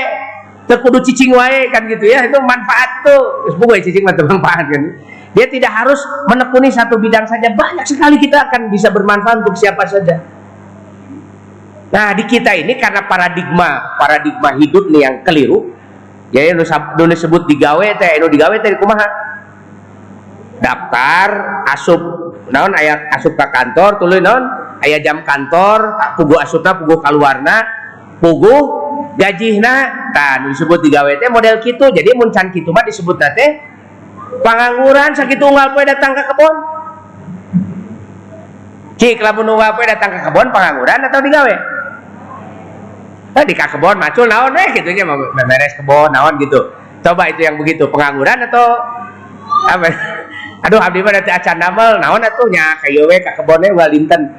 tekudu 0.65 1.05
cicing 1.05 1.33
wae 1.38 1.69
kan 1.69 1.85
gitu 1.85 2.09
ya, 2.09 2.25
itu 2.25 2.38
manfaat 2.41 3.05
tuh. 3.05 3.53
Semoga 3.53 3.77
cicing 3.77 4.05
manfaat 4.05 4.65
kan. 4.73 4.83
Dia 5.36 5.47
tidak 5.51 5.71
harus 5.73 5.99
menekuni 6.30 6.71
satu 6.71 6.95
bidang 6.95 7.28
saja. 7.28 7.51
Banyak 7.51 7.84
sekali 7.84 8.15
kita 8.21 8.47
akan 8.47 8.71
bisa 8.71 8.91
bermanfaat 8.93 9.43
untuk 9.43 9.59
siapa 9.59 9.84
saja. 9.84 10.23
Nah, 11.88 12.11
di 12.11 12.23
kita 12.28 12.51
ini 12.51 12.75
karena 12.75 13.07
paradigma 13.07 13.95
paradigma 13.95 14.55
hidup 14.59 14.91
nih 14.91 15.01
yang 15.07 15.15
keliru. 15.23 15.75
Ya, 16.28 16.43
yang 16.43 16.59
disebut 16.59 17.47
digawe 17.47 17.88
teh, 17.95 18.19
anu 18.19 18.28
digawe 18.28 18.51
teh 18.59 18.75
kumaha? 18.75 19.07
Daftar, 20.59 21.30
asup 21.71 22.01
naon 22.51 22.75
ayat 22.75 23.07
asup 23.15 23.39
ke 23.39 23.45
kantor, 23.47 23.95
tulis 23.95 24.19
naon 24.19 24.43
ayat 24.84 25.07
jam 25.07 25.23
kantor, 25.23 25.95
pugu 26.19 26.36
asupna 26.36 26.75
pugu 26.75 26.99
kaluarna, 26.99 27.63
pugu 28.19 28.55
gajihna, 29.15 30.11
kan 30.11 30.51
disebut 30.51 30.84
digawe 30.84 31.15
teh 31.15 31.32
model 31.32 31.63
gitu. 31.63 31.88
Jadi 31.95 32.11
muncan 32.11 32.51
kitu 32.51 32.75
mah 32.75 32.84
disebut 32.84 33.15
teh 33.15 33.76
pengangguran 34.41 35.11
sakit 35.13 35.39
unggal 35.41 35.73
poe 35.73 35.85
datang 35.85 36.11
ke 36.13 36.23
kebun 36.33 36.55
cik 38.97 39.21
lamun 39.21 39.53
unggal 39.53 39.71
poe 39.77 39.85
datang 39.85 40.09
ke 40.13 40.19
kebun 40.25 40.47
pengangguran 40.49 40.99
atau 41.05 41.19
digawe? 41.21 41.55
Nah, 43.38 43.45
di 43.45 43.53
kebun 43.53 43.95
macul 44.01 44.25
naon 44.25 44.57
eh 44.57 44.73
gitu 44.73 44.89
nya 44.93 45.05
beres 45.45 45.73
kebun 45.77 46.09
naon 46.09 46.41
gitu. 46.41 46.73
Coba 47.05 47.29
itu 47.29 47.45
yang 47.45 47.55
begitu 47.61 47.85
pengangguran 47.88 48.41
atau 48.49 48.65
apa? 49.69 49.88
Aduh 50.65 50.81
abdi 50.81 51.05
mah 51.05 51.13
teh 51.21 51.29
acan 51.29 51.61
damel 51.61 52.01
naon 52.01 52.25
atuh 52.25 52.49
nya 52.49 52.75
kayu 52.81 53.05
we 53.05 53.21
ka 53.21 53.38
kebonnya 53.38 53.71
ugal 53.77 53.93
dinten 53.93 54.33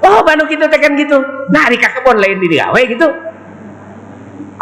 oh 0.00 0.24
banu 0.24 0.48
gitu 0.48 0.64
tekan 0.66 0.96
gitu. 0.96 1.20
Nah 1.52 1.68
di 1.68 1.76
kebun 1.76 2.16
lain 2.16 2.40
di 2.40 2.48
digawe 2.48 2.80
gitu 2.88 3.29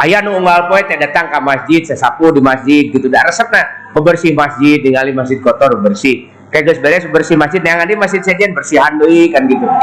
ayah 0.04 0.22
nu 0.22 0.38
unggal 0.38 0.70
poe 0.70 0.82
teh 0.86 0.98
datang 0.98 1.30
ke 1.30 1.38
masjid 1.42 1.80
sesapu 1.82 2.30
di 2.30 2.40
masjid 2.42 2.90
gitu. 2.90 3.06
Da 3.10 3.26
resepna 3.26 3.90
membersih 3.94 4.32
masjid 4.34 4.78
tinggali 4.78 5.10
masjid 5.14 5.38
kotor 5.42 5.78
bersih. 5.82 6.30
Kayak 6.48 6.64
guys 6.72 6.80
beres 6.80 7.04
bersih 7.12 7.36
masjid 7.36 7.60
yang 7.60 7.82
ada 7.82 7.92
masjid 7.98 8.24
sejen 8.24 8.56
bersihan 8.56 8.96
deui 8.96 9.30
kan 9.32 9.44
gitu. 9.46 9.66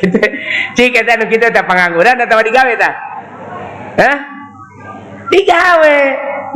Gitu. 0.00 0.18
Cik 0.74 0.96
kita 0.96 1.14
nu 1.20 1.30
kita 1.30 1.52
teh 1.52 1.62
pengangguran 1.62 2.18
atau 2.18 2.42
digawe 2.42 2.72
tah. 2.74 2.94
Hah? 4.00 4.16
digawe. 5.30 5.98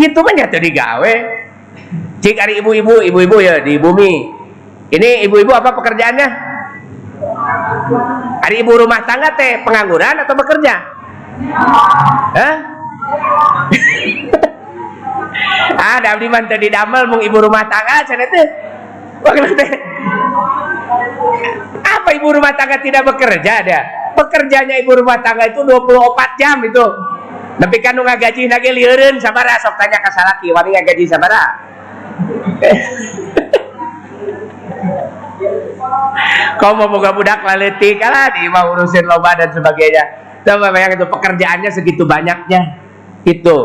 Itu 0.02 0.18
mah 0.18 0.34
nyata 0.34 0.58
digawe. 0.58 1.14
Cik 2.20 2.36
hari 2.40 2.58
ibu-ibu 2.58 3.04
ibu-ibu 3.04 3.36
ya 3.38 3.62
di 3.62 3.78
bumi. 3.78 4.12
Ini 4.90 5.24
ibu-ibu 5.28 5.52
apa 5.54 5.72
pekerjaannya 5.72 6.28
Hari 8.44 8.60
ibu 8.60 8.76
rumah 8.76 9.00
tangga 9.08 9.32
teh 9.32 9.64
pengangguran 9.64 10.20
atau 10.20 10.36
bekerja? 10.36 10.74
Hah? 12.36 12.54
ah, 15.80 15.96
abdi 16.04 16.28
mah 16.28 16.44
di 16.44 16.68
damel 16.68 17.08
mung 17.08 17.24
ibu 17.24 17.40
rumah 17.40 17.64
tangga 17.72 18.04
cenah 18.04 18.28
teh. 18.28 18.46
Apa 21.88 22.12
ibu 22.12 22.28
rumah 22.36 22.52
tangga 22.52 22.84
tidak 22.84 23.08
bekerja 23.08 23.64
ada? 23.64 23.80
Pekerjanya 24.12 24.76
ibu 24.76 24.92
rumah 24.92 25.24
tangga 25.24 25.48
itu 25.48 25.64
24 25.64 26.36
jam 26.36 26.60
itu. 26.68 26.84
Tapi 27.56 27.76
kan 27.80 27.96
nu 27.96 28.04
ngagaji 28.04 28.44
lagi 28.44 28.76
lieureun 28.76 29.24
sabaraha 29.24 29.56
sok 29.56 29.80
tanya 29.80 30.04
ka 30.04 30.12
salaki 30.12 30.52
wani 30.52 30.76
ngagaji 30.76 31.08
sabaraha? 31.08 31.48
kau 36.58 36.72
mau 36.78 36.86
moga 36.86 37.10
budak 37.10 37.42
laleti 37.42 37.98
kalah 37.98 38.30
di 38.30 38.46
mau 38.46 38.72
urusin 38.74 39.04
lomba 39.04 39.34
dan 39.34 39.50
sebagainya. 39.50 40.04
Coba 40.44 40.70
bayang 40.70 40.94
itu 41.00 41.06
pekerjaannya 41.08 41.70
segitu 41.72 42.04
banyaknya. 42.04 42.60
Itu. 43.24 43.58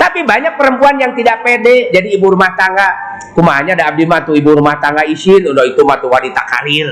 Tapi 0.00 0.24
banyak 0.24 0.56
perempuan 0.58 0.98
yang 0.98 1.12
tidak 1.14 1.44
pede 1.44 1.92
jadi 1.92 2.08
ibu 2.16 2.32
rumah 2.32 2.56
tangga. 2.56 3.20
Kumanya 3.36 3.76
ada 3.78 3.92
abdi 3.92 4.04
matu 4.04 4.34
ibu 4.34 4.56
rumah 4.56 4.80
tangga 4.80 5.06
isin 5.06 5.46
udah 5.46 5.64
itu 5.68 5.84
matu 5.84 6.08
wanita 6.08 6.42
karir. 6.48 6.88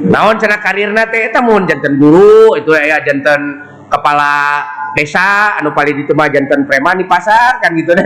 Naon 0.00 0.40
cina 0.40 0.56
karir 0.62 0.88
nate 0.94 1.28
itu 1.28 1.40
mun 1.44 1.68
jantan 1.68 2.00
guru 2.00 2.56
itu 2.56 2.72
ya 2.72 3.04
jantan 3.04 3.68
kepala 3.90 4.64
desa 4.96 5.60
anu 5.60 5.76
paling 5.76 6.00
ditema 6.00 6.30
jantan 6.32 6.64
preman 6.64 6.96
di 6.96 7.04
pasar 7.04 7.60
kan 7.60 7.70
gitu. 7.76 7.92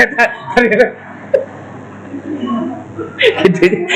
Gitu 3.15 3.87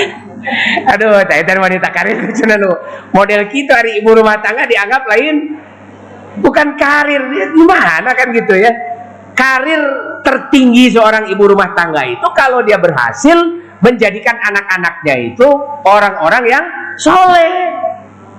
aduh 0.86 1.24
taitan 1.26 1.58
wanita 1.58 1.88
karir 1.90 2.18
cina 2.36 2.54
nu 2.54 2.70
model 3.10 3.46
kita 3.50 3.82
hari 3.82 3.98
ibu 4.02 4.14
rumah 4.14 4.38
tangga 4.38 4.64
dianggap 4.70 5.02
lain 5.06 5.58
bukan 6.40 6.78
karir. 6.78 7.22
Ya 7.34 7.46
gimana 7.52 8.10
kan 8.14 8.26
gitu 8.32 8.54
ya? 8.54 8.72
Karir 9.34 9.80
tertinggi 10.26 10.90
seorang 10.90 11.30
ibu 11.30 11.44
rumah 11.46 11.74
tangga 11.74 12.02
itu 12.06 12.26
kalau 12.34 12.62
dia 12.66 12.78
berhasil 12.78 13.38
menjadikan 13.78 14.34
anak-anaknya 14.34 15.34
itu 15.34 15.46
orang-orang 15.86 16.44
yang 16.46 16.64
soleh. 16.98 17.50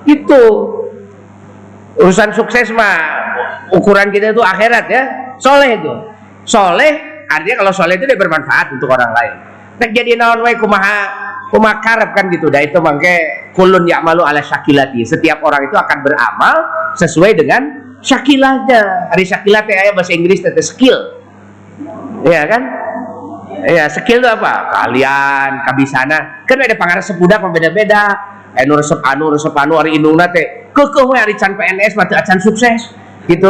Itu. 0.08 0.44
Urusan 2.00 2.32
sukses 2.32 2.72
mah 2.72 2.96
ukuran 3.76 4.12
kita 4.12 4.32
itu 4.32 4.44
akhirat 4.44 4.86
ya. 4.88 5.04
Soleh 5.40 5.80
itu. 5.80 5.94
Soleh 6.48 7.24
artinya 7.28 7.64
kalau 7.64 7.72
soleh 7.76 8.00
itu 8.00 8.08
dia 8.08 8.20
bermanfaat 8.20 8.76
untuk 8.76 8.92
orang 8.92 9.12
lain. 9.12 9.36
Nah 9.80 9.88
jadi 9.92 10.20
naon 10.20 10.44
wae 10.44 10.60
kumaha 10.60 11.29
kumaha 11.50 11.82
karep 11.82 12.10
kan 12.14 12.30
gitu 12.30 12.48
dah. 12.48 12.62
Itu 12.62 12.80
mangke 12.80 13.50
kulun 13.58 13.90
malu 14.06 14.24
ala 14.24 14.40
syakilati. 14.40 15.04
Setiap 15.04 15.42
orang 15.42 15.68
itu 15.68 15.76
akan 15.76 15.98
beramal 16.06 16.56
sesuai 16.96 17.36
dengan 17.36 17.62
syakilahnya. 18.00 19.12
Hari 19.12 19.26
syakilah 19.26 19.62
teh 19.66 19.76
aya 19.76 19.92
bahasa 19.92 20.14
Inggris 20.14 20.46
teh 20.46 20.54
skill. 20.62 20.98
Ya 22.24 22.46
kan? 22.46 22.62
Ya 23.66 23.90
skill 23.90 24.22
itu 24.24 24.30
apa? 24.30 24.72
Kalian 24.72 25.66
kabisana. 25.66 26.46
Kan 26.46 26.62
ada 26.62 26.78
pangaran 26.78 27.04
sepudak 27.04 27.42
beda-beda. 27.50 28.38
Anu 28.58 28.82
resep 28.82 28.98
anu 29.06 29.30
resep 29.30 29.54
anu 29.54 29.78
hari 29.78 29.98
indungna 29.98 30.30
teh 30.30 30.70
kekeh 30.74 31.06
hari 31.14 31.38
can 31.38 31.58
PNS 31.58 31.98
mati 31.98 32.14
acan 32.16 32.38
sukses. 32.40 32.94
Gitu. 33.26 33.50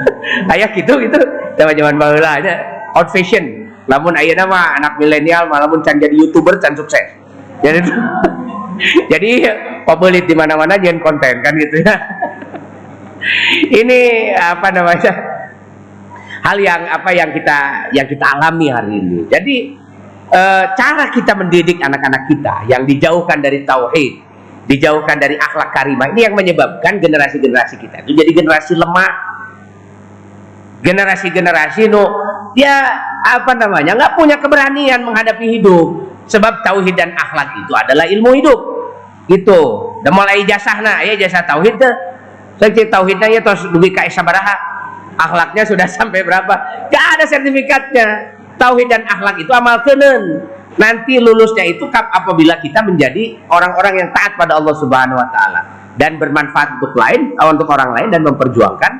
Ayah 0.52 0.70
gitu 0.72 0.92
gitu. 1.00 1.20
Zaman 1.58 1.74
zaman 1.74 1.94
baheula 1.98 2.38
aja 2.38 2.54
out 2.94 3.08
fashion. 3.10 3.66
Namun 3.88 4.12
ayah 4.20 4.44
nama 4.44 4.76
anak 4.76 5.00
milenial 5.00 5.48
malah 5.48 5.64
can 5.80 5.96
jadi 5.96 6.12
youtuber 6.12 6.60
can 6.60 6.76
sukses 6.76 7.18
jadi 7.62 7.80
jadi 9.12 9.30
pembelit 9.82 10.24
di 10.28 10.34
mana-mana 10.36 10.78
jangan 10.78 11.00
konten 11.02 11.34
kan 11.42 11.52
gitu 11.58 11.76
ya. 11.82 11.96
Ini 13.82 14.00
apa 14.38 14.68
namanya 14.70 15.12
hal 16.46 16.56
yang 16.62 16.82
apa 16.86 17.10
yang 17.10 17.30
kita 17.34 17.90
yang 17.92 18.06
kita 18.06 18.24
alami 18.38 18.70
hari 18.70 18.92
ini. 18.94 19.18
Jadi 19.26 19.56
e, 20.30 20.42
cara 20.78 21.10
kita 21.10 21.34
mendidik 21.34 21.82
anak-anak 21.82 22.30
kita 22.30 22.54
yang 22.70 22.86
dijauhkan 22.86 23.42
dari 23.42 23.66
tauhid 23.66 24.28
dijauhkan 24.68 25.16
dari 25.16 25.40
akhlak 25.40 25.72
karimah 25.72 26.12
ini 26.12 26.28
yang 26.28 26.36
menyebabkan 26.36 27.00
generasi-generasi 27.00 27.80
kita 27.80 28.04
itu 28.04 28.12
jadi 28.14 28.30
generasi 28.32 28.76
lemah. 28.78 29.40
Generasi-generasi 30.78 31.90
nu 31.90 32.06
dia 32.54 32.86
apa 33.26 33.50
namanya 33.58 33.98
nggak 33.98 34.14
punya 34.14 34.38
keberanian 34.38 35.02
menghadapi 35.02 35.58
hidup 35.58 36.06
sebab 36.28 36.62
tauhid 36.62 36.94
dan 36.94 37.16
akhlak 37.16 37.56
itu 37.56 37.72
adalah 37.74 38.04
ilmu 38.06 38.30
hidup. 38.36 38.60
Gitu 39.28 39.88
dan 40.02 40.12
mulai 40.14 40.40
jasahna 40.46 41.04
ya 41.04 41.18
jasa 41.18 41.44
tauhid 41.44 41.76
tuh 41.76 41.94
saya 42.58 42.70
tauhidnya 42.90 43.28
ya 43.38 43.40
terus 43.42 43.66
dugi 43.70 43.90
ka 43.94 44.06
sabaraha 44.10 44.56
akhlaknya 45.18 45.62
sudah 45.66 45.86
sampai 45.98 46.22
berapa? 46.22 46.54
Gak 46.90 47.04
ada 47.18 47.24
sertifikatnya. 47.26 48.38
Tauhid 48.58 48.90
dan 48.90 49.06
akhlak 49.06 49.38
itu 49.38 49.50
amal 49.54 49.82
kenen. 49.86 50.42
Nanti 50.78 51.18
lulusnya 51.18 51.66
itu 51.66 51.86
apabila 51.90 52.58
kita 52.58 52.82
menjadi 52.82 53.38
orang-orang 53.50 54.02
yang 54.02 54.08
taat 54.14 54.34
pada 54.38 54.58
Allah 54.58 54.74
Subhanahu 54.78 55.18
wa 55.18 55.28
taala 55.30 55.60
dan 55.98 56.18
bermanfaat 56.18 56.78
untuk 56.78 56.94
lain 56.94 57.34
untuk 57.34 57.66
orang 57.70 57.94
lain 57.98 58.08
dan 58.14 58.22
memperjuangkan 58.22 58.92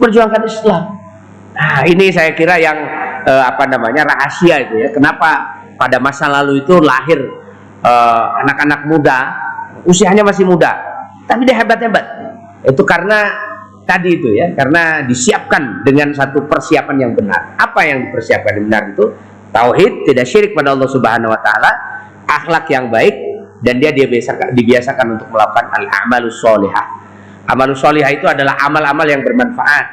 perjuangkan 0.00 0.40
Islam. 0.48 0.96
Nah, 1.52 1.84
ini 1.84 2.08
saya 2.08 2.32
kira 2.32 2.56
yang 2.56 2.76
eh, 3.24 3.42
apa 3.44 3.68
namanya 3.68 4.08
rahasia 4.08 4.64
itu 4.64 4.80
ya. 4.80 4.88
Kenapa 4.96 5.59
pada 5.80 5.96
masa 5.96 6.28
lalu 6.28 6.60
itu 6.60 6.76
lahir 6.76 7.16
eh, 7.80 8.26
anak-anak 8.44 8.84
uh, 8.84 8.88
muda 8.92 9.18
usianya 9.88 10.20
masih 10.20 10.44
muda 10.44 10.76
tapi 11.24 11.46
dia 11.46 11.56
hebat-hebat. 11.62 12.04
Itu 12.66 12.82
karena 12.84 13.32
tadi 13.88 14.18
itu 14.20 14.28
ya 14.34 14.52
karena 14.52 15.06
disiapkan 15.06 15.86
dengan 15.86 16.12
satu 16.12 16.44
persiapan 16.44 16.96
yang 17.00 17.12
benar. 17.16 17.56
Apa 17.56 17.86
yang 17.88 18.10
dipersiapkan 18.10 18.60
yang 18.60 18.66
benar 18.68 18.82
itu? 18.92 19.04
Tauhid 19.50 20.10
tidak 20.10 20.26
syirik 20.28 20.52
pada 20.52 20.74
Allah 20.74 20.90
Subhanahu 20.90 21.30
wa 21.30 21.40
taala 21.40 21.70
akhlak 22.26 22.66
yang 22.70 22.90
baik 22.90 23.14
dan 23.62 23.82
dia 23.82 23.90
dibiasakan, 23.90 24.54
dibiasakan 24.54 25.06
untuk 25.18 25.28
melakukan 25.34 25.66
al-amalus 25.74 26.38
solihah 26.38 26.86
amalus 27.50 27.82
solihah 27.82 28.08
itu 28.14 28.30
adalah 28.30 28.56
amal-amal 28.62 29.04
yang 29.04 29.26
bermanfaat 29.26 29.86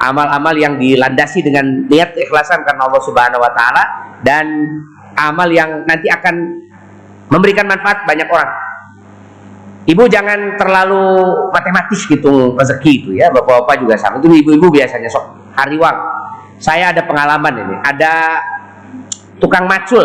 amal-amal 0.00 0.54
yang 0.54 0.78
dilandasi 0.78 1.44
dengan 1.44 1.84
niat 1.90 2.14
keikhlasan 2.16 2.62
karena 2.64 2.86
Allah 2.86 3.02
Subhanahu 3.02 3.42
wa 3.42 3.52
taala 3.52 3.82
dan 4.22 4.46
amal 5.28 5.48
yang 5.52 5.84
nanti 5.84 6.08
akan 6.08 6.34
memberikan 7.28 7.68
manfaat 7.68 8.08
banyak 8.08 8.28
orang. 8.30 8.50
Ibu 9.90 10.06
jangan 10.06 10.54
terlalu 10.60 11.02
matematis 11.50 12.06
gitu 12.06 12.54
rezeki 12.54 12.92
itu 13.02 13.10
ya, 13.16 13.32
bapak-bapak 13.32 13.82
juga 13.82 13.94
sama. 13.98 14.22
Itu 14.22 14.30
ibu-ibu 14.30 14.70
biasanya 14.70 15.08
sok 15.10 15.56
hariwang. 15.56 15.98
Saya 16.60 16.92
ada 16.92 17.02
pengalaman 17.08 17.54
ini, 17.56 17.76
ada 17.80 18.44
tukang 19.40 19.64
macul. 19.64 20.04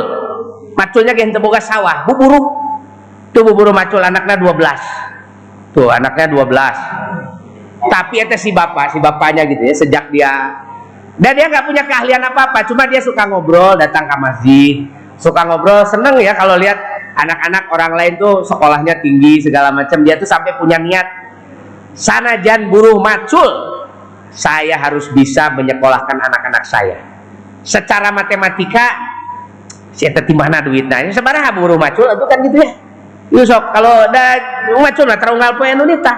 Maculnya 0.76 1.11
kayak 1.16 1.39
boga 1.39 1.59
sawah, 1.59 2.07
buburu. 2.07 2.39
Tuh 3.36 3.43
buburu 3.43 3.76
macul 3.76 3.99
anaknya 3.99 4.39
12. 4.39 5.76
Tuh 5.76 5.91
anaknya 5.91 6.32
12. 6.32 7.91
Tapi 7.91 8.16
itu 8.24 8.36
si 8.39 8.49
bapak, 8.55 8.95
si 8.95 8.97
bapaknya 9.03 9.43
gitu 9.45 9.61
ya, 9.61 9.76
sejak 9.76 10.07
dia 10.09 10.66
dan 11.16 11.32
dia 11.32 11.47
nggak 11.47 11.63
punya 11.63 11.84
keahlian 11.88 12.20
apa-apa, 12.20 12.68
cuma 12.68 12.84
dia 12.91 12.99
suka 12.99 13.24
ngobrol, 13.24 13.80
datang 13.80 14.03
ke 14.03 14.16
masjid, 14.20 14.76
suka 15.16 15.41
ngobrol, 15.47 15.88
seneng 15.88 16.20
ya 16.20 16.36
kalau 16.36 16.59
lihat 16.59 16.76
anak-anak 17.16 17.72
orang 17.72 17.93
lain 17.95 18.13
tuh 18.20 18.43
sekolahnya 18.43 18.99
tinggi 18.99 19.39
segala 19.39 19.72
macam, 19.72 20.03
dia 20.03 20.20
tuh 20.20 20.28
sampai 20.28 20.59
punya 20.59 20.76
niat 20.76 21.07
sana 21.95 22.39
jan 22.43 22.68
buruh 22.68 22.99
macul, 22.99 23.47
saya 24.36 24.76
harus 24.76 25.07
bisa 25.16 25.47
menyekolahkan 25.55 26.20
anak-anak 26.20 26.63
saya. 26.68 26.99
Secara 27.63 28.11
matematika, 28.11 28.93
saya 29.95 30.11
teti 30.11 30.36
mana 30.36 30.59
duitnya? 30.59 31.07
Ini 31.07 31.16
sebenarnya 31.16 31.55
buruh 31.55 31.80
macul 31.80 32.05
itu 32.11 32.26
kan 32.28 32.38
gitu 32.43 32.57
ya. 32.59 32.70
Yusuf 33.34 33.63
kalau 33.74 34.05
ada 34.05 34.38
macul 34.78 35.07
lah 35.07 35.18
terunggal 35.18 35.55
poe 35.57 35.72
nunita. 35.72 36.13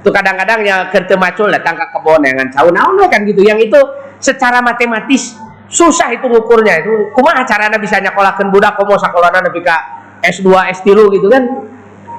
Tuh 0.00 0.14
kadang-kadang 0.14 0.62
ya 0.62 0.86
kerja 0.88 1.18
macul 1.18 1.50
datang 1.50 1.74
ke 1.74 1.84
kebun 1.90 2.22
dengan 2.22 2.46
caun 2.54 2.70
naon 2.70 2.96
kan 3.10 3.26
gitu. 3.26 3.42
Yang 3.42 3.68
itu 3.68 3.80
secara 4.22 4.62
matematis 4.62 5.34
susah 5.66 6.14
itu 6.14 6.26
ngukurnya. 6.26 6.82
Itu 6.82 7.10
kumaha 7.14 7.42
caranya 7.46 7.78
bisa 7.78 7.98
nyekolahkan 7.98 8.50
budak 8.50 8.78
komo 8.78 8.98
sekolahnya 8.98 9.50
nepi 9.50 9.60
ka 9.62 9.76
S2 10.22 10.48
S3 10.82 10.86
gitu 11.16 11.26
kan. 11.30 11.44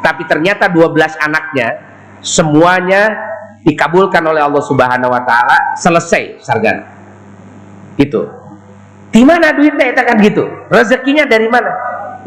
Tapi 0.04 0.24
ternyata 0.30 0.70
12 0.70 0.94
anaknya 1.18 1.68
semuanya 2.22 3.16
dikabulkan 3.66 4.24
oleh 4.24 4.40
Allah 4.40 4.64
Subhanahu 4.64 5.12
wa 5.12 5.22
taala 5.28 5.76
selesai 5.76 6.40
sarjana 6.40 6.88
itu 8.00 8.24
di 9.12 9.26
mana 9.26 9.56
duitnya 9.56 9.92
itu 9.92 10.02
kan 10.04 10.16
gitu? 10.20 10.44
Rezekinya 10.70 11.26
dari 11.26 11.48
mana? 11.50 11.72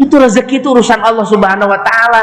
Itu 0.00 0.16
rezeki 0.16 0.64
itu 0.64 0.68
urusan 0.72 1.00
Allah 1.04 1.22
Subhanahu 1.28 1.70
wa 1.70 1.80
taala. 1.84 2.22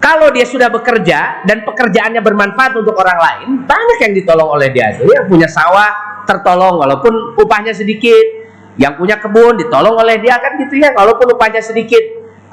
Kalau 0.00 0.28
dia 0.32 0.44
sudah 0.44 0.68
bekerja 0.68 1.44
dan 1.46 1.64
pekerjaannya 1.64 2.20
bermanfaat 2.20 2.72
untuk 2.76 2.96
orang 2.98 3.16
lain 3.16 3.48
banyak 3.64 3.98
yang 4.02 4.12
ditolong 4.16 4.48
oleh 4.58 4.68
dia. 4.72 4.96
Dia 4.96 5.24
punya 5.24 5.48
sawah 5.48 6.15
tertolong 6.26 6.82
walaupun 6.82 7.38
upahnya 7.38 7.72
sedikit. 7.72 8.44
Yang 8.76 9.00
punya 9.00 9.16
kebun 9.16 9.56
ditolong 9.56 9.96
oleh 9.96 10.20
dia 10.20 10.36
kan 10.36 10.52
gitu 10.60 10.76
ya. 10.76 10.92
Walaupun 10.92 11.32
upahnya 11.32 11.64
sedikit 11.64 12.02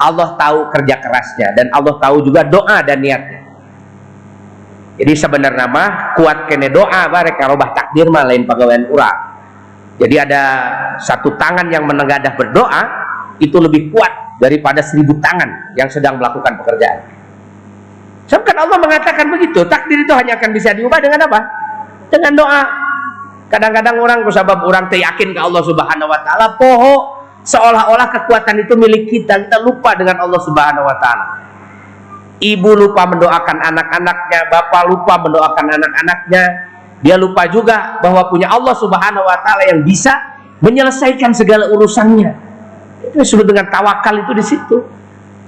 Allah 0.00 0.32
tahu 0.40 0.72
kerja 0.72 0.96
kerasnya. 0.96 1.52
Dan 1.52 1.68
Allah 1.68 2.00
tahu 2.00 2.24
juga 2.24 2.40
doa 2.46 2.80
dan 2.80 3.04
niatnya. 3.04 3.44
Jadi 4.96 5.12
sebenarnya 5.12 5.66
mah 5.68 6.16
kuat 6.16 6.48
kene 6.48 6.72
doa 6.72 7.10
barek 7.10 7.36
robah 7.44 7.74
takdir 7.74 8.06
mah 8.08 8.24
lain 8.24 8.46
pegawaian 8.46 8.86
urang 8.88 9.34
jadi 9.94 10.26
ada 10.26 10.42
satu 10.98 11.38
tangan 11.38 11.70
yang 11.70 11.86
menegadah 11.86 12.34
berdoa 12.34 12.82
itu 13.38 13.54
lebih 13.62 13.94
kuat 13.94 14.10
daripada 14.42 14.82
seribu 14.82 15.14
tangan 15.22 15.74
yang 15.78 15.86
sedang 15.86 16.18
melakukan 16.18 16.58
pekerjaan. 16.58 16.98
Sebab 18.26 18.42
kan 18.42 18.56
Allah 18.66 18.78
mengatakan 18.80 19.26
begitu 19.30 19.62
takdir 19.70 20.02
itu 20.02 20.10
hanya 20.16 20.34
akan 20.34 20.50
bisa 20.50 20.74
diubah 20.74 20.98
dengan 20.98 21.30
apa? 21.30 21.40
Dengan 22.10 22.32
doa 22.34 22.60
Kadang-kadang 23.54 24.02
orang 24.02 24.26
kusabab 24.26 24.66
orang 24.66 24.90
yakin 24.90 25.30
ke 25.30 25.38
Allah 25.38 25.62
Subhanahu 25.62 26.10
wa 26.10 26.18
taala 26.26 26.58
poho 26.58 27.22
seolah-olah 27.46 28.10
kekuatan 28.10 28.66
itu 28.66 28.74
milik 28.74 29.06
kita. 29.06 29.46
Kita 29.46 29.62
lupa 29.62 29.94
dengan 29.94 30.26
Allah 30.26 30.42
Subhanahu 30.42 30.82
wa 30.82 30.96
taala. 30.98 31.26
Ibu 32.42 32.70
lupa 32.74 33.06
mendoakan 33.06 33.62
anak-anaknya, 33.62 34.50
bapak 34.50 34.82
lupa 34.90 35.22
mendoakan 35.22 35.70
anak-anaknya. 35.70 36.44
Dia 36.98 37.14
lupa 37.14 37.46
juga 37.46 38.02
bahwa 38.02 38.26
punya 38.26 38.50
Allah 38.50 38.74
Subhanahu 38.74 39.22
wa 39.22 39.38
taala 39.46 39.70
yang 39.70 39.86
bisa 39.86 40.18
menyelesaikan 40.58 41.30
segala 41.30 41.70
urusannya. 41.70 42.34
Itu 43.06 43.22
disebut 43.22 43.46
dengan 43.46 43.70
tawakal 43.70 44.18
itu 44.18 44.34
di 44.34 44.42
situ. 44.42 44.82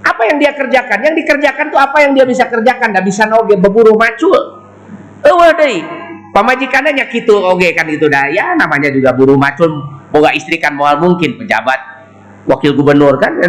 Apa 0.06 0.30
yang 0.30 0.38
dia 0.38 0.54
kerjakan? 0.54 1.10
Yang 1.10 1.26
dikerjakan 1.26 1.74
itu 1.74 1.78
apa 1.82 2.06
yang 2.06 2.14
dia 2.14 2.22
bisa 2.22 2.46
kerjakan? 2.46 2.94
Tidak 2.94 3.02
bisa 3.02 3.26
noge 3.26 3.58
berburu 3.58 3.98
macul. 3.98 4.62
Eueuh 5.26 5.50
pamajikannya 6.36 7.08
gitu 7.08 7.32
oke 7.32 7.64
kan 7.72 7.88
gitu 7.88 8.12
dah. 8.12 8.28
Ya 8.28 8.52
namanya 8.52 8.92
juga 8.92 9.16
buru 9.16 9.40
macul 9.40 9.80
boga 10.12 10.36
istri 10.36 10.60
kan 10.60 10.76
mual 10.76 11.00
mungkin 11.00 11.40
pejabat 11.40 11.80
wakil 12.44 12.76
gubernur 12.76 13.16
kan. 13.16 13.32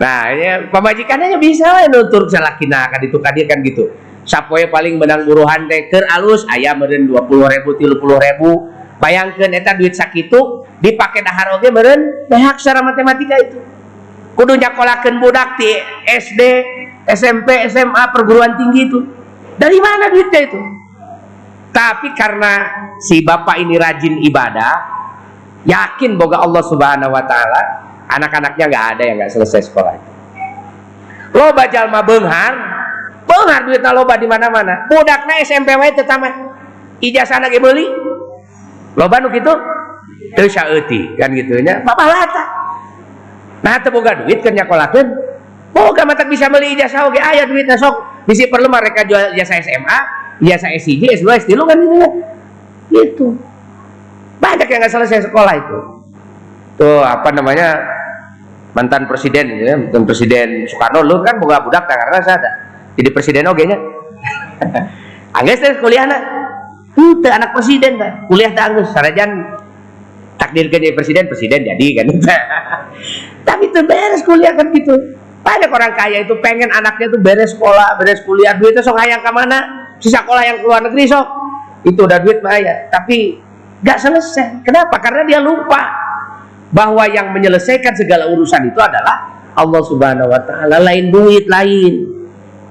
Nah 0.00 0.32
ya 0.32 0.66
pamajikannya 0.72 1.36
bisa 1.36 1.68
lah 1.68 1.84
nutur 1.86 2.24
salakina 2.26 2.88
kan 2.88 2.98
itu 3.04 3.20
kan 3.20 3.36
kan 3.36 3.60
gitu. 3.60 3.92
Sapoe 4.24 4.64
paling 4.66 4.96
menang 4.96 5.28
buruhan 5.28 5.68
teh 5.68 5.92
keur 5.92 6.08
alus 6.08 6.48
meren 6.48 7.04
dua 7.06 7.22
puluh 7.28 7.46
ribu 8.16 8.72
bayangkan 8.96 9.52
eta 9.52 9.76
duit 9.76 9.92
sakitu 9.92 10.64
dipakai 10.80 11.20
dahar 11.20 11.60
oge 11.60 11.68
meren 11.68 12.26
behak 12.32 12.58
secara 12.58 12.80
matematika 12.80 13.38
itu. 13.38 13.60
Kudu 14.32 14.56
nyakolakeun 14.56 15.20
budak 15.20 15.60
di 15.60 15.68
SD 16.08 16.40
SMP 17.06 17.68
SMA 17.68 18.02
perguruan 18.10 18.56
tinggi 18.56 18.88
itu. 18.88 18.98
Dari 19.60 19.78
mana 19.78 20.10
duitnya 20.10 20.40
itu 20.48 20.81
tapi 21.72 22.12
karena 22.12 22.68
si 23.00 23.24
bapak 23.24 23.56
ini 23.56 23.80
rajin 23.80 24.20
ibadah 24.20 24.72
yakin 25.64 26.20
boga 26.20 26.44
Allah 26.44 26.60
subhanahu 26.60 27.10
wa 27.16 27.24
ta'ala 27.24 27.62
anak-anaknya 28.12 28.64
nggak 28.68 28.86
ada 28.96 29.02
yang 29.02 29.16
nggak 29.24 29.32
selesai 29.32 29.72
sekolah 29.72 29.92
itu. 29.96 30.10
Lo 31.32 31.48
bajal 31.56 31.88
mah 31.88 32.04
benghar 32.04 32.54
benghar 33.24 33.60
duitnya 33.64 33.90
loba 33.96 34.20
di 34.20 34.28
mana-mana. 34.28 34.84
Budaknya 34.92 35.40
SMP 35.40 35.72
wae 35.72 35.96
tetamat 35.96 36.32
ijazah 37.00 37.40
lagi 37.40 37.56
beli. 37.56 37.88
Loba 38.92 39.16
nu 39.24 39.32
gitu 39.32 39.52
teu 40.36 40.46
saeuti 40.52 41.16
kan 41.16 41.32
gitu 41.32 41.56
nya. 41.64 41.80
Lata. 41.80 42.44
Nah 43.64 43.80
teu 43.80 43.88
boga 43.88 44.20
duit 44.20 44.44
keur 44.44 44.52
nyakolakeun. 44.52 45.08
Boga 45.72 46.04
mata 46.04 46.28
bisa 46.28 46.52
beli 46.52 46.76
ijazah 46.76 47.08
oge 47.08 47.16
aya 47.16 47.48
duitna 47.48 47.80
sok. 47.80 48.28
Bisi 48.28 48.44
perlu 48.52 48.68
mereka 48.68 49.08
jual 49.08 49.32
ijazah 49.32 49.56
SMA 49.64 50.21
ijazah 50.42 50.74
S1 50.74 51.22
S2 51.22 51.26
S3 51.46 51.50
kan 51.54 51.76
gitu 51.78 51.96
ya 52.02 52.10
gitu. 52.92 53.26
Banyak 54.42 54.66
yang 54.68 54.80
nggak 54.82 54.92
selesai 54.92 55.30
sekolah 55.30 55.54
itu. 55.54 55.78
Tuh 56.76 57.00
apa 57.00 57.30
namanya 57.30 57.78
mantan 58.72 59.04
presiden 59.04 59.52
gitu 59.52 59.64
ya 59.68 59.76
mantan 59.76 60.08
presiden 60.08 60.64
Soekarno 60.64 61.04
lu 61.04 61.20
kan 61.22 61.38
boga 61.38 61.62
budak 61.62 61.86
karena 61.86 62.18
ada. 62.20 62.50
Jadi 62.98 63.08
presiden 63.14 63.48
oke 63.48 63.62
nya 63.64 63.78
angges 65.38 65.60
teh 65.64 65.80
kuliah 65.80 66.04
na 66.04 66.18
itu 66.92 67.24
anak 67.24 67.56
presiden 67.56 67.96
kan 67.96 68.26
kuliah 68.26 68.50
tak 68.52 68.74
angges. 68.74 68.90
Sarajan 68.90 69.30
takdir 70.36 70.66
jadi 70.68 70.92
presiden 70.92 71.30
presiden 71.30 71.64
jadi 71.64 71.86
kan. 72.02 72.06
Tapi 73.48 73.70
itu 73.70 73.80
beres 73.86 74.26
kuliah 74.26 74.52
kan 74.58 74.68
gitu. 74.74 74.94
Banyak 75.42 75.70
orang 75.74 75.92
kaya 75.98 76.22
itu 76.22 76.38
pengen 76.38 76.70
anaknya 76.70 77.10
tuh 77.10 77.20
beres 77.22 77.54
sekolah 77.54 77.98
beres 77.98 78.22
kuliah. 78.26 78.54
Duitnya 78.58 78.82
sok 78.82 78.98
hayang 78.98 79.22
ke 79.22 79.30
mana 79.30 79.81
sisa 80.02 80.26
sekolah 80.26 80.42
yang 80.42 80.58
keluar 80.58 80.82
negeri 80.82 81.06
sok 81.06 81.26
itu 81.86 82.00
udah 82.02 82.18
duit 82.18 82.42
bayar 82.42 82.90
tapi 82.90 83.38
gak 83.86 84.02
selesai 84.02 84.66
kenapa 84.66 84.98
karena 84.98 85.22
dia 85.22 85.38
lupa 85.38 86.02
bahwa 86.72 87.04
yang 87.06 87.30
menyelesaikan 87.30 87.92
segala 87.94 88.32
urusan 88.32 88.72
itu 88.72 88.80
adalah 88.80 89.32
Allah 89.52 89.82
Subhanahu 89.84 90.32
wa 90.32 90.40
taala, 90.42 90.80
lain 90.80 91.12
duit 91.12 91.44
lain. 91.44 92.08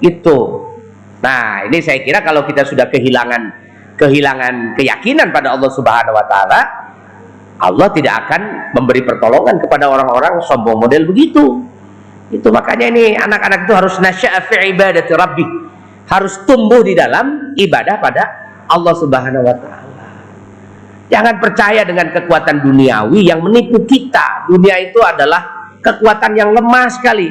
Itu. 0.02 0.66
Nah, 1.22 1.70
ini 1.70 1.78
saya 1.78 2.02
kira 2.02 2.26
kalau 2.26 2.42
kita 2.42 2.66
sudah 2.66 2.90
kehilangan 2.90 3.62
kehilangan 4.02 4.74
keyakinan 4.74 5.30
pada 5.30 5.54
Allah 5.54 5.70
Subhanahu 5.70 6.18
wa 6.18 6.26
taala, 6.26 6.62
Allah 7.62 7.88
tidak 7.94 8.26
akan 8.26 8.74
memberi 8.74 9.06
pertolongan 9.06 9.62
kepada 9.62 9.86
orang-orang 9.86 10.42
sombong 10.42 10.82
model 10.82 11.06
begitu. 11.06 11.62
Itu 12.34 12.50
makanya 12.50 12.90
ini 12.90 13.14
anak-anak 13.14 13.70
itu 13.70 13.74
harus 13.78 14.02
nasya'a 14.02 14.42
fi 14.50 14.74
ibadati 14.74 15.14
rabbi. 15.14 15.46
Harus 16.12 16.44
tumbuh 16.44 16.84
di 16.84 16.92
dalam 16.92 17.56
ibadah 17.56 17.96
pada 18.04 18.24
Allah 18.68 18.94
Subhanahu 19.00 19.48
wa 19.48 19.56
taala. 19.56 19.80
Jangan 21.12 21.36
percaya 21.44 21.84
dengan 21.84 22.12
kekuatan 22.12 22.64
duniawi 22.64 23.28
yang 23.28 23.44
menipu 23.44 23.84
kita. 23.84 24.48
Dunia 24.48 24.80
itu 24.80 25.00
adalah 25.04 25.72
kekuatan 25.84 26.36
yang 26.36 26.52
lemah 26.56 26.88
sekali. 26.88 27.28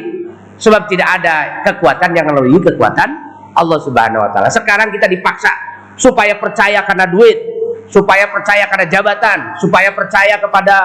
Sebab 0.60 0.88
tidak 0.92 1.08
ada 1.20 1.64
kekuatan 1.64 2.12
yang 2.12 2.28
melebihi 2.28 2.60
kekuatan 2.72 3.08
Allah 3.56 3.78
Subhanahu 3.80 4.20
wa 4.20 4.30
taala. 4.32 4.52
Sekarang 4.52 4.92
kita 4.92 5.08
dipaksa 5.08 5.48
supaya 5.96 6.36
percaya 6.36 6.84
karena 6.84 7.08
duit, 7.08 7.36
supaya 7.88 8.28
percaya 8.28 8.68
karena 8.68 8.86
jabatan, 8.88 9.38
supaya 9.56 9.92
percaya 9.96 10.36
kepada 10.36 10.76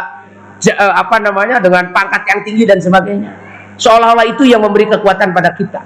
eh, 0.64 0.94
apa 0.96 1.20
namanya 1.20 1.60
dengan 1.60 1.92
pangkat 1.92 2.24
yang 2.28 2.40
tinggi 2.48 2.64
dan 2.64 2.80
sebagainya. 2.80 3.32
Seolah-olah 3.76 4.24
itu 4.28 4.48
yang 4.48 4.64
memberi 4.64 4.88
kekuatan 4.88 5.36
pada 5.36 5.52
kita. 5.52 5.84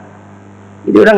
Jadi 0.87 0.97
orang 0.97 1.17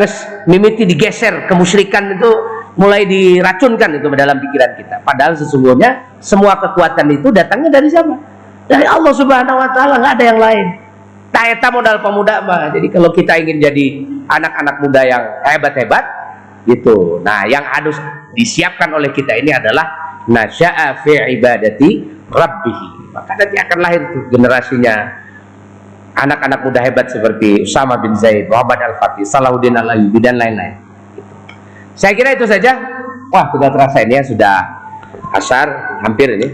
mimiti 0.50 0.82
digeser 0.84 1.46
kemusyrikan 1.46 2.18
itu 2.18 2.30
mulai 2.76 3.04
diracunkan 3.04 4.00
itu 4.00 4.06
dalam 4.16 4.36
pikiran 4.40 4.70
kita. 4.80 4.96
Padahal 5.04 5.36
sesungguhnya 5.36 6.18
semua 6.18 6.56
kekuatan 6.58 7.06
itu 7.12 7.28
datangnya 7.30 7.78
dari 7.78 7.88
siapa? 7.92 8.14
Dari 8.66 8.86
Allah 8.86 9.12
Subhanahu 9.12 9.58
wa 9.58 9.68
taala, 9.74 10.00
nggak 10.00 10.14
ada 10.18 10.24
yang 10.24 10.40
lain. 10.40 10.66
Taeta 11.32 11.68
modal 11.72 11.96
pemuda 12.00 12.44
mah. 12.44 12.68
Jadi 12.72 12.88
kalau 12.92 13.08
kita 13.12 13.40
ingin 13.40 13.58
jadi 13.60 13.86
anak-anak 14.28 14.76
muda 14.84 15.00
yang 15.04 15.24
hebat-hebat 15.48 16.04
gitu. 16.68 17.18
Nah, 17.24 17.48
yang 17.48 17.64
harus 17.64 17.96
disiapkan 18.36 18.92
oleh 18.92 19.10
kita 19.10 19.34
ini 19.40 19.50
adalah 19.50 20.18
nasya'a 20.28 21.02
fi 21.02 21.18
ibadati 21.36 21.90
rabbih. 22.30 22.78
Maka 23.12 23.32
nanti 23.36 23.56
akan 23.60 23.78
lahir 23.80 24.02
generasinya 24.32 24.94
anak-anak 26.16 26.60
muda 26.64 26.80
hebat 26.84 27.08
seperti 27.08 27.64
Usama 27.64 27.96
bin 28.00 28.12
Zaid, 28.16 28.48
Muhammad 28.48 28.80
Al-Fatih, 28.92 29.24
Salahuddin 29.24 29.76
Al-Ayyubi 29.76 30.18
dan 30.20 30.36
lain-lain. 30.36 30.76
Saya 31.96 32.12
kira 32.16 32.32
itu 32.32 32.48
saja. 32.48 32.76
Wah, 33.32 33.48
sudah 33.48 33.68
terasa 33.72 34.04
ini 34.04 34.20
ya 34.20 34.24
sudah 34.24 34.56
asar 35.32 35.98
hampir 36.04 36.36
ini. 36.36 36.48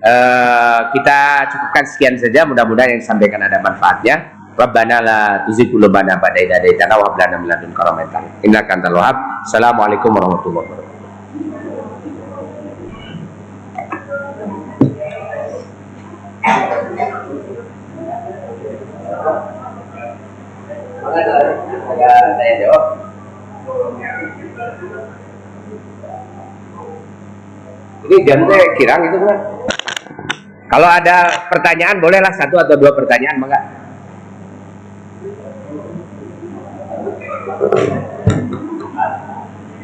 Uh, 0.00 0.80
kita 0.96 1.50
cukupkan 1.54 1.84
sekian 1.86 2.14
saja. 2.18 2.42
Mudah-mudahan 2.46 2.98
yang 2.98 3.00
disampaikan 3.02 3.42
ada 3.46 3.62
manfaatnya. 3.62 4.40
Rabbana 4.58 4.96
la 5.00 5.18
tuzigh 5.46 5.70
qulubana 5.72 6.20
ba'da 6.20 6.38
idh 6.42 6.52
hadaytana 6.52 6.98
wa 6.98 7.08
hab 7.08 7.14
lana 7.16 7.36
min 7.40 7.48
ladunka 7.48 7.80
rahmatan 7.80 8.22
innaka 8.44 8.76
antal 8.76 8.98
wahhab. 8.98 9.16
Assalamualaikum 9.46 10.10
warahmatullahi 10.12 10.66
wabarakatuh. 10.68 10.89
Saya. 22.40 22.72
Ini 28.00 28.16
jamnya 28.26 28.58
kirang 28.80 29.02
itu 29.06 29.18
kan? 29.22 29.38
Kalau 30.70 30.88
ada 30.88 31.16
pertanyaan 31.52 32.00
bolehlah 32.00 32.32
satu 32.32 32.56
atau 32.58 32.74
dua 32.80 32.96
pertanyaan 32.96 33.36
maka. 33.42 33.60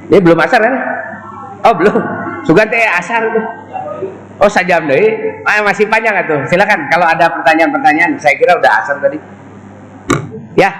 Ini 0.06 0.18
belum 0.22 0.38
asar 0.40 0.60
kan? 0.62 0.74
Oh 1.66 1.74
belum. 1.74 1.98
Sugan 2.46 2.70
teh 2.70 2.86
asar 2.86 3.26
itu. 3.26 3.65
Oh 4.36 4.50
sajam 4.52 4.84
deh. 4.84 5.16
Ah, 5.48 5.64
masih 5.64 5.88
panjang 5.88 6.12
tuh. 6.28 6.44
Silakan 6.44 6.92
kalau 6.92 7.08
ada 7.08 7.32
pertanyaan-pertanyaan. 7.40 8.20
Saya 8.20 8.36
kira 8.36 8.52
udah 8.60 8.72
asar 8.84 9.00
tadi. 9.00 9.16
Ya, 10.52 10.72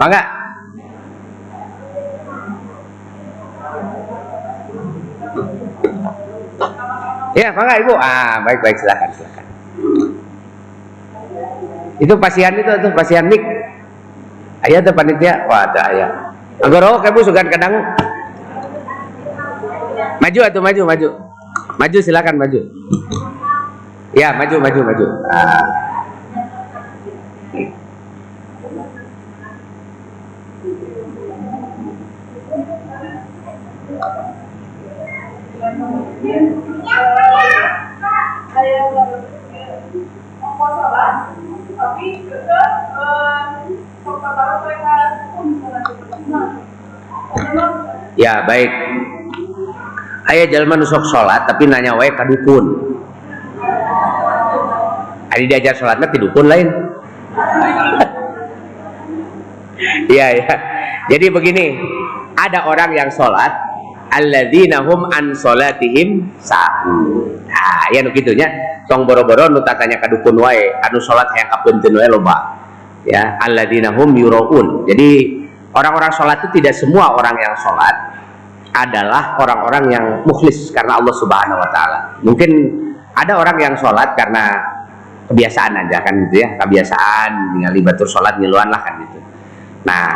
mangga. 0.00 0.24
Ya, 7.36 7.52
mangga 7.52 7.74
Ibu. 7.76 7.92
Ah, 7.92 8.40
baik 8.40 8.64
baik 8.64 8.76
silakan 8.80 9.08
silakan. 9.12 9.46
Itu 12.00 12.14
pasian 12.16 12.56
itu 12.56 12.72
tuh 12.80 12.92
pasian 12.96 13.28
mik. 13.28 13.44
Ayah 14.64 14.80
tuh 14.80 14.96
panitia. 14.96 15.44
Wah, 15.44 15.68
ada 15.68 15.82
ayah. 15.92 16.10
Agoro 16.64 17.04
kamu 17.04 17.20
suka 17.20 17.44
kadang 17.52 17.84
maju 20.18 20.40
atau 20.40 20.60
maju 20.64 20.82
maju. 20.88 21.27
Maju 21.78 21.98
silakan 22.02 22.36
maju. 22.38 22.60
Ya, 24.16 24.34
maju 24.34 24.56
maju 24.60 24.80
maju. 24.82 25.06
Ya 48.18 48.42
baik. 48.46 48.70
Ayah 50.28 50.46
jalan 50.52 50.84
nusok 50.84 51.08
sholat 51.08 51.48
tapi 51.48 51.64
nanya 51.64 51.96
wae 51.96 52.12
kadukun. 52.12 52.64
Adi 55.32 55.44
diajar 55.48 55.72
sholatnya 55.76 56.06
ti 56.12 56.18
dukun 56.20 56.46
lain. 56.46 56.68
Iya 60.10 60.26
ya. 60.34 60.54
Jadi 61.06 61.30
begini, 61.30 61.78
ada 62.34 62.66
orang 62.66 62.98
yang 62.98 63.06
sholat 63.14 63.68
alladzina 64.12 64.84
hum 64.84 65.08
an 65.12 65.36
salatihim 65.36 66.24
sahun 66.40 67.44
nah 67.48 67.84
ya 67.92 68.00
nu 68.00 68.10
kitu 68.12 68.32
nya 68.32 68.48
tong 68.88 69.04
boro-boro 69.04 69.52
nu 69.52 69.60
tatanya 69.64 70.00
ka 70.00 70.08
dukun 70.08 70.36
wae 70.40 70.72
anu 70.84 70.98
salat 71.00 71.28
hayang 71.36 71.48
kapunten 71.52 71.92
wae 71.96 72.08
loba 72.08 72.56
ya 73.04 73.36
alladzina 73.44 73.92
hum 73.92 74.16
yuraun 74.16 74.88
jadi 74.88 75.38
orang-orang 75.76 76.12
salat 76.12 76.40
itu 76.44 76.60
tidak 76.60 76.74
semua 76.76 77.12
orang 77.12 77.36
yang 77.36 77.54
salat 77.60 77.96
adalah 78.78 79.34
orang-orang 79.42 79.84
yang 79.90 80.04
mukhlis 80.22 80.70
karena 80.70 81.02
Allah 81.02 81.14
Subhanahu 81.18 81.58
wa 81.58 81.68
taala. 81.74 81.98
Mungkin 82.22 82.50
ada 83.18 83.34
orang 83.34 83.58
yang 83.58 83.74
sholat 83.74 84.14
karena 84.14 84.54
kebiasaan 85.28 85.74
aja 85.84 86.00
kan 86.00 86.14
gitu 86.24 86.40
ya 86.40 86.56
kebiasaan 86.56 87.52
tinggal 87.52 87.74
batur 87.84 88.08
sholat 88.08 88.38
ngiluan 88.38 88.70
lah 88.70 88.80
kan 88.80 88.94
gitu. 89.02 89.18
Nah 89.84 90.06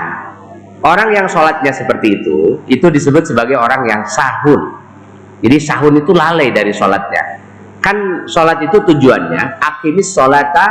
orang 0.86 1.10
yang 1.10 1.26
sholatnya 1.26 1.74
seperti 1.74 2.22
itu 2.22 2.62
itu 2.70 2.86
disebut 2.86 3.26
sebagai 3.34 3.58
orang 3.58 3.82
yang 3.90 4.02
sahun. 4.06 4.80
Jadi 5.42 5.56
sahun 5.58 5.98
itu 5.98 6.14
lalai 6.14 6.54
dari 6.54 6.70
sholatnya. 6.70 7.42
Kan 7.82 8.30
sholat 8.30 8.62
itu 8.62 8.78
tujuannya 8.78 9.58
akimis 9.58 10.14
sholata 10.14 10.66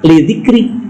lidikri. 0.00 0.80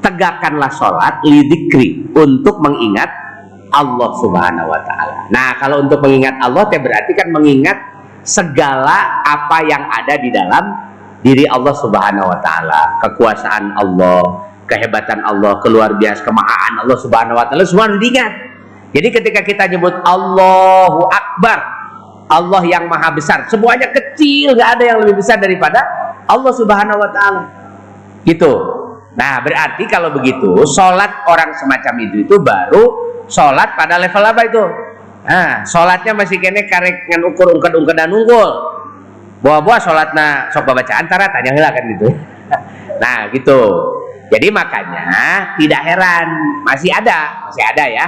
Tegakkanlah 0.00 0.72
sholat 0.72 1.20
lidikri 1.26 2.08
untuk 2.16 2.62
mengingat 2.64 3.29
Allah 3.70 4.10
subhanahu 4.18 4.68
wa 4.68 4.80
ta'ala 4.82 5.30
nah 5.30 5.56
kalau 5.58 5.82
untuk 5.82 6.02
mengingat 6.02 6.38
Allah 6.42 6.66
berarti 6.66 7.12
kan 7.14 7.28
mengingat 7.30 7.78
segala 8.24 9.24
apa 9.24 9.58
yang 9.64 9.82
ada 9.88 10.14
di 10.20 10.28
dalam 10.28 10.64
diri 11.20 11.44
Allah 11.48 11.74
Subhanahu 11.76 12.32
wa 12.32 12.38
taala, 12.40 13.00
kekuasaan 13.04 13.76
Allah, 13.76 14.48
kehebatan 14.64 15.20
Allah, 15.24 15.60
keluar 15.60 15.92
biasa 15.96 16.24
kemahaan 16.24 16.84
Allah 16.84 16.96
Subhanahu 16.96 17.36
wa 17.36 17.44
taala 17.48 17.64
semua 17.64 17.92
diingat. 17.96 18.32
Jadi 18.90 19.08
ketika 19.14 19.40
kita 19.46 19.70
nyebut 19.70 20.02
Allahu 20.02 21.06
Akbar, 21.06 21.58
Allah 22.30 22.62
yang 22.66 22.90
maha 22.90 23.14
besar, 23.14 23.46
semuanya 23.46 23.86
kecil, 23.92 24.56
nggak 24.56 24.70
ada 24.80 24.84
yang 24.96 24.98
lebih 25.04 25.20
besar 25.20 25.38
daripada 25.38 25.78
Allah 26.26 26.52
Subhanahu 26.56 26.98
wa 26.98 27.10
taala. 27.12 27.42
Gitu. 28.26 28.52
Nah, 29.10 29.42
berarti 29.42 29.84
kalau 29.90 30.14
begitu, 30.14 30.64
sholat 30.70 31.26
orang 31.26 31.50
semacam 31.58 31.94
itu 31.98 32.16
itu 32.24 32.36
baru 32.40 33.09
sholat 33.30 33.78
pada 33.78 33.96
level 33.96 34.24
apa 34.26 34.42
itu? 34.44 34.64
Nah, 35.20 35.62
sholatnya 35.62 36.12
masih 36.16 36.42
kene 36.42 36.66
karek 36.66 37.06
ngan 37.06 37.22
ukur 37.30 37.54
ungked 37.54 37.94
dan 37.94 38.10
unggul. 38.10 38.50
Buah-buah 39.40 39.80
sholatnya 39.80 40.52
sok 40.52 40.68
baca 40.68 40.92
antara 41.00 41.30
tanya 41.32 41.54
hilang 41.54 41.72
kan 41.72 41.84
gitu. 41.96 42.08
Nah 43.00 43.32
gitu. 43.32 43.60
Jadi 44.28 44.52
makanya 44.52 45.56
tidak 45.56 45.80
heran. 45.88 46.28
Masih 46.68 46.92
ada 46.92 47.48
masih 47.48 47.64
ada 47.64 47.84
ya. 47.88 48.06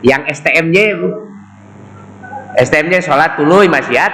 Yang 0.00 0.40
STMJ 0.40 0.76
STMJ 2.64 3.04
sholat 3.04 3.36
tuluy 3.36 3.68
maksiat 3.68 4.12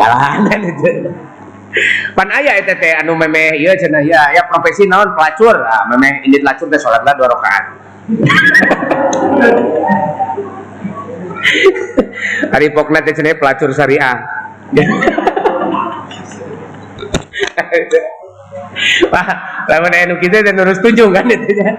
jalanan 0.00 0.60
itu. 0.64 1.12
Pan 2.16 2.32
ayah 2.32 2.64
teh 2.64 2.92
anu 2.96 3.12
memeh 3.12 3.60
iya 3.60 3.76
cenah 3.76 4.00
ya 4.00 4.32
ya 4.32 4.40
profesi 4.48 4.88
naon 4.88 5.12
pelacur. 5.12 5.60
Ah 5.68 5.84
memeh 5.92 6.24
ini 6.24 6.40
pelacur 6.40 6.72
teh 6.72 6.80
sholat 6.80 7.04
lah 7.04 7.12
dua 7.12 7.28
rakaat 7.28 7.87
hari 12.48 12.72
pokna 12.72 13.04
teh 13.04 13.12
cenah 13.12 13.36
pelacur 13.36 13.68
syariah 13.76 14.16
Wah, 19.12 19.28
lamun 19.68 19.92
anu 19.92 20.16
kita 20.22 20.40
dan 20.40 20.56
harus 20.56 20.78
tujuh 20.80 21.10
kan 21.10 21.26
itu 21.28 21.50
ya. 21.50 21.74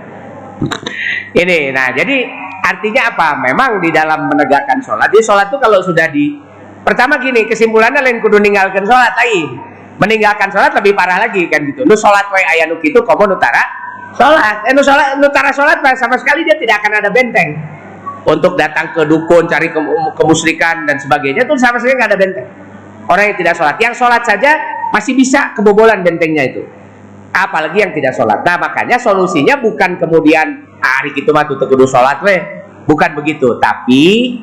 Ini, 1.31 1.71
nah 1.71 1.95
jadi 1.95 2.27
artinya 2.59 3.15
apa? 3.15 3.39
Memang 3.39 3.79
di 3.79 3.89
dalam 3.89 4.27
menegakkan 4.27 4.83
sholat, 4.83 5.07
di 5.07 5.23
sholat 5.23 5.47
itu 5.47 5.57
kalau 5.61 5.79
sudah 5.79 6.11
di 6.11 6.35
pertama 6.83 7.15
gini 7.21 7.47
kesimpulannya 7.47 8.03
lain 8.03 8.19
kudu 8.19 8.41
ninggalkan 8.43 8.83
sholat, 8.83 9.15
ai 9.15 9.47
meninggalkan 9.95 10.51
sholat 10.51 10.75
lebih 10.75 10.91
parah 10.91 11.23
lagi 11.23 11.47
kan 11.47 11.63
gitu. 11.63 11.87
Lu 11.87 11.95
sholat 11.95 12.27
wae 12.33 12.43
ayah 12.57 12.67
nu 12.67 12.81
gitu, 12.83 12.99
komo 13.07 13.23
nutara 13.29 13.88
sholat, 14.15 14.65
eh 14.65 14.73
nu 14.73 14.81
sholat 14.81 15.19
nutara 15.19 15.51
sholat 15.53 15.81
sama 15.97 16.15
sekali 16.17 16.47
dia 16.47 16.57
tidak 16.57 16.81
akan 16.81 16.91
ada 17.03 17.09
benteng. 17.11 17.49
Untuk 18.27 18.59
datang 18.59 18.91
ke 18.93 19.07
dukun 19.07 19.47
cari 19.47 19.71
ke, 19.71 19.79
kemusrikan 20.13 20.85
dan 20.85 20.99
sebagainya 20.99 21.47
itu 21.47 21.55
sama 21.57 21.79
sekali 21.81 21.97
nggak 21.97 22.09
ada 22.13 22.19
benteng. 22.19 22.47
Orang 23.09 23.33
yang 23.33 23.37
tidak 23.41 23.57
sholat, 23.57 23.75
yang 23.81 23.93
sholat 23.97 24.21
saja 24.21 24.51
masih 24.93 25.17
bisa 25.17 25.53
kebobolan 25.57 26.05
bentengnya 26.05 26.45
itu. 26.45 26.61
Apalagi 27.33 27.81
yang 27.81 27.93
tidak 27.93 28.13
sholat. 28.13 28.41
Nah 28.45 28.57
makanya 28.57 29.01
solusinya 29.01 29.57
bukan 29.57 29.97
kemudian 29.97 30.65
ah, 30.81 31.01
hari 31.01 31.13
itu 31.17 31.29
mah 31.29 31.45
tutup 31.45 31.69
kudu 31.69 31.89
sholat 31.89 32.21
weh. 32.21 32.41
Bukan 32.85 33.13
begitu. 33.17 33.57
Tapi 33.61 34.37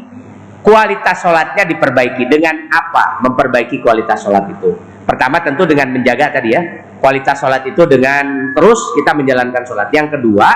kualitas 0.62 1.18
sholatnya 1.22 1.66
diperbaiki. 1.66 2.26
Dengan 2.30 2.70
apa? 2.70 3.22
Memperbaiki 3.22 3.82
kualitas 3.82 4.22
sholat 4.22 4.50
itu. 4.50 4.74
Pertama 5.06 5.38
tentu 5.42 5.62
dengan 5.66 5.94
menjaga 5.94 6.34
tadi 6.34 6.50
ya 6.50 6.62
kualitas 6.98 7.36
sholat 7.38 7.62
itu 7.68 7.82
dengan 7.84 8.52
terus 8.56 8.80
kita 8.96 9.12
menjalankan 9.12 9.62
sholat. 9.64 9.88
Yang 9.92 10.18
kedua 10.18 10.48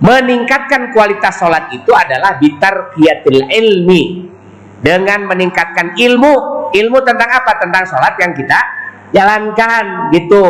meningkatkan 0.00 0.94
kualitas 0.96 1.36
sholat 1.36 1.68
itu 1.74 1.90
adalah 1.92 2.40
bitar 2.40 2.94
kiatil 2.96 3.46
ilmi. 3.46 4.32
Dengan 4.80 5.28
meningkatkan 5.28 5.92
ilmu 5.92 6.32
ilmu 6.72 6.98
tentang 7.04 7.28
apa? 7.28 7.60
Tentang 7.60 7.84
sholat 7.84 8.16
yang 8.16 8.32
kita 8.32 8.60
jalankan 9.12 10.08
gitu. 10.16 10.46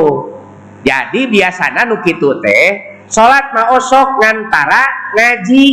Jadi 0.80 1.28
biasanya 1.28 1.84
nu 1.84 2.00
kitu 2.00 2.40
teh 2.40 2.66
salat 3.10 3.52
mau 3.52 3.76
sok 3.76 4.22
ngantara 4.22 5.12
ngaji. 5.18 5.66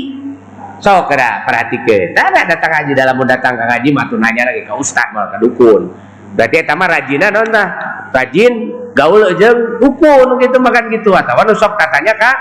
Sok 0.78 1.09
perhatikan. 1.45 2.13
Ada 2.13 2.49
datang 2.49 2.69
ngaji 2.69 2.91
dalam 2.93 3.17
datang 3.25 3.53
ke 3.57 3.63
ngaji 3.65 3.89
matu 3.93 4.13
nanya 4.17 4.49
lagi 4.49 4.61
ke 4.61 4.73
ustad 4.78 5.09
malah 5.09 5.34
ke 5.34 5.41
dukun 5.41 5.89
berarti 6.38 6.56
eta 6.62 6.78
mah 6.78 6.88
rajina 6.88 7.34
non 7.34 7.50
tah? 7.50 7.68
Rajin 8.14 8.54
gaul 8.94 9.34
jeung 9.36 9.82
dukun 9.82 10.38
gitu 10.38 10.58
makan 10.62 10.94
gitu. 10.94 11.12
Atau 11.18 11.42
nu 11.44 11.58
sok 11.58 11.74
katanya 11.76 12.14
kak 12.14 12.38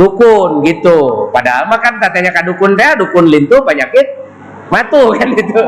dukun 0.00 0.64
gitu. 0.64 1.28
Padahal 1.28 1.68
makan 1.68 2.00
katanya 2.00 2.32
kak 2.32 2.48
dukun 2.48 2.72
teh 2.74 2.96
dukun 2.96 3.28
lintu 3.28 3.60
penyakit 3.60 4.24
matu 4.72 5.12
kan 5.20 5.28
itu 5.28 5.60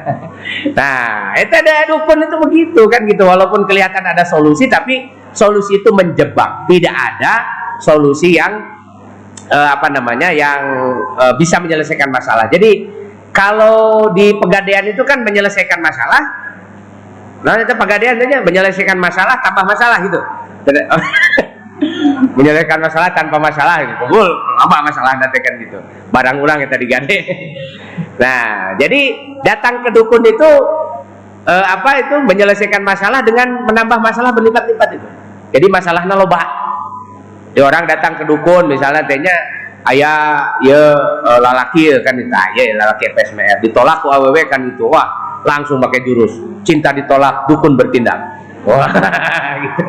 nah 0.78 1.36
itu 1.36 1.52
ada 1.52 1.84
dukun 1.92 2.18
itu 2.24 2.36
begitu 2.40 2.82
kan 2.88 3.04
gitu. 3.04 3.28
Walaupun 3.28 3.68
kelihatan 3.68 4.00
ada 4.00 4.24
solusi 4.24 4.66
tapi 4.66 5.12
solusi 5.30 5.84
itu 5.84 5.92
menjebak. 5.92 6.64
Tidak 6.66 6.94
ada 6.96 7.44
solusi 7.78 8.40
yang 8.40 8.58
uh, 9.52 9.68
apa 9.76 9.92
namanya 9.92 10.32
yang 10.32 10.60
uh, 11.14 11.34
bisa 11.36 11.60
menyelesaikan 11.60 12.08
masalah. 12.08 12.48
Jadi 12.48 12.88
kalau 13.34 14.14
di 14.14 14.30
pegadaian 14.38 14.86
itu 14.86 15.02
kan 15.02 15.26
menyelesaikan 15.26 15.82
masalah 15.82 16.43
nah 17.44 17.60
itu 17.60 17.76
pegadaian 17.76 18.16
aja 18.16 18.40
menyelesaikan 18.40 18.96
masalah 18.96 19.36
tanpa 19.44 19.62
masalah 19.68 20.00
gitu 20.00 20.20
menyelesaikan 22.38 22.78
masalah 22.80 23.10
tanpa 23.12 23.36
masalah 23.36 23.82
gitu. 23.82 23.94
Kumpul 24.06 24.26
apa 24.62 24.76
masalah 24.84 25.12
nanti 25.18 25.38
kan 25.42 25.54
gitu. 25.58 25.78
Barang 26.14 26.38
ulang 26.40 26.62
yang 26.62 26.70
tadi 26.70 26.86
gade. 26.86 27.18
Nah, 28.14 28.74
jadi 28.78 29.00
datang 29.42 29.82
ke 29.82 29.90
dukun 29.90 30.22
itu 30.22 30.50
eh, 31.46 31.66
apa 31.66 31.90
itu 31.98 32.16
menyelesaikan 32.22 32.82
masalah 32.82 33.20
dengan 33.26 33.66
menambah 33.66 33.98
masalah 33.98 34.30
berlipat-lipat 34.32 34.88
itu. 34.96 35.08
Jadi 35.54 35.66
masalahnya 35.70 36.14
loba. 36.14 36.42
Di 37.54 37.62
orang 37.62 37.86
datang 37.86 38.18
ke 38.18 38.26
dukun 38.26 38.70
misalnya 38.70 39.06
tehnya 39.06 39.34
ayah 39.90 40.50
ya 40.62 40.82
eh, 41.22 41.40
lalaki 41.42 41.90
kan 42.02 42.14
itu 42.18 42.30
ya 42.30 42.62
lalaki 42.78 43.10
PSMR 43.14 43.60
ditolak 43.62 44.00
ku 44.02 44.10
aww 44.10 44.34
kan 44.48 44.62
itu 44.64 44.86
wah 44.88 45.06
langsung 45.44 45.78
pakai 45.78 46.00
jurus. 46.02 46.32
Cinta 46.64 46.90
ditolak 46.90 47.46
dukun 47.46 47.76
bertindak. 47.76 48.40
Wah 48.64 48.88
gitu. 49.64 49.82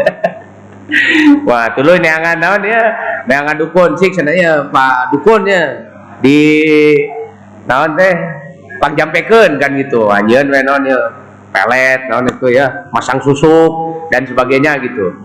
Wah, 1.49 1.73
tulu 1.73 1.97
neangan 1.97 2.37
naon 2.37 2.61
ya, 2.61 2.83
neangan 3.25 3.57
dukun. 3.57 3.97
Sih 3.97 4.13
sebenarnya 4.13 4.69
Pak 4.69 5.15
dukun 5.15 5.49
ya. 5.49 5.63
Di 6.21 6.39
naon 7.65 7.97
teh 7.97 8.13
pangjampekeun 8.77 9.57
kan 9.57 9.71
gitu. 9.73 10.11
Anjeun 10.13 10.51
we 10.53 10.59
naon 10.61 10.85
ya? 10.85 10.99
Pelet 11.49 12.11
naon 12.11 12.27
itu 12.27 12.51
ya, 12.51 12.91
masang 12.91 13.17
susuk 13.23 14.05
dan 14.11 14.27
sebagainya 14.27 14.75
gitu. 14.83 15.15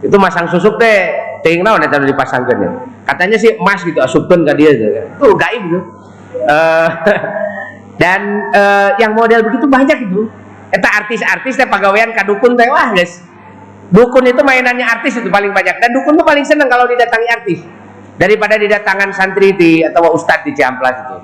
Itu 0.00 0.16
masang 0.16 0.48
susuk 0.48 0.80
teh 0.80 1.12
ting 1.44 1.60
naon 1.60 1.84
eta 1.84 2.00
dipasangkeun 2.00 2.58
ya. 2.62 2.70
Katanya 3.04 3.36
sih 3.36 3.58
emas 3.58 3.82
gitu 3.84 4.00
asupkeun 4.00 4.46
ka 4.46 4.54
dia 4.56 4.72
Tuh 5.20 5.34
gaib 5.36 5.62
gitu. 5.68 5.80
Uh, 6.46 6.88
dan 8.00 8.48
uh, 8.56 8.96
yang 8.96 9.12
model 9.12 9.44
begitu 9.44 9.68
banyak 9.68 10.08
itu. 10.08 10.32
Eta 10.72 10.88
artis-artis 11.04 11.58
teh 11.58 11.68
pagawean 11.68 12.14
kadukun 12.14 12.54
teh 12.54 12.70
wah 12.70 12.94
guys 12.94 13.26
Dukun 13.90 14.22
itu 14.22 14.38
mainannya 14.46 14.86
artis 14.86 15.18
itu 15.18 15.26
paling 15.26 15.50
banyak 15.50 15.82
dan 15.82 15.90
dukun 15.90 16.14
itu 16.14 16.22
paling 16.22 16.46
senang 16.46 16.70
kalau 16.70 16.86
didatangi 16.86 17.26
artis 17.26 17.58
daripada 18.14 18.54
didatangan 18.54 19.10
santri 19.10 19.50
di 19.58 19.82
atau 19.82 20.14
ustadz 20.14 20.46
di 20.46 20.54
Ciamplas 20.54 20.96
itu. 21.02 21.16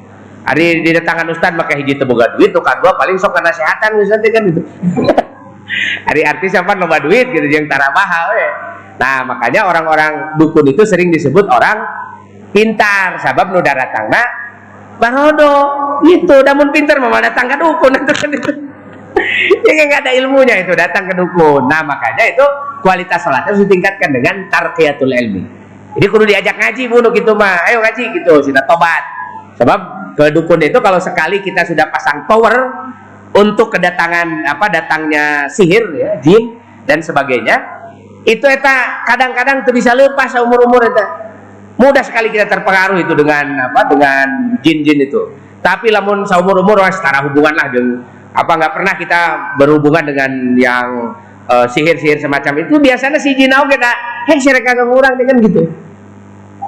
Hari 0.42 0.82
didatangan 0.82 1.30
ustadz 1.30 1.54
maka 1.54 1.78
hiji 1.78 1.94
teboga 1.94 2.34
duit, 2.34 2.50
tuh 2.50 2.62
kedua 2.62 2.98
paling 2.98 3.14
sok 3.22 3.38
kesehatan 3.38 4.02
misalnya 4.02 4.28
kan 4.34 4.42
itu. 4.50 4.62
Hari 6.10 6.22
artis 6.26 6.58
apa 6.58 6.74
nomor 6.74 6.98
duit 7.06 7.30
gitu 7.30 7.46
yang 7.46 7.70
tara 7.70 7.94
mahal 7.94 8.34
ya. 8.34 8.50
Nah 8.98 9.22
makanya 9.30 9.70
orang-orang 9.70 10.34
dukun 10.34 10.66
itu 10.66 10.82
sering 10.82 11.14
disebut 11.14 11.46
orang 11.46 11.86
pintar 12.50 13.22
sabab 13.22 13.54
nu 13.54 13.62
datangna 13.62 14.45
barodo 14.96 15.54
itu 16.08 16.36
namun 16.44 16.72
pinter 16.72 17.00
mama 17.00 17.20
datang 17.20 17.48
ke 17.48 17.56
dukun. 17.56 17.92
Itu 17.96 18.12
kan 18.12 18.30
itu 18.36 18.52
ya 19.64 19.84
nggak 19.88 20.00
ada 20.06 20.12
ilmunya 20.16 20.54
itu 20.60 20.72
datang 20.76 21.08
ke 21.08 21.14
dukun. 21.16 21.68
Nah 21.68 21.80
makanya 21.84 22.24
itu 22.28 22.44
kualitas 22.84 23.24
sholat 23.24 23.48
harus 23.48 23.64
ditingkatkan 23.64 24.12
dengan 24.12 24.48
tarqiyatul 24.52 25.12
ilmi. 25.12 25.42
Jadi 25.96 26.06
kudu 26.12 26.24
diajak 26.28 26.60
ngaji 26.60 26.82
bunuh 26.92 27.10
gitu 27.12 27.32
mah 27.32 27.64
ayo 27.72 27.80
ngaji 27.80 28.02
gitu. 28.20 28.44
Sudah 28.44 28.64
tobat. 28.68 29.04
Sebab 29.56 29.80
ke 30.16 30.32
dukun 30.32 30.60
itu 30.60 30.78
kalau 30.80 31.00
sekali 31.00 31.40
kita 31.40 31.64
sudah 31.64 31.88
pasang 31.88 32.28
power 32.28 32.72
untuk 33.36 33.72
kedatangan 33.72 34.48
apa 34.48 34.66
datangnya 34.72 35.48
sihir 35.48 35.84
ya 35.92 36.10
jin 36.24 36.56
dan 36.88 37.04
sebagainya 37.04 37.60
itu 38.24 38.42
eta 38.48 39.04
kadang-kadang 39.04 39.62
tuh 39.62 39.76
bisa 39.76 39.92
lepas 39.92 40.32
umur-umur 40.40 40.82
eta 40.88 41.25
mudah 41.76 42.04
sekali 42.04 42.32
kita 42.32 42.48
terpengaruh 42.48 42.98
itu 43.00 43.12
dengan 43.12 43.70
apa 43.72 43.88
dengan 43.88 44.26
jin-jin 44.64 45.06
itu. 45.06 45.32
Tapi 45.60 45.92
lamun 45.92 46.24
seumur 46.24 46.60
umur 46.60 46.80
setara 46.88 47.24
hubungan 47.26 47.52
lah 47.56 47.68
dengan 47.68 48.04
apa 48.36 48.52
nggak 48.52 48.72
pernah 48.76 48.94
kita 48.96 49.20
berhubungan 49.56 50.04
dengan 50.04 50.30
yang 50.56 51.16
uh, 51.48 51.66
sihir-sihir 51.68 52.20
semacam 52.20 52.64
itu. 52.64 52.76
Biasanya 52.76 53.18
si 53.20 53.32
jin 53.36 53.52
kita 53.52 53.90
hei 54.28 54.38
mereka 54.40 54.70
ngurang 54.84 55.14
dengan 55.16 55.36
gitu. 55.40 55.62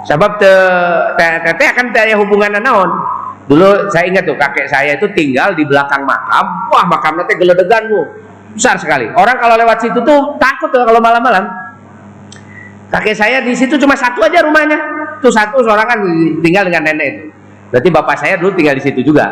Sebab 0.09 0.41
te, 0.41 0.53
te, 1.21 1.65
akan 1.69 1.87
ada 1.93 2.17
hubungan 2.17 2.57
naon. 2.63 2.91
Dulu 3.49 3.89
saya 3.93 4.09
ingat 4.09 4.29
tuh 4.29 4.37
kakek 4.37 4.69
saya 4.69 4.97
itu 4.97 5.09
tinggal 5.13 5.53
di 5.57 5.65
belakang 5.65 6.05
makam. 6.05 6.69
Wah 6.73 6.85
makam 6.85 7.17
nanti 7.21 7.37
geledegan 7.37 7.89
bu. 7.89 8.01
Besar 8.57 8.77
sekali. 8.81 9.09
Orang 9.13 9.37
kalau 9.37 9.57
lewat 9.57 9.85
situ 9.85 10.01
tuh 10.01 10.37
takut 10.41 10.73
tuh 10.73 10.85
kalau 10.85 11.01
malam-malam 11.01 11.68
kakek 12.89 13.17
saya 13.17 13.39
di 13.45 13.53
situ 13.53 13.77
cuma 13.77 13.95
satu 13.95 14.25
aja 14.25 14.45
rumahnya. 14.45 14.79
Tuh 15.19 15.33
satu 15.33 15.61
seorang 15.65 15.87
kan 15.87 15.99
tinggal 16.41 16.69
dengan 16.69 16.87
nenek 16.87 17.07
itu. 17.11 17.23
Berarti 17.69 17.89
bapak 17.93 18.17
saya 18.17 18.35
dulu 18.41 18.55
tinggal 18.55 18.79
di 18.79 18.83
situ 18.85 19.01
juga. 19.05 19.29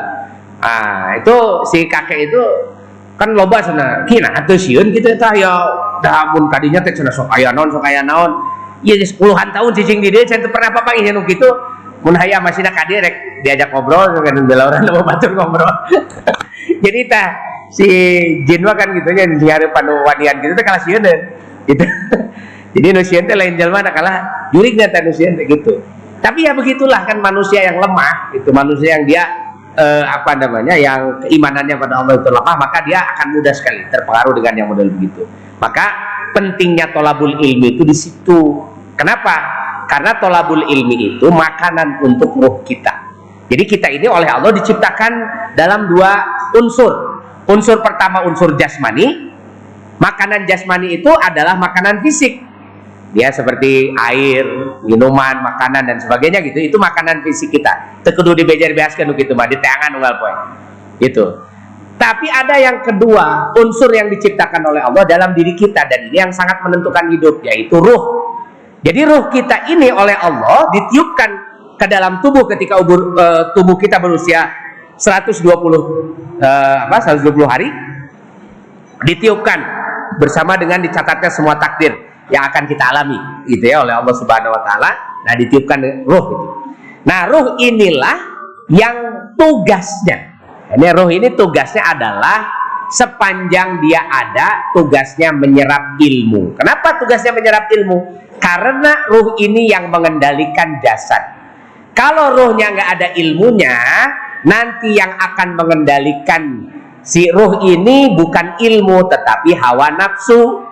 Ah 0.60 1.16
itu 1.16 1.64
si 1.68 1.86
kakek 1.86 2.30
itu 2.30 2.42
kan 3.16 3.32
loba 3.32 3.62
sana. 3.62 4.04
Kina 4.04 4.32
atau 4.34 4.56
siun 4.58 4.92
gitu 4.92 5.08
ya 5.14 5.30
ya 5.32 5.52
damun 6.02 6.50
tadinya 6.52 6.82
teh 6.82 6.92
sana 6.92 7.12
sok 7.12 7.32
ayah 7.38 7.54
non 7.54 7.70
sok 7.72 7.84
ayah 7.86 8.04
naon. 8.04 8.32
Iya 8.84 9.00
sepuluhan 9.08 9.50
tahun 9.56 9.72
cicing 9.72 10.04
di 10.04 10.12
dia 10.12 10.28
saya 10.28 10.44
pernah 10.46 10.68
apa 10.68 10.92
ini 10.98 11.12
gitu. 11.28 11.48
Mun 12.04 12.14
hayang 12.14 12.44
masih 12.44 12.62
nak 12.62 12.76
kadirek 12.76 13.42
diajak 13.42 13.72
ngobrol 13.72 14.20
kan 14.20 14.36
bela 14.46 14.68
orang 14.68 14.84
mau 14.94 15.02
batur 15.02 15.32
ngobrol. 15.32 15.66
Jadi 16.84 17.00
tah 17.08 17.56
si 17.72 17.88
Jinwa 18.46 18.76
kan 18.78 18.94
gitu 18.94 19.10
nya 19.10 19.26
di 19.26 19.46
hari 19.48 19.66
panu 19.74 20.04
wadian 20.06 20.38
gitu 20.44 20.52
teh 20.54 20.64
kalah 20.64 20.82
sieun 20.82 21.02
gitu 21.66 21.82
jadi 22.76 22.92
nusieun 22.92 23.24
teh 23.24 23.32
lain 23.32 23.56
jalma 23.56 23.80
kalah 23.88 24.50
jurig 24.52 24.76
teh 24.76 25.00
nusieun 25.00 25.40
teh 25.40 25.48
gitu 25.48 25.80
tapi 26.20 26.44
ya 26.44 26.52
begitulah 26.52 27.08
kan 27.08 27.16
manusia 27.24 27.64
yang 27.64 27.80
lemah 27.80 28.36
itu 28.36 28.52
manusia 28.52 29.00
yang 29.00 29.04
dia 29.08 29.22
eh, 29.72 30.04
apa 30.04 30.36
namanya 30.36 30.76
yang 30.76 31.24
keimanannya 31.24 31.76
pada 31.80 32.04
Allah 32.04 32.20
itu 32.20 32.28
lemah 32.28 32.54
maka 32.60 32.84
dia 32.84 33.00
akan 33.16 33.26
mudah 33.40 33.54
sekali 33.56 33.80
terpengaruh 33.88 34.32
dengan 34.36 34.52
yang 34.60 34.68
model 34.68 34.92
begitu 34.92 35.24
maka 35.56 35.86
pentingnya 36.36 36.92
tolabul 36.92 37.32
ilmi 37.40 37.80
itu 37.80 37.82
di 37.88 37.96
situ 37.96 38.60
kenapa 38.92 39.64
karena 39.86 40.18
tolabul 40.18 40.66
ilmi 40.66 41.16
itu 41.16 41.26
makanan 41.30 42.02
untuk 42.02 42.34
ruh 42.36 42.60
kita. 42.66 43.06
Jadi 43.46 43.62
kita 43.62 43.86
ini 43.94 44.10
oleh 44.10 44.26
Allah 44.26 44.50
diciptakan 44.50 45.12
dalam 45.54 45.86
dua 45.86 46.26
unsur. 46.58 47.22
Unsur 47.46 47.78
pertama 47.78 48.26
unsur 48.26 48.58
jasmani. 48.58 49.30
Makanan 50.02 50.44
jasmani 50.44 51.00
itu 51.00 51.08
adalah 51.14 51.54
makanan 51.54 52.02
fisik. 52.02 52.42
Ya 53.14 53.30
seperti 53.30 53.94
air, 53.94 54.44
minuman, 54.82 55.40
makanan 55.40 55.88
dan 55.88 55.98
sebagainya 56.02 56.42
gitu. 56.42 56.58
Itu 56.58 56.76
makanan 56.76 57.22
fisik 57.22 57.54
kita. 57.54 58.02
Tekudu 58.02 58.34
di 58.34 58.42
bejar 58.42 58.74
biaskan 58.74 59.14
gitu 59.14 59.32
mah 59.38 59.46
di 59.46 59.56
tangan 59.62 59.94
unggal 59.96 60.14
poin. 60.18 60.36
Gitu. 60.98 61.24
Tapi 61.96 62.28
ada 62.28 62.60
yang 62.60 62.84
kedua, 62.84 63.56
unsur 63.56 63.88
yang 63.88 64.12
diciptakan 64.12 64.68
oleh 64.68 64.84
Allah 64.84 65.08
dalam 65.08 65.32
diri 65.32 65.56
kita 65.56 65.88
dan 65.88 66.12
ini 66.12 66.28
yang 66.28 66.32
sangat 66.34 66.60
menentukan 66.60 67.08
hidup 67.08 67.40
yaitu 67.40 67.80
ruh. 67.80 68.36
Jadi 68.84 69.00
ruh 69.08 69.32
kita 69.32 69.64
ini 69.72 69.88
oleh 69.88 70.12
Allah 70.12 70.68
ditiupkan 70.76 71.30
ke 71.80 71.86
dalam 71.88 72.20
tubuh 72.20 72.44
ketika 72.52 72.76
ubur, 72.76 73.16
uh, 73.16 73.52
tubuh 73.56 73.80
kita 73.80 73.96
berusia 73.96 74.48
120 74.96 75.44
uh, 75.44 75.76
eh, 76.40 76.76
apa 76.88 76.96
120 77.04 77.36
hari 77.44 77.68
ditiupkan 79.04 79.60
bersama 80.16 80.56
dengan 80.56 80.80
dicatatnya 80.80 81.28
semua 81.28 81.60
takdir 81.60 81.92
yang 82.30 82.42
akan 82.50 82.64
kita 82.66 82.84
alami 82.90 83.18
gitu 83.46 83.64
ya 83.70 83.86
oleh 83.86 83.94
Allah 83.94 84.14
Subhanahu 84.14 84.52
wa 84.54 84.62
taala. 84.66 84.90
Nah, 85.26 85.34
ditiupkan 85.38 86.06
ruh 86.06 86.26
itu. 86.30 86.48
Nah, 87.06 87.26
ruh 87.30 87.54
inilah 87.62 88.18
yang 88.70 88.96
tugasnya. 89.38 90.38
Ini 90.74 90.90
ruh 90.90 91.10
ini 91.10 91.30
tugasnya 91.38 91.86
adalah 91.94 92.50
sepanjang 92.90 93.82
dia 93.82 94.06
ada 94.10 94.74
tugasnya 94.74 95.30
menyerap 95.30 95.98
ilmu. 95.98 96.58
Kenapa 96.58 96.98
tugasnya 96.98 97.34
menyerap 97.34 97.70
ilmu? 97.70 97.98
Karena 98.42 99.06
ruh 99.10 99.38
ini 99.38 99.70
yang 99.70 99.90
mengendalikan 99.90 100.82
jasad. 100.82 101.22
Kalau 101.96 102.36
ruhnya 102.36 102.74
nggak 102.76 102.90
ada 102.98 103.08
ilmunya, 103.16 103.76
nanti 104.44 104.92
yang 104.98 105.16
akan 105.16 105.56
mengendalikan 105.56 106.42
si 107.00 107.30
ruh 107.32 107.64
ini 107.64 108.12
bukan 108.12 108.58
ilmu 108.60 109.06
tetapi 109.08 109.56
hawa 109.56 109.94
nafsu. 109.94 110.65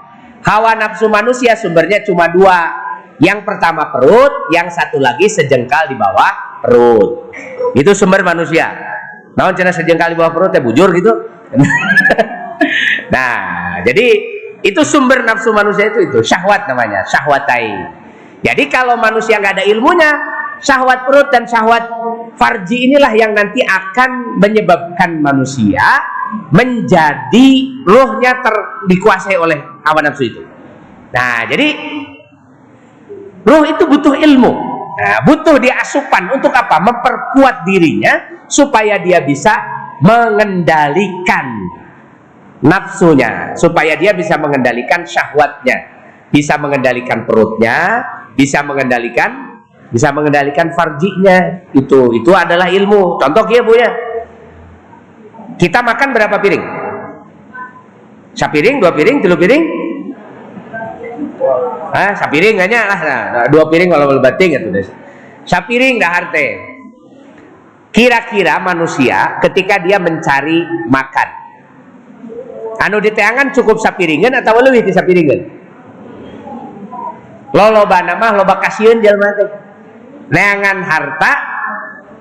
Hawa 0.44 0.76
nafsu 0.76 1.08
manusia 1.08 1.56
sumbernya 1.56 2.04
cuma 2.04 2.28
dua. 2.28 2.84
Yang 3.22 3.46
pertama 3.46 3.88
perut, 3.94 4.50
yang 4.50 4.66
satu 4.68 4.98
lagi 4.98 5.30
sejengkal 5.30 5.86
di 5.88 5.96
bawah 5.96 6.60
perut. 6.60 7.32
Itu 7.72 7.94
sumber 7.96 8.20
manusia. 8.26 8.74
Nah, 9.34 9.50
cina 9.54 9.72
sejengkal 9.72 10.12
di 10.12 10.16
bawah 10.18 10.34
perut 10.34 10.52
ya 10.52 10.60
bujur 10.60 10.90
gitu. 10.92 11.12
nah, 13.14 13.78
jadi 13.86 14.06
itu 14.60 14.80
sumber 14.82 15.22
nafsu 15.22 15.54
manusia 15.54 15.88
itu 15.88 16.10
itu 16.10 16.18
syahwat 16.26 16.66
namanya, 16.66 17.06
syahwatai. 17.06 17.70
Jadi 18.44 18.68
kalau 18.68 19.00
manusia 19.00 19.40
nggak 19.40 19.62
ada 19.62 19.64
ilmunya, 19.64 20.10
syahwat 20.60 21.08
perut 21.08 21.28
dan 21.32 21.48
syahwat 21.48 21.88
farji 22.36 22.90
inilah 22.90 23.12
yang 23.14 23.32
nanti 23.32 23.62
akan 23.62 24.38
menyebabkan 24.42 25.22
manusia 25.22 26.02
menjadi 26.50 27.48
rohnya 27.86 28.42
ter, 28.42 28.54
dikuasai 28.90 29.38
oleh 29.38 29.73
hawa 29.84 30.00
nafsu 30.00 30.24
itu. 30.26 30.42
Nah, 31.12 31.46
jadi 31.46 31.68
roh 33.44 33.62
itu 33.68 33.84
butuh 33.86 34.16
ilmu. 34.18 34.52
Nah, 34.94 35.18
butuh 35.26 35.60
dia 35.60 35.78
asupan 35.78 36.32
untuk 36.32 36.50
apa? 36.50 36.80
Memperkuat 36.80 37.62
dirinya 37.68 38.44
supaya 38.48 38.98
dia 38.98 39.22
bisa 39.22 39.54
mengendalikan 40.02 41.46
nafsunya 42.64 43.52
supaya 43.54 43.92
dia 43.94 44.16
bisa 44.16 44.40
mengendalikan 44.40 45.04
syahwatnya 45.04 45.76
bisa 46.32 46.56
mengendalikan 46.56 47.28
perutnya 47.28 48.02
bisa 48.34 48.64
mengendalikan 48.64 49.60
bisa 49.92 50.10
mengendalikan 50.10 50.72
farjinya 50.72 51.68
itu 51.76 52.16
itu 52.16 52.30
adalah 52.32 52.66
ilmu 52.72 53.20
contoh 53.20 53.44
ya 53.52 53.60
bu 53.62 53.72
ya 53.76 53.90
kita 55.60 55.84
makan 55.84 56.08
berapa 56.16 56.36
piring 56.40 56.64
sapiring 58.34 58.82
dua 58.82 58.92
piring 58.92 59.16
tiga 59.22 59.36
piring? 59.38 59.62
Ah 61.94 62.12
sapiring 62.18 62.58
hanya 62.58 62.80
lah. 62.90 63.00
Nah, 63.00 63.46
dua 63.48 63.70
piring 63.70 63.88
kalau 63.90 64.10
lebating 64.18 64.50
itu 64.58 64.68
deh 64.70 64.86
sapiring 65.46 65.96
dah 66.02 66.10
harte. 66.10 66.46
Kira-kira 67.94 68.58
manusia 68.58 69.38
ketika 69.38 69.78
dia 69.78 70.02
mencari 70.02 70.66
makan 70.90 71.44
anu 72.84 72.98
diteangan 73.00 73.54
cukup 73.54 73.78
sapiringan 73.78 74.34
atau 74.42 74.58
lebih 74.60 74.82
di 74.84 74.92
sapiringan 74.92 75.40
lo 77.54 77.66
loba 77.70 78.02
nama 78.02 78.34
loba 78.34 78.58
kasihan 78.58 78.98
jalma 78.98 79.30
teh 79.38 79.48
neangan 80.28 80.82
harta 80.82 81.32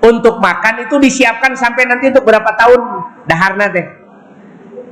untuk 0.04 0.38
makan 0.38 0.86
itu 0.86 0.96
disiapkan 1.00 1.58
sampai 1.58 1.90
nanti 1.90 2.12
untuk 2.12 2.22
berapa 2.22 2.54
tahun 2.54 2.80
daharna 3.26 3.66
teh 3.74 3.86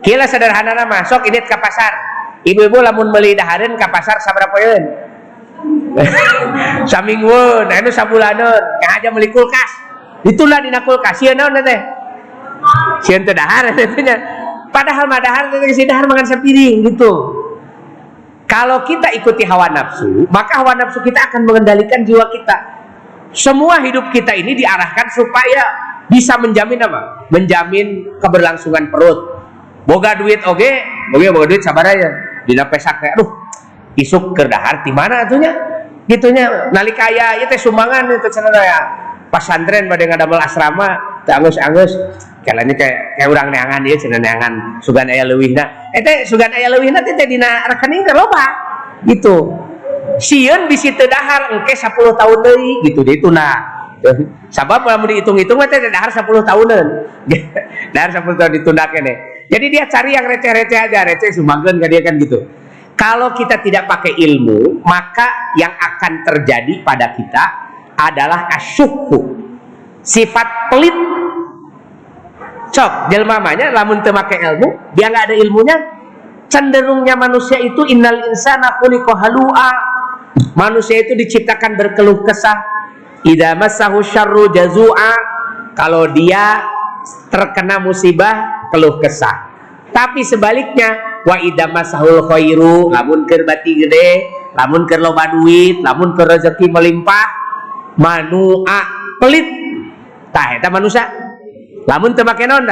kira 0.02 0.26
sederhana 0.26 0.74
nama 0.74 1.06
sok 1.06 1.30
ini 1.30 1.40
ke 1.42 1.56
pasar 1.56 1.92
ibu-ibu 2.42 2.82
lamun 2.82 3.14
beli 3.14 3.38
daharin 3.38 3.78
ke 3.78 3.86
pasar 3.88 4.18
saberapa 4.18 4.56
yeun 4.58 4.84
samingweun 6.90 7.70
sabulaneun 7.88 8.62
kah 8.82 8.98
aja 8.98 9.08
beli 9.14 9.30
kulkas 9.30 9.70
itulah 10.26 10.58
dina 10.58 10.82
kulkas 10.82 11.16
sieun 11.22 11.38
naon 11.38 11.54
teh 11.62 11.80
sieun 13.06 13.22
teh 13.26 13.34
dahar 13.34 13.70
teh 13.72 13.86
Padahal 14.72 15.04
madahar 15.04 15.52
si 15.68 15.84
dahar 15.84 16.08
makan 16.08 16.24
sepiring 16.24 16.80
gitu. 16.88 17.12
Kalau 18.48 18.84
kita 18.88 19.12
ikuti 19.12 19.44
hawa 19.44 19.68
nafsu, 19.68 20.24
maka 20.32 20.64
hawa 20.64 20.72
nafsu 20.76 21.04
kita 21.04 21.28
akan 21.28 21.44
mengendalikan 21.44 22.00
jiwa 22.08 22.24
kita. 22.32 22.56
Semua 23.32 23.80
hidup 23.84 24.12
kita 24.12 24.32
ini 24.32 24.56
diarahkan 24.56 25.08
supaya 25.12 25.62
bisa 26.08 26.36
menjamin 26.40 26.80
apa? 26.80 27.28
Menjamin 27.32 28.16
keberlangsungan 28.20 28.88
perut. 28.92 29.41
Boga 29.82 30.14
duit 30.14 30.38
oke, 30.46 30.62
okay? 30.62 30.72
oke 31.10 31.26
boga 31.34 31.46
duit 31.50 31.62
sabar 31.62 31.82
aja. 31.90 32.08
Dina 32.46 32.66
pesak 32.70 33.02
kayak, 33.02 33.18
aduh, 33.18 33.30
isuk 33.98 34.34
kerdahar 34.34 34.82
di 34.86 34.94
mana 34.94 35.26
atunya? 35.26 35.52
Gitunya, 36.06 36.70
nalika 36.74 37.06
aya 37.10 37.38
ieu 37.38 37.46
teh 37.46 37.58
sumbangan 37.58 38.10
itu 38.10 38.28
cenah 38.30 38.62
ya. 38.62 38.80
pesantren 39.32 39.88
pada 39.88 40.04
ngadamel 40.04 40.44
asrama 40.44 40.92
angus-angus. 41.24 41.96
Kalau 42.44 42.60
ini 42.68 42.76
kayak 42.76 43.16
kayak 43.16 43.28
orang 43.32 43.48
neangan 43.48 43.80
dia 43.80 43.96
cina 43.96 44.20
neangan. 44.20 44.76
Sugan 44.84 45.08
ayah 45.08 45.24
lewihna 45.24 45.64
eh 45.96 46.26
sugan 46.28 46.52
ayah 46.52 46.68
lewihna 46.68 47.00
teh 47.00 47.16
dina 47.24 47.64
rekening 47.64 48.04
teh 48.04 48.12
loba. 48.12 48.44
Gitu. 49.08 49.56
Siun 50.20 50.68
bisa 50.68 50.92
terdahar 50.92 51.48
engke 51.56 51.72
10 51.72 51.96
tahun 51.96 52.38
dari 52.44 52.70
gitu 52.84 53.00
dia 53.00 53.16
itu 53.16 53.32
nah. 53.32 53.56
Sabab 54.52 54.84
mau 54.84 55.00
dihitung-hitung 55.08 55.56
teh 55.64 55.80
dahar 55.88 56.12
10 56.12 56.28
tahunan. 56.28 56.86
Dahar 57.96 58.10
10 58.12 58.36
tahun 58.36 58.50
ditunda 58.52 58.84
kene 58.92 59.31
jadi 59.52 59.66
dia 59.68 59.84
cari 59.84 60.16
yang 60.16 60.24
receh-receh 60.24 60.78
aja 60.80 61.04
receh 61.04 61.36
sumangkeun 61.36 61.76
ke 61.76 61.86
dia 61.92 62.00
kan 62.00 62.16
gitu 62.16 62.40
kalau 63.02 63.34
kita 63.34 63.58
tidak 63.64 63.90
pakai 63.90 64.14
ilmu, 64.14 64.84
maka 64.86 65.56
yang 65.58 65.74
akan 65.74 66.22
terjadi 66.22 66.86
pada 66.86 67.10
kita 67.16 67.44
adalah 67.98 68.46
asyuku. 68.52 69.42
Sifat 70.06 70.70
pelit. 70.70 70.94
Cok, 72.72 73.10
jelmamanya 73.10 73.74
lamun 73.74 74.00
teu 74.06 74.14
make 74.14 74.38
ilmu, 74.38 74.94
dia 74.94 75.10
nggak 75.10 75.24
ada 75.28 75.36
ilmunya, 75.36 75.76
cenderungnya 76.46 77.18
manusia 77.18 77.58
itu 77.58 77.84
innal 77.90 78.22
insana 78.30 78.78
khuliqa 78.78 79.12
halua. 79.18 79.70
Manusia 80.54 81.02
itu 81.02 81.18
diciptakan 81.18 81.74
berkeluh 81.74 82.22
kesah. 82.22 82.62
Idza 83.26 83.58
massahu 83.58 83.98
syarru 84.06 84.46
jazua. 84.54 85.10
Kalau 85.74 86.06
dia 86.06 86.64
terkena 87.34 87.82
musibah, 87.82 88.61
keluh 88.72 88.96
kesah. 88.96 89.52
Tapi 89.92 90.24
sebaliknya, 90.24 91.20
wa 91.22 91.36
idza 91.38 91.70
masahul 91.70 92.26
khairu 92.26 92.90
lamun 92.90 93.28
keur 93.28 93.46
bati 93.46 93.78
gede 93.78 94.08
lamun 94.58 94.84
keur 94.84 95.00
loba 95.00 95.30
duit 95.30 95.80
lamun 95.80 96.16
keur 96.18 96.28
rezeki 96.28 96.66
melimpah 96.70 97.26
manua 98.00 98.80
pelit. 99.20 99.46
Tah 100.32 100.56
eta 100.56 100.72
manusia. 100.72 101.04
Lamun 101.84 102.16
teu 102.16 102.24
make 102.24 102.48
naon 102.48 102.64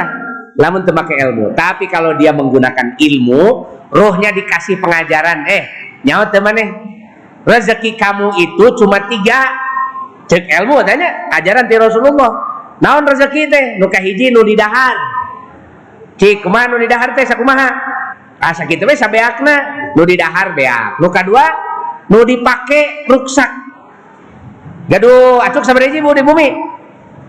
lamun 0.57 0.81
teu 0.81 0.95
make 0.95 1.13
ilmu. 1.13 1.53
Tapi 1.53 1.85
kalau 1.87 2.17
dia 2.17 2.33
menggunakan 2.33 2.97
ilmu 2.97 3.43
rohnya 3.91 4.33
dikasih 4.33 4.81
pengajaran 4.81 5.45
eh 5.45 5.63
nyawa 6.01 6.33
teh 6.33 6.41
maneh? 6.41 6.69
Rezeki 7.45 7.97
kamu 7.97 8.33
itu 8.37 8.65
cuma 8.81 9.05
tiga. 9.05 9.45
Cek 10.25 10.47
ilmu 10.47 10.81
tanya 10.81 11.29
ajaran 11.37 11.69
ti 11.69 11.75
Rasulullah. 11.77 12.31
Naon 12.81 13.05
rezeki 13.05 13.41
teh? 13.45 13.65
Nu 13.77 13.85
kahiji 13.91 14.33
nu 14.33 14.41
di 14.41 14.57
dahar 14.57 15.20
cik 16.21 16.45
kumaha 16.45 16.69
nu 16.69 16.77
di 16.77 16.85
dahar 16.85 17.17
teh 17.17 17.25
sakumaha 17.25 17.65
asa 18.37 18.69
gitu 18.69 18.85
we 18.85 18.93
sabeakna 18.93 19.89
nu 19.97 20.05
di 20.05 20.13
dahar 20.13 20.53
beak. 20.53 21.01
Nu 21.01 21.09
kadua 21.09 21.49
nu 22.13 22.21
dipake 22.21 23.09
ruksak. 23.09 23.49
Gaduh 24.85 25.41
acuk 25.41 25.65
sabaraha 25.65 25.97
mau 25.97 26.13
di 26.13 26.21
bumi. 26.21 26.49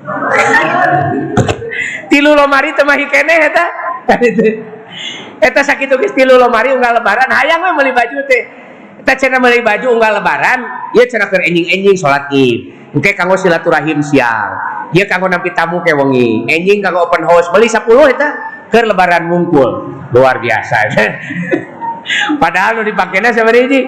Tilu 2.12 2.36
lomari 2.36 2.76
teu 2.76 2.84
mahi 2.84 3.08
keneh 3.08 3.48
eta. 3.48 3.64
Eta 5.48 5.64
sakitu 5.64 5.96
geus 5.96 6.12
tilu 6.12 6.36
lomari 6.36 6.76
unggal 6.76 7.00
lebaran. 7.00 7.32
Hayang 7.32 7.64
we 7.64 7.70
meuli 7.72 7.92
baju 7.96 8.18
teh. 8.28 8.44
Eta 9.00 9.16
cenah 9.16 9.40
meuli 9.40 9.64
baju 9.64 9.96
unggal 9.96 10.20
lebaran 10.20 10.60
ieu 10.92 11.08
cenah 11.08 11.32
keur 11.32 11.40
enjing-enjing 11.40 11.96
salat 11.96 12.28
id. 12.28 12.92
Engke 12.92 13.16
kanggo 13.16 13.40
silaturahim 13.40 14.04
siang. 14.04 14.52
Ieu 14.92 15.08
kanggo 15.08 15.32
nampi 15.32 15.48
tamu 15.56 15.80
ke 15.80 15.96
wengi. 15.96 16.44
Enjing 16.44 16.84
kanggo 16.84 17.08
open 17.08 17.24
house. 17.24 17.48
Meuli 17.50 17.72
10 17.72 17.88
eta 18.12 18.28
keur 18.72 18.88
lebaran 18.88 19.28
mungkul 19.28 19.70
luar 20.16 20.40
biasa. 20.40 20.76
Padahal 22.42 22.80
lu 22.80 22.82
dipakainya 22.88 23.30
seperti 23.30 23.60
ini 23.68 23.80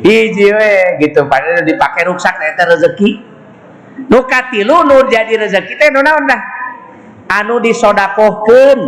hiji 0.00 0.46
we 0.54 0.72
gitu. 1.02 1.26
Padahal 1.26 1.66
dipakai 1.66 2.06
ruksak 2.08 2.38
eta 2.38 2.64
rezeki. 2.64 3.10
Nu 4.08 4.24
katilu 4.24 4.86
nu 4.86 5.04
jadi 5.10 5.36
rezeki. 5.36 5.74
Teh 5.76 5.90
nu 5.90 6.00
naon 6.00 6.24
dah? 6.24 6.40
Anu 7.28 7.60
disodakohkeun. 7.60 8.80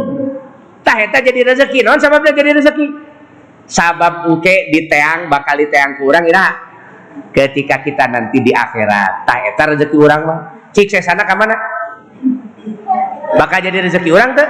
Tah 0.80 0.96
eta 1.02 1.20
jadi 1.20 1.44
rezeki. 1.52 1.84
Naon 1.84 2.00
sababnya 2.00 2.32
jadi 2.32 2.56
rezeki? 2.56 2.86
Sabab 3.68 4.26
engke 4.26 4.72
diteang 4.72 5.28
bakal 5.28 5.60
diteang 5.60 6.00
kurang 6.00 6.24
ira. 6.24 6.70
Ketika 7.34 7.84
kita 7.84 8.08
nanti 8.08 8.40
di 8.40 8.54
akhirat. 8.54 9.28
Tah 9.28 9.38
eta 9.44 9.76
rezeki 9.76 9.96
urang 9.98 10.22
mah. 10.24 10.40
Cik 10.70 10.88
sesana 10.88 11.26
ka 11.26 11.34
mana 11.34 11.58
bakal 13.36 13.58
jadi 13.62 13.86
rezeki 13.86 14.10
orang 14.10 14.34
tuh 14.34 14.48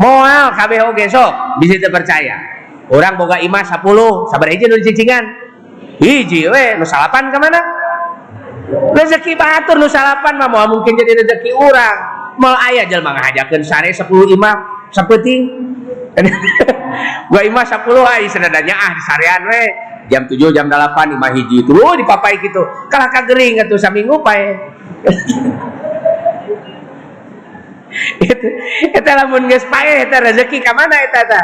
moal 0.00 0.50
kabeh 0.56 0.80
oge 0.88 1.06
sok 1.06 1.60
bisa 1.60 1.76
terpercaya 1.76 2.40
orang 2.88 3.14
boga 3.20 3.36
imah 3.38 3.60
10 3.60 3.84
sabar 4.32 4.48
aja 4.48 4.64
nu 4.66 4.80
cicingan 4.80 5.24
hiji 6.00 6.48
we 6.48 6.74
nu 6.80 6.88
salapan 6.88 7.28
ke 7.28 7.36
mana 7.36 7.60
rezeki 8.70 9.34
batur 9.34 9.76
nu 9.78 9.86
salapan 9.90 10.38
mah 10.38 10.48
mau 10.48 10.66
mungkin 10.70 10.94
jadi 10.94 11.22
rezeki 11.24 11.50
orang. 11.54 11.96
Mau 12.40 12.56
ayah 12.70 12.88
jelma 12.88 13.12
ngajakeun 13.12 13.60
sare 13.60 13.92
10 13.92 14.06
imah 14.08 14.88
sapeting. 14.94 15.50
Gua 17.30 17.42
imah 17.44 17.64
10 17.66 17.84
ai 18.06 18.24
senadanya 18.26 18.74
ah 18.74 18.90
di 18.96 19.02
sarean 19.04 19.42
we. 19.44 19.64
Jam 20.10 20.26
7 20.26 20.50
jam 20.56 20.66
8 20.66 21.14
imah 21.14 21.30
hiji 21.36 21.62
itu 21.62 21.70
dipapai 21.70 22.34
gitu 22.42 22.66
kalah 22.90 23.06
kagering 23.14 23.62
atuh 23.62 23.78
saminggu 23.78 24.18
pae 24.26 24.58
itu 28.24 28.46
itu 28.86 29.10
lamun 29.10 29.50
geus 29.50 29.66
pae 29.66 30.06
eta 30.06 30.22
rezeki 30.22 30.62
ka 30.62 30.72
mana 30.72 30.94
eta 31.02 31.20
ta 31.26 31.40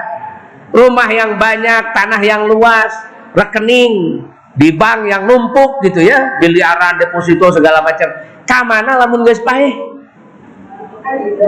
rumah 0.70 1.08
yang 1.10 1.34
banyak 1.38 1.92
tanah 1.94 2.20
yang 2.22 2.46
luas 2.46 2.90
rekening 3.34 4.24
di 4.56 4.72
bank 4.72 5.04
yang 5.04 5.28
numpuk 5.28 5.84
gitu 5.84 6.00
ya 6.00 6.40
miliaran 6.40 6.96
deposito 6.96 7.52
segala 7.52 7.84
macam. 7.84 8.08
Ka 8.48 8.64
mana 8.64 8.96
lamun 8.96 9.26
geus 9.28 9.44
pae 9.44 9.68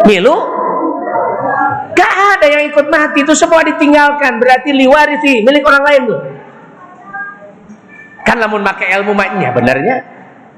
milu 0.05 0.37
gak 1.97 2.13
ada 2.39 2.47
yang 2.47 2.63
ikut 2.71 2.87
mati 2.93 3.27
itu 3.27 3.35
semua 3.35 3.65
ditinggalkan 3.67 4.39
berarti 4.39 4.71
liwarisi 4.71 5.41
milik 5.41 5.65
orang 5.65 5.83
lain 5.89 6.03
tuh. 6.05 6.21
Kan 8.29 8.45
lamun 8.45 8.61
make 8.61 8.85
ilmu 8.85 9.17
maknya 9.17 9.57
benernya. 9.57 9.97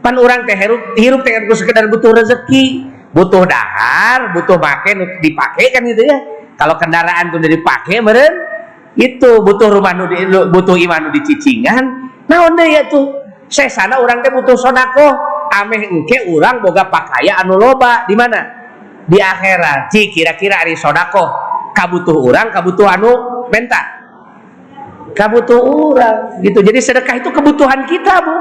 Pan 0.00 0.16
orang 0.16 0.48
teh 0.48 0.56
hirup 0.56 0.96
hirup 0.96 1.20
teh 1.22 1.44
sekedar 1.54 1.86
butuh 1.86 2.16
rezeki 2.16 2.89
butuh 3.10 3.42
dahar, 3.46 4.30
butuh 4.34 4.58
makan 4.58 5.22
dipakai 5.22 5.74
kan 5.74 5.82
gitu 5.82 6.02
ya. 6.06 6.18
Kalau 6.54 6.76
kendaraan 6.76 7.32
tuh 7.32 7.40
dipakai 7.40 8.04
meren 8.04 8.32
itu 8.98 9.40
butuh 9.40 9.70
rumah 9.70 9.96
nu 9.96 10.06
butuh 10.50 10.76
iman 10.76 11.08
nu 11.08 11.10
dicicingan. 11.14 11.84
Nah 12.28 12.38
onda 12.46 12.66
ya 12.66 12.86
tuh. 12.86 13.18
Saya 13.50 13.66
sana 13.66 13.98
orang 13.98 14.22
teh 14.22 14.30
butuh 14.30 14.54
sonako. 14.54 15.08
Ameh 15.50 15.82
engke 15.82 16.30
orang 16.30 16.62
boga 16.62 16.86
pakaya 16.86 17.42
anu 17.42 17.58
loba 17.58 18.06
di 18.06 18.14
mana? 18.14 18.38
Di 19.10 19.18
akhirat. 19.18 19.90
Ci 19.90 20.14
kira-kira 20.14 20.62
ari 20.62 20.78
sodako. 20.78 21.26
Kabutuh 21.74 22.14
orang, 22.14 22.54
kabutuh 22.54 22.86
anu 22.86 23.10
menta. 23.50 23.82
Kabutuh 25.10 25.58
orang 25.58 26.38
gitu. 26.46 26.62
Jadi 26.62 26.78
sedekah 26.78 27.18
itu 27.18 27.34
kebutuhan 27.34 27.82
kita 27.90 28.22
bu 28.22 28.36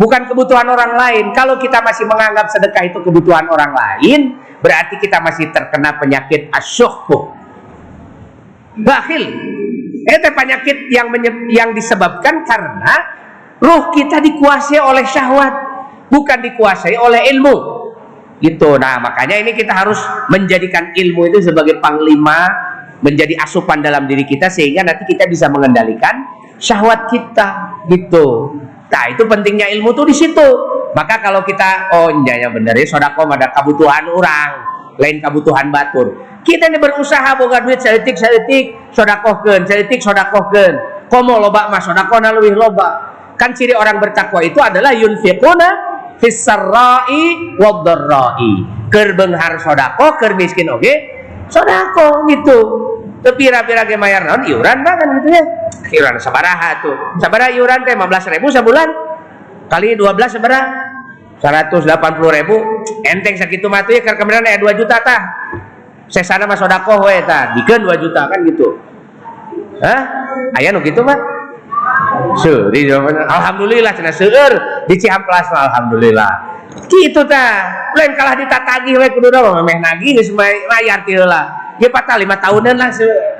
bukan 0.00 0.24
kebutuhan 0.24 0.64
orang 0.64 0.96
lain. 0.96 1.24
Kalau 1.36 1.60
kita 1.60 1.84
masih 1.84 2.08
menganggap 2.08 2.48
sedekah 2.48 2.88
itu 2.88 3.04
kebutuhan 3.04 3.44
orang 3.52 3.76
lain, 3.76 4.40
berarti 4.64 4.96
kita 4.96 5.20
masih 5.20 5.52
terkena 5.52 6.00
penyakit 6.00 6.48
asyukku. 6.48 7.36
Bakhil. 8.80 9.28
Itu 10.00 10.28
penyakit 10.32 10.88
yang 10.88 11.12
yang 11.52 11.76
disebabkan 11.76 12.48
karena 12.48 12.94
ruh 13.60 13.92
kita 13.92 14.24
dikuasai 14.24 14.80
oleh 14.80 15.04
syahwat, 15.04 15.52
bukan 16.08 16.38
dikuasai 16.40 16.96
oleh 16.96 17.28
ilmu. 17.36 17.78
Gitu. 18.40 18.80
Nah, 18.80 18.96
makanya 19.04 19.36
ini 19.36 19.52
kita 19.52 19.76
harus 19.76 20.00
menjadikan 20.32 20.96
ilmu 20.96 21.28
itu 21.28 21.44
sebagai 21.44 21.76
panglima, 21.76 22.48
menjadi 23.04 23.36
asupan 23.36 23.84
dalam 23.84 24.08
diri 24.08 24.24
kita 24.24 24.48
sehingga 24.48 24.80
nanti 24.80 25.04
kita 25.04 25.28
bisa 25.28 25.52
mengendalikan 25.52 26.24
syahwat 26.56 27.12
kita. 27.12 27.76
Gitu. 27.92 28.56
Nah 28.90 29.04
itu 29.06 29.22
pentingnya 29.24 29.70
ilmu 29.78 29.94
tuh 29.94 30.04
di 30.04 30.14
situ. 30.14 30.48
Maka 30.90 31.22
kalau 31.22 31.46
kita 31.46 31.94
oh 31.94 32.10
ya 32.26 32.50
bener 32.50 32.74
ya 32.74 32.82
sodako 32.82 33.22
ada 33.30 33.54
kebutuhan 33.54 34.10
orang, 34.10 34.50
lain 34.98 35.22
kebutuhan 35.22 35.70
batur. 35.70 36.18
Kita 36.42 36.66
ini 36.66 36.82
berusaha 36.82 37.38
boga 37.38 37.62
duit 37.62 37.78
selitik 37.78 38.18
selitik 38.18 38.90
sodakohken, 38.90 39.62
selitik 39.70 40.02
sodakohken. 40.02 41.06
Komo 41.06 41.38
loba 41.38 41.70
mas 41.70 41.86
sodako 41.86 42.18
lebih 42.18 42.58
loba. 42.58 43.14
Kan 43.38 43.54
ciri 43.54 43.72
orang 43.72 44.02
bertakwa 44.02 44.42
itu 44.42 44.58
adalah 44.58 44.90
yunfiquna 44.90 45.68
fisarra'i 46.20 47.56
wadharra'i. 47.56 48.52
Kerbenghar 48.90 49.62
sodako, 49.62 50.18
ker 50.18 50.34
miskin 50.34 50.68
oke, 50.68 50.82
okay? 50.82 50.96
sodako 51.46 52.26
gitu. 52.26 52.58
Pira-pira 53.20 53.84
ge 53.84 54.00
mayar 54.00 54.24
naon 54.24 54.48
iuran 54.48 54.80
kan 54.80 55.08
gitu 55.20 55.28
ya. 55.28 55.42
Iuran 55.92 56.16
sabaraha 56.16 56.80
tuh. 56.80 56.96
Sabaraha 57.20 57.52
iuran 57.52 57.84
teh 57.84 57.92
15 57.92 58.34
ribu 58.36 58.48
sebulan. 58.48 58.88
Kali 59.68 59.92
12 59.92 60.40
sabaraha? 60.40 60.64
180 61.44 62.36
ribu. 62.40 62.56
Enteng 63.04 63.36
sakitu 63.36 63.68
mah 63.68 63.84
ya 63.84 64.00
kemudian 64.16 64.40
aya 64.40 64.56
2 64.56 64.80
juta 64.80 64.96
tah. 65.04 65.20
Sesana 66.08 66.48
mah 66.48 66.56
sodako 66.56 67.04
we 67.04 67.20
tah. 67.28 67.52
Dikeun 67.52 67.84
2 67.84 67.92
juta 68.00 68.24
kan 68.24 68.40
gitu. 68.48 68.80
Hah? 69.84 70.00
Aya 70.56 70.72
nu 70.72 70.80
kitu 70.80 71.04
mah? 71.04 71.16
Seuri 72.40 72.88
alhamdulillah 72.88 73.92
cenah 73.96 74.12
seueur 74.12 74.52
di 74.88 74.96
Ciamplas 74.96 75.48
alhamdulillah. 75.52 76.50
gitu 76.90 77.22
ta 77.26 77.66
lain 77.98 78.14
kalah 78.14 78.34
ditatagi 78.38 78.94
we 78.94 79.06
kudu 79.10 79.26
mah 79.30 79.62
memeh 79.62 79.78
nagih 79.82 80.18
geus 80.18 80.30
mayar 80.34 81.02
ti 81.02 81.18
heula 81.18 81.59
ye 81.80 81.88
patah 81.88 82.20
lima 82.20 82.36
tahunan 82.36 82.76
lah 82.76 82.92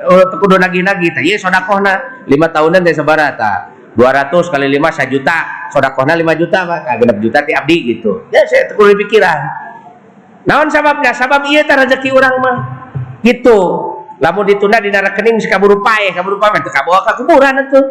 oh, 0.09 0.25
kudu 0.41 0.57
nagih-nagih 0.57 1.13
tah. 1.13 1.21
Ye 1.21 1.37
sodakohna 1.37 2.25
lima 2.25 2.49
tahunan 2.49 2.81
teh 2.81 2.97
sabaraha 2.97 3.31
ta 3.37 3.53
200 3.93 4.33
kali 4.49 4.65
5 4.81 5.07
1 5.07 5.13
juta. 5.13 5.37
Sodakohna 5.69 6.17
5 6.17 6.41
juta 6.41 6.65
mah 6.65 6.81
genep 6.97 7.17
juta 7.21 7.45
ti 7.45 7.53
abdi 7.53 7.77
gitu. 7.95 8.25
Ya 8.33 8.41
saya 8.49 8.73
kudu 8.73 8.97
pikiran 9.05 9.39
naon 10.49 10.73
sababnya? 10.73 11.13
Sabab 11.13 11.45
iya 11.45 11.61
teh 11.63 11.77
rezeki 11.77 12.09
urang 12.09 12.35
mah. 12.41 12.57
Gitu. 13.21 13.59
Lamun 14.21 14.45
ditunda 14.45 14.77
di 14.81 14.89
rekening 14.93 15.41
si 15.41 15.49
kaburu 15.49 15.81
pae 15.81 16.13
kaburu 16.13 16.37
pae 16.37 16.57
teu 16.61 16.69
kabawa 16.69 17.01
ka 17.01 17.17
kuburan 17.17 17.57
itu 17.57 17.81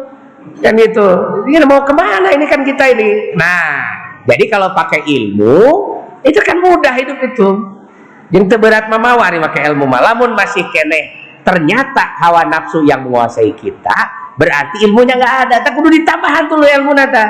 kan 0.63 0.73
gitu 0.73 1.07
ini 1.45 1.61
mau 1.67 1.83
ke 1.83 1.91
mana 1.91 2.31
ini 2.31 2.47
kan 2.47 2.63
kita 2.63 2.87
ini? 2.91 3.35
Nah 3.35 3.83
jadi 4.27 4.47
kalau 4.47 4.71
pakai 4.71 5.03
ilmu 5.03 5.59
itu 6.23 6.39
kan 6.43 6.59
mudah 6.59 6.95
hidup 6.95 7.19
itu. 7.19 7.70
Yang 8.31 8.55
terberat 8.55 8.87
memawari 8.87 9.43
pakai 9.43 9.67
ilmu 9.71 9.85
malamun 9.85 10.31
masih 10.33 10.63
kene 10.71 11.19
ternyata 11.43 12.15
hawa 12.21 12.47
nafsu 12.47 12.85
yang 12.87 13.03
menguasai 13.03 13.51
kita 13.59 13.97
berarti 14.39 14.87
ilmunya 14.87 15.19
nggak 15.19 15.35
ada. 15.47 15.55
Tak 15.61 15.75
kudu 15.75 15.91
ditambahan 15.91 16.47
dulu 16.47 16.63
ilmu 16.63 16.91
nata. 16.95 17.25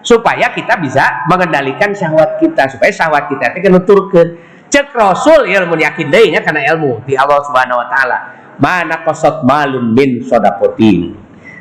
Supaya 0.00 0.48
kita 0.56 0.80
bisa 0.80 1.28
mengendalikan 1.28 1.92
syahwat 1.92 2.40
kita. 2.40 2.64
Supaya 2.72 2.88
syahwat 2.88 3.28
kita 3.28 3.60
itu 3.60 3.68
turun 3.84 4.40
cek 4.72 4.96
rasul 4.96 5.44
ilmu 5.44 5.76
yakin 5.76 6.08
deh 6.08 6.32
karena 6.40 6.64
ilmu 6.74 7.04
di 7.04 7.12
Allah 7.12 7.44
subhanahu 7.44 7.78
wa 7.78 7.88
ta'ala. 7.92 8.18
Mana 8.58 9.04
kosot 9.04 9.44
malun 9.44 9.92
min 9.92 10.24
sodakotin. 10.24 11.12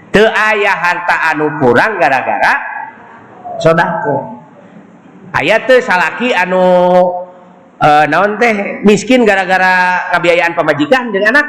Te 0.10 0.24
ayah 0.24 0.80
harta 0.80 1.36
anu 1.36 1.60
kurang 1.60 2.00
gara-gara 2.00 2.78
sodako 3.60 4.38
ayat 5.34 5.66
tuh 5.68 5.82
salaki 5.82 6.32
anu 6.32 6.64
uh, 7.82 8.06
naon 8.10 8.38
teh 8.42 8.82
miskin 8.86 9.26
gara-gara 9.26 10.08
kebiayaan 10.18 10.54
pemajikan 10.58 11.14
dengan 11.14 11.38
anak? 11.38 11.48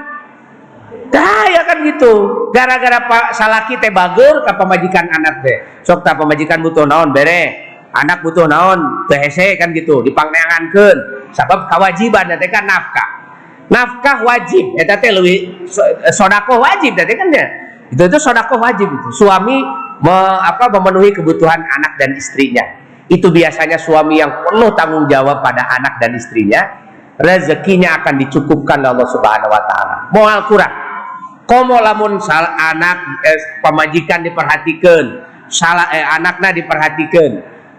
Ya 1.49 1.65
kan 1.65 1.81
gitu. 1.81 2.13
Gara-gara 2.53 3.09
pak 3.09 3.33
salaki 3.33 3.81
teh 3.81 3.89
bagur 3.89 4.45
ke 4.45 4.53
pemajikan 4.53 5.09
anak 5.09 5.41
teh. 5.41 5.57
Sok 5.83 6.05
tak 6.05 6.21
pemajikan 6.21 6.61
butuh 6.61 6.85
naon 6.85 7.11
bere? 7.11 7.67
Anak 7.97 8.21
butuh 8.21 8.45
naon 8.45 9.09
teh 9.09 9.33
kan 9.57 9.73
gitu 9.73 10.05
dipangneangankeun 10.05 10.97
sebab 11.33 11.73
kewajiban 11.73 12.37
teh 12.37 12.51
kan 12.53 12.69
nafkah. 12.69 13.09
Nafkah 13.69 14.25
wajib 14.25 14.77
eta 14.77 14.97
teh 15.01 15.13
leuwih 15.13 15.69
sodako 16.13 16.61
wajib 16.61 16.95
teh 16.95 17.05
kan 17.17 17.29
ya? 17.33 17.47
Itu 17.89 18.05
itu 18.05 18.19
sodako 18.21 18.61
wajib 18.61 18.89
itu. 18.93 19.09
Suami 19.25 19.65
me, 20.05 20.17
apa 20.45 20.69
memenuhi 20.69 21.11
kebutuhan 21.17 21.59
anak 21.59 21.97
dan 21.97 22.13
istrinya 22.15 22.78
itu 23.09 23.33
biasanya 23.33 23.81
suami 23.81 24.21
yang 24.21 24.45
penuh 24.45 24.73
tanggung 24.77 25.09
jawab 25.09 25.41
pada 25.41 25.65
anak 25.81 25.97
dan 26.01 26.13
istrinya 26.13 26.61
rezekinya 27.19 27.99
akan 28.01 28.15
dicukupkan 28.25 28.79
Allah 28.85 29.09
Subhanahu 29.11 29.51
wa 29.51 29.63
taala. 29.67 29.97
Moal 30.15 30.39
kurang. 30.47 30.75
Komo 31.49 31.81
lamun 31.81 32.21
sal 32.21 32.45
anak 32.45 33.25
eh, 33.25 33.41
pemajikan 33.65 34.21
diperhatikan, 34.21 35.05
salah 35.49 35.89
eh, 35.91 36.05
anaknya 36.05 36.53
diperhatikan. 36.61 37.31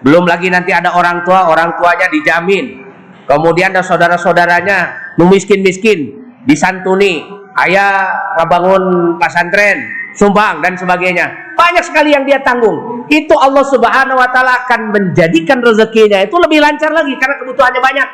Belum 0.02 0.26
lagi 0.26 0.50
nanti 0.50 0.74
ada 0.74 0.92
orang 0.98 1.22
tua, 1.22 1.48
orang 1.48 1.78
tuanya 1.78 2.10
dijamin. 2.10 2.82
Kemudian 3.30 3.70
ada 3.70 3.86
saudara-saudaranya 3.86 5.14
miskin-miskin 5.22 6.18
disantuni, 6.50 7.30
ayah 7.62 8.10
ngebangun 8.42 9.16
pesantren, 9.22 9.86
sumbang 10.18 10.66
dan 10.66 10.74
sebagainya. 10.74 11.49
Banyak 11.60 11.84
sekali 11.84 12.16
yang 12.16 12.24
dia 12.24 12.40
tanggung. 12.40 13.04
Itu 13.12 13.36
Allah 13.36 13.68
Subhanahu 13.68 14.16
wa 14.16 14.32
taala 14.32 14.64
akan 14.64 14.96
menjadikan 14.96 15.60
rezekinya 15.60 16.24
itu 16.24 16.40
lebih 16.40 16.64
lancar 16.64 16.88
lagi 16.96 17.12
karena 17.20 17.36
kebutuhannya 17.36 17.82
banyak. 17.84 18.10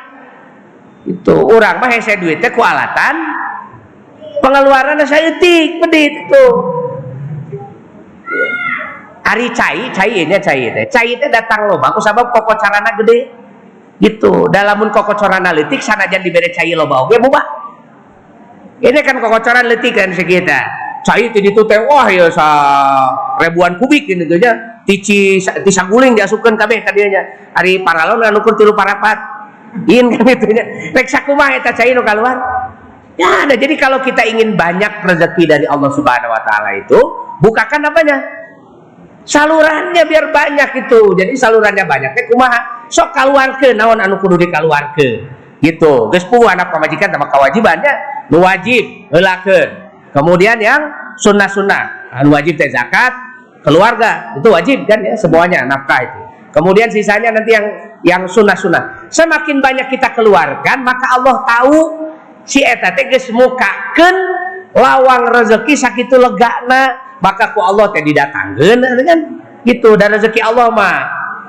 Itu 1.06 1.46
orang 1.46 1.78
mah 1.78 1.86
hese 1.94 2.18
duitnya 2.18 2.50
ku 2.50 2.58
alatan 2.66 3.14
pengeluaran 4.42 4.98
saya 5.06 5.30
etik 5.30 5.78
pedit 5.78 6.26
itu. 6.26 6.44
Hari 9.26 9.46
cai, 9.54 9.90
cai 9.94 10.26
ini 10.26 10.38
cai 10.38 10.70
teh. 10.70 10.86
Cai 10.90 11.14
teh 11.18 11.30
datang 11.30 11.70
loh, 11.70 11.78
aku 11.78 12.02
sabab 12.02 12.34
koko 12.34 12.54
carana 12.58 12.94
gede. 12.98 13.30
Gitu. 14.02 14.50
Dalamun 14.50 14.90
koko 14.90 15.14
carana 15.14 15.54
letik 15.54 15.78
sanajan 15.78 16.22
diberi 16.22 16.50
cai 16.50 16.74
loba 16.74 17.06
oge 17.06 17.18
mubah. 17.22 17.44
Ini 18.82 18.98
kan 19.06 19.22
koko 19.22 19.38
carana 19.38 19.70
letik 19.70 19.94
kan 19.94 20.10
sekitar 20.10 20.85
cai 21.06 21.30
ti 21.30 21.38
ditu 21.38 21.62
teh 21.62 21.78
wah 21.86 22.10
ya 22.10 22.26
sa 22.34 22.46
ribuan 23.38 23.78
kubik 23.78 24.10
ini 24.10 24.26
tuh 24.26 24.42
nya 24.42 24.82
tici 24.82 25.38
tisangguling 25.38 26.18
diasupkeun 26.18 26.58
kabeh 26.58 26.82
ka 26.82 26.90
dieu 26.90 27.06
nya 27.06 27.22
ari 27.54 27.78
paralon 27.86 28.26
anu 28.26 28.42
ukur 28.42 28.58
tilu 28.58 28.74
parapat. 28.74 29.38
In 29.86 30.10
kan 30.14 30.26
itu 30.26 30.50
nya 30.50 30.66
rek 30.98 31.06
sakumaha 31.06 31.62
eta 31.62 31.70
cai 31.70 31.94
nu 31.94 32.02
keluar 32.02 32.34
ya 33.14 33.46
ada. 33.46 33.54
Jadi 33.54 33.78
kalau 33.78 34.02
kita 34.02 34.26
ingin 34.26 34.58
banyak 34.58 35.06
rezeki 35.06 35.46
dari 35.46 35.66
Allah 35.70 35.94
Subhanahu 35.94 36.34
wa 36.34 36.42
taala 36.42 36.74
itu 36.74 36.98
bukakan 37.38 37.86
apanya? 37.86 38.18
Salurannya 39.22 40.02
biar 40.10 40.34
banyak 40.34 40.86
itu. 40.86 41.00
Jadi 41.14 41.38
salurannya 41.38 41.86
banyak 41.86 42.10
teh 42.18 42.24
kumaha? 42.34 42.90
Sok 42.90 43.14
kaluarkeun 43.14 43.78
naon 43.78 44.02
anu 44.02 44.18
kudu 44.18 44.34
dikaluarkeun. 44.42 45.22
Gitu. 45.62 45.94
Geus 46.10 46.26
anak 46.50 46.74
pamajikan 46.74 47.14
sama 47.14 47.30
kewajibannya 47.30 47.94
nu 48.30 48.42
wajib 48.42 49.06
heulakeun 49.14 49.85
Kemudian 50.16 50.56
yang 50.56 50.80
sunnah-sunnah, 51.20 52.08
anu 52.16 52.32
wajib 52.32 52.56
teh 52.56 52.72
zakat, 52.72 53.12
keluarga. 53.60 54.32
Itu 54.40 54.48
wajib 54.48 54.88
kan 54.88 55.04
ya 55.04 55.12
semuanya 55.12 55.68
nafkah 55.68 56.00
itu. 56.00 56.20
Kemudian 56.56 56.88
sisanya 56.88 57.36
nanti 57.36 57.52
yang 57.52 57.66
yang 58.00 58.22
sunnah-sunnah. 58.24 59.12
Semakin 59.12 59.60
banyak 59.60 59.92
kita 59.92 60.16
keluarkan, 60.16 60.80
maka 60.80 61.20
Allah 61.20 61.44
tahu 61.44 61.76
si 62.48 62.64
eta 62.64 62.96
teh 62.96 63.12
geus 63.12 63.28
mukakeun 63.28 64.16
lawang 64.72 65.28
rezeki 65.36 65.76
sakitu 65.76 66.16
legana, 66.16 66.96
maka 67.20 67.52
ku 67.52 67.60
Allah 67.60 67.92
teh 67.92 68.00
didatangkeun 68.00 68.80
kan? 69.04 69.20
Gitu. 69.68 70.00
Dan 70.00 70.16
rezeki 70.16 70.40
Allah 70.40 70.72
mah 70.72 70.96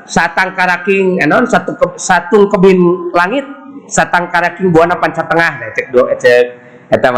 satang 0.04 0.52
karaking 0.56 1.24
enon 1.24 1.48
satu 1.48 1.72
ke, 1.72 1.88
satu 1.96 2.52
kebin 2.52 2.80
langit 3.16 3.48
satang 3.88 4.28
karaking 4.28 4.72
buana 4.72 4.96
panca 5.00 5.24
tengah 5.24 5.60
cek 5.72 5.92
do 5.92 6.08
cek 6.20 6.46
eta 6.92 7.12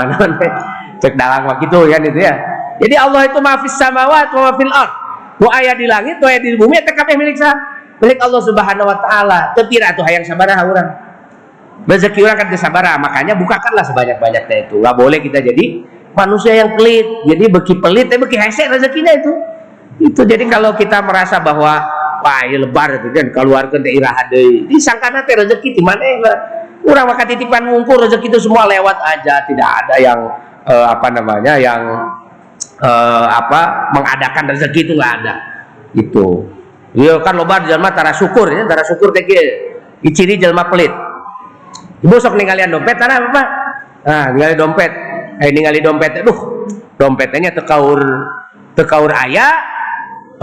cek 0.99 1.15
dalang 1.15 1.47
gitu 1.63 1.88
ya 1.88 1.97
itu 1.99 2.19
ya. 2.19 2.35
Jadi 2.80 2.95
Allah 2.95 3.27
itu 3.27 3.39
maafis 3.43 3.76
samawat 3.76 4.31
wa 4.31 4.51
fil 4.55 4.71
ard. 4.71 4.91
Wa 5.39 5.49
ayat 5.55 5.76
di 5.80 5.88
langit 5.88 6.19
wa 6.19 6.27
ayat 6.27 6.41
di 6.43 6.55
bumi 6.55 6.80
eta 6.80 6.95
kabeh 6.95 7.15
milik 7.15 7.35
sah 7.39 7.55
milik 7.99 8.19
Allah 8.23 8.41
Subhanahu 8.43 8.88
wa 8.88 8.97
taala. 9.03 9.39
Teu 9.55 9.67
pira 9.67 9.91
atuh 9.91 10.03
hayang 10.07 10.23
sabaraha 10.23 10.63
urang. 10.63 10.89
Rezeki 11.88 12.19
urang 12.23 12.38
kan 12.39 12.47
teu 12.51 12.59
sabaraha 12.59 12.99
makanya 12.99 13.35
bukakanlah 13.35 13.84
sebanyak-banyaknya 13.84 14.67
itu. 14.67 14.80
Nggak 14.80 14.95
boleh 14.95 15.19
kita 15.19 15.39
jadi 15.43 15.65
manusia 16.15 16.55
yang 16.55 16.76
pelit. 16.76 17.07
Jadi 17.27 17.43
beki 17.51 17.73
pelit 17.80 18.07
tapi 18.07 18.19
beki 18.23 18.38
hese 18.39 18.63
rezekinya 18.67 19.15
itu. 19.15 19.31
Itu 19.99 20.23
jadi 20.23 20.47
kalau 20.47 20.76
kita 20.76 21.03
merasa 21.03 21.43
bahwa 21.43 21.84
wah 22.19 22.41
ya 22.47 22.59
lebar 22.59 22.99
itu 22.99 23.11
kan 23.11 23.27
keluarkan 23.31 23.80
teh 23.84 23.91
iraha 23.91 24.23
deui. 24.31 24.67
Disangkana 24.71 25.27
teh 25.27 25.35
rezeki 25.35 25.76
di 25.76 25.84
mana 25.84 26.03
urang 26.84 27.11
maka 27.11 27.27
titipan 27.27 27.67
ngungkur 27.67 28.07
rezeki 28.07 28.27
itu 28.31 28.39
semua 28.39 28.67
lewat 28.67 28.95
aja. 29.03 29.43
Tidak 29.43 29.67
ada 29.67 29.95
yang 29.99 30.19
uh, 30.65 30.88
apa 30.91 31.07
namanya 31.14 31.56
yang 31.60 31.81
uh, 32.81 33.26
apa 33.30 33.91
mengadakan 33.95 34.56
rezeki 34.56 34.80
itu 34.90 34.94
nggak 34.98 35.14
ada. 35.23 35.36
Itu 35.95 36.48
iya 36.98 37.22
kan 37.22 37.38
loba 37.38 37.61
jelma 37.64 37.94
tara 37.94 38.10
syukur 38.11 38.49
ya 38.49 38.65
tara 38.65 38.81
syukur 38.81 39.14
teh 39.14 39.23
iciri 40.03 40.36
jelma 40.41 40.68
pelit. 40.68 40.91
Ibu 41.99 42.15
sok 42.15 42.40
ninggalian 42.40 42.72
dompet 42.72 42.95
tanah 42.95 43.18
apa? 43.19 43.44
Nah 44.07 44.26
ningali 44.31 44.56
dompet. 44.56 44.91
Eh 45.40 45.49
ningali 45.56 45.80
dompet 45.80 46.23
aduh 46.23 46.68
dompetnya 46.99 47.56
tekaur 47.56 47.99
tekaur 48.76 49.11
ayah 49.27 49.56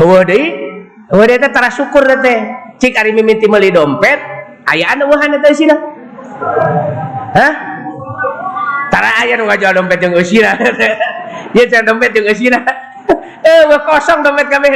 eueuh 0.00 0.24
deui 0.24 0.44
eueuh 1.12 1.26
deui 1.26 1.40
tara 1.52 1.68
syukur 1.68 2.04
teh. 2.20 2.38
Cik 2.76 2.92
ari 2.92 3.16
mimiti 3.16 3.48
meuli 3.48 3.72
dompet 3.72 4.20
aya 4.68 4.92
anu 4.92 5.08
eueuhan 5.08 5.40
teh 5.40 5.52
sih 5.56 5.66
Hah? 7.36 7.75
Tara 8.90 9.10
aya 9.22 9.34
nu 9.36 9.46
ngajual 9.46 9.72
dompet 9.74 9.98
jeung 9.98 10.14
eusina. 10.14 10.54
Ieu 11.56 11.66
can 11.70 11.84
dompet 11.86 12.14
jeung 12.14 12.26
eusina. 12.28 12.60
Eh, 13.46 13.62
kosong 13.86 14.26
dompet 14.26 14.50
kami. 14.50 14.66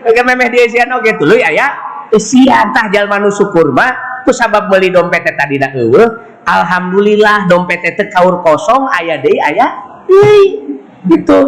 Kami 0.00 0.24
memeh 0.32 0.48
di 0.48 0.64
esian 0.64 0.88
oge 0.96 1.20
tuluy 1.20 1.44
aya 1.44 1.76
esian 2.08 2.72
tah 2.72 2.88
jalma 2.88 3.20
nu 3.20 3.28
syukur 3.28 3.76
mah 3.76 4.24
ku 4.24 4.32
sabab 4.32 4.72
meuli 4.72 4.88
dompet 4.88 5.20
teh 5.20 5.36
tadi 5.36 5.60
dah 5.60 5.68
eueuh. 5.76 6.40
Alhamdulillah 6.48 7.44
dompet 7.44 7.84
teh 7.84 8.08
kaur 8.08 8.40
kosong 8.40 8.88
aya 8.88 9.20
deui 9.20 9.36
aya 9.36 9.68
deui. 10.08 10.64
Gitu. 11.12 11.40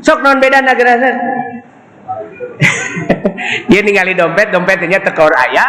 Sok 0.00 0.24
non 0.24 0.40
beda 0.40 0.64
nagarasan. 0.64 1.14
Dia 3.68 3.80
ningali 3.84 4.16
dompet, 4.16 4.48
dompetnya 4.48 5.04
tekor 5.04 5.30
aya, 5.36 5.68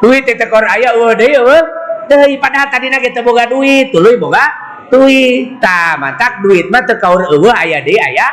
duit 0.00 0.24
tekor 0.24 0.64
aya 0.64 0.96
eueuh 0.96 1.12
deui 1.12 1.36
eueuh. 1.36 1.64
Deui 2.08 2.40
padahal 2.40 2.72
tadi 2.72 2.88
nage 2.88 3.12
boga 3.20 3.44
duit, 3.44 3.92
tuluy 3.92 4.16
boga 4.16 4.63
duit 4.92 5.60
ta 5.60 5.96
matak 6.00 6.44
duit 6.44 6.68
mah 6.68 6.82
teu 6.84 6.98
kaur 7.00 7.24
eueuh 7.28 7.54
aya 7.54 7.80
deui 7.84 7.98
aya 8.00 8.28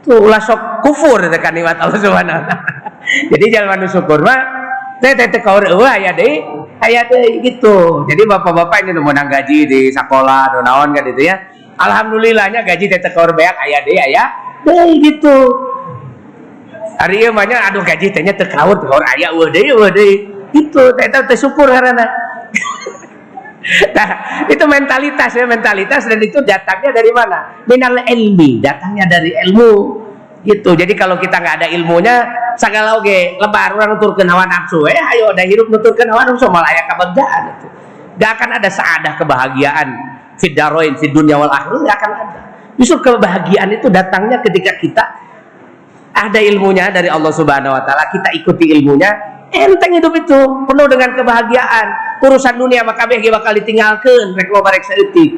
tuh 0.00 0.16
ulah 0.16 0.40
sok 0.40 0.84
kufur 0.84 1.20
teh 1.20 1.40
nikmat 1.52 1.76
Allah 1.76 1.98
Subhanahu 2.00 2.42
jadi 3.30 3.44
jangan 3.50 3.80
nu 3.80 3.88
syukur 3.88 4.20
mah 4.22 4.40
teh 5.00 5.16
teh 5.16 5.26
teh 5.32 5.40
kaur 5.40 5.64
eueuh 5.64 5.88
aya 5.88 6.12
deui 6.12 6.44
aya 6.80 7.04
deui 7.08 7.44
gitu. 7.44 8.08
Jadi 8.08 8.22
bapak-bapak 8.24 8.88
ini 8.88 8.96
mau 8.96 9.12
gaji 9.12 9.68
di 9.68 9.80
sekolah 9.92 10.56
do 10.56 10.60
naon 10.64 10.96
kan 10.96 11.04
itu 11.08 11.28
ya 11.28 11.36
alhamdulillahnya 11.76 12.64
gaji 12.64 12.88
teh 12.88 13.00
teh 13.00 13.12
kaur 13.12 13.32
beak 13.36 13.56
aya 13.56 13.84
deui 13.84 14.00
aya 14.00 14.24
deui 14.64 15.00
gitu. 15.00 15.36
Hari 17.00 17.16
ieu 17.24 17.32
mah 17.32 17.48
aduh 17.48 17.80
gaji 17.80 18.12
tehnya 18.12 18.36
teh 18.36 18.48
kaur 18.48 18.76
teh 18.76 18.88
kaur 18.88 19.04
aya 19.04 19.32
eueuh 19.32 19.48
deui 19.48 19.72
eueuh 19.72 19.92
deui 19.92 20.14
gitu. 20.52 20.92
Teh 20.96 21.08
teh 21.08 21.36
syukur 21.36 21.68
karena 21.68 22.04
Nah, 23.96 24.08
itu 24.48 24.64
mentalitas 24.64 25.36
ya, 25.36 25.44
mentalitas 25.44 26.08
dan 26.08 26.20
itu 26.20 26.40
datangnya 26.40 26.90
dari 26.96 27.10
mana? 27.12 27.60
Minal 27.68 28.00
ilmi, 28.08 28.56
datangnya 28.60 29.04
dari 29.04 29.36
ilmu. 29.48 29.72
Gitu. 30.40 30.72
Jadi 30.72 30.96
kalau 30.96 31.20
kita 31.20 31.36
nggak 31.36 31.54
ada 31.60 31.68
ilmunya, 31.68 32.24
segala 32.56 32.96
oke, 32.96 33.36
lebar 33.36 33.76
orang 33.76 33.96
nuturkeun 33.96 34.28
hawa 34.28 34.48
nafsu, 34.48 34.88
eh 34.88 34.96
ayo 34.96 35.36
ada 35.36 35.44
hidup 35.44 35.68
nuturkeun 35.68 36.08
hawa 36.08 36.24
nafsu 36.24 36.48
malah 36.48 36.72
aya 36.72 36.88
kabegdaan 36.88 37.42
itu. 37.56 37.66
Gak 38.20 38.30
akan 38.36 38.50
ada 38.60 38.68
saadah 38.68 39.12
kebahagiaan 39.16 39.88
fid 40.36 40.52
daroin 40.56 40.92
fid 40.96 41.12
dunya 41.12 41.36
wal 41.36 41.52
akhirah 41.52 41.80
gak 41.84 41.96
akan 42.00 42.12
ada. 42.16 42.40
Justru 42.80 43.12
kebahagiaan 43.12 43.68
itu 43.76 43.92
datangnya 43.92 44.40
ketika 44.40 44.72
kita 44.80 45.04
ada 46.16 46.40
ilmunya 46.40 46.88
dari 46.88 47.08
Allah 47.12 47.32
Subhanahu 47.32 47.76
wa 47.76 47.82
taala, 47.84 48.08
kita 48.08 48.32
ikuti 48.32 48.72
ilmunya, 48.72 49.08
enteng 49.50 49.92
hidup 49.98 50.14
itu 50.14 50.38
penuh 50.66 50.86
dengan 50.86 51.10
kebahagiaan. 51.14 51.86
Urusan 52.22 52.54
dunia 52.56 52.86
maka 52.86 53.06
kabeh 53.06 53.22
bakal 53.30 53.52
ditinggalkan. 53.54 54.34
Rek 54.38 54.48
loba 54.50 54.70
rek 54.74 54.86
saeutik 54.86 55.30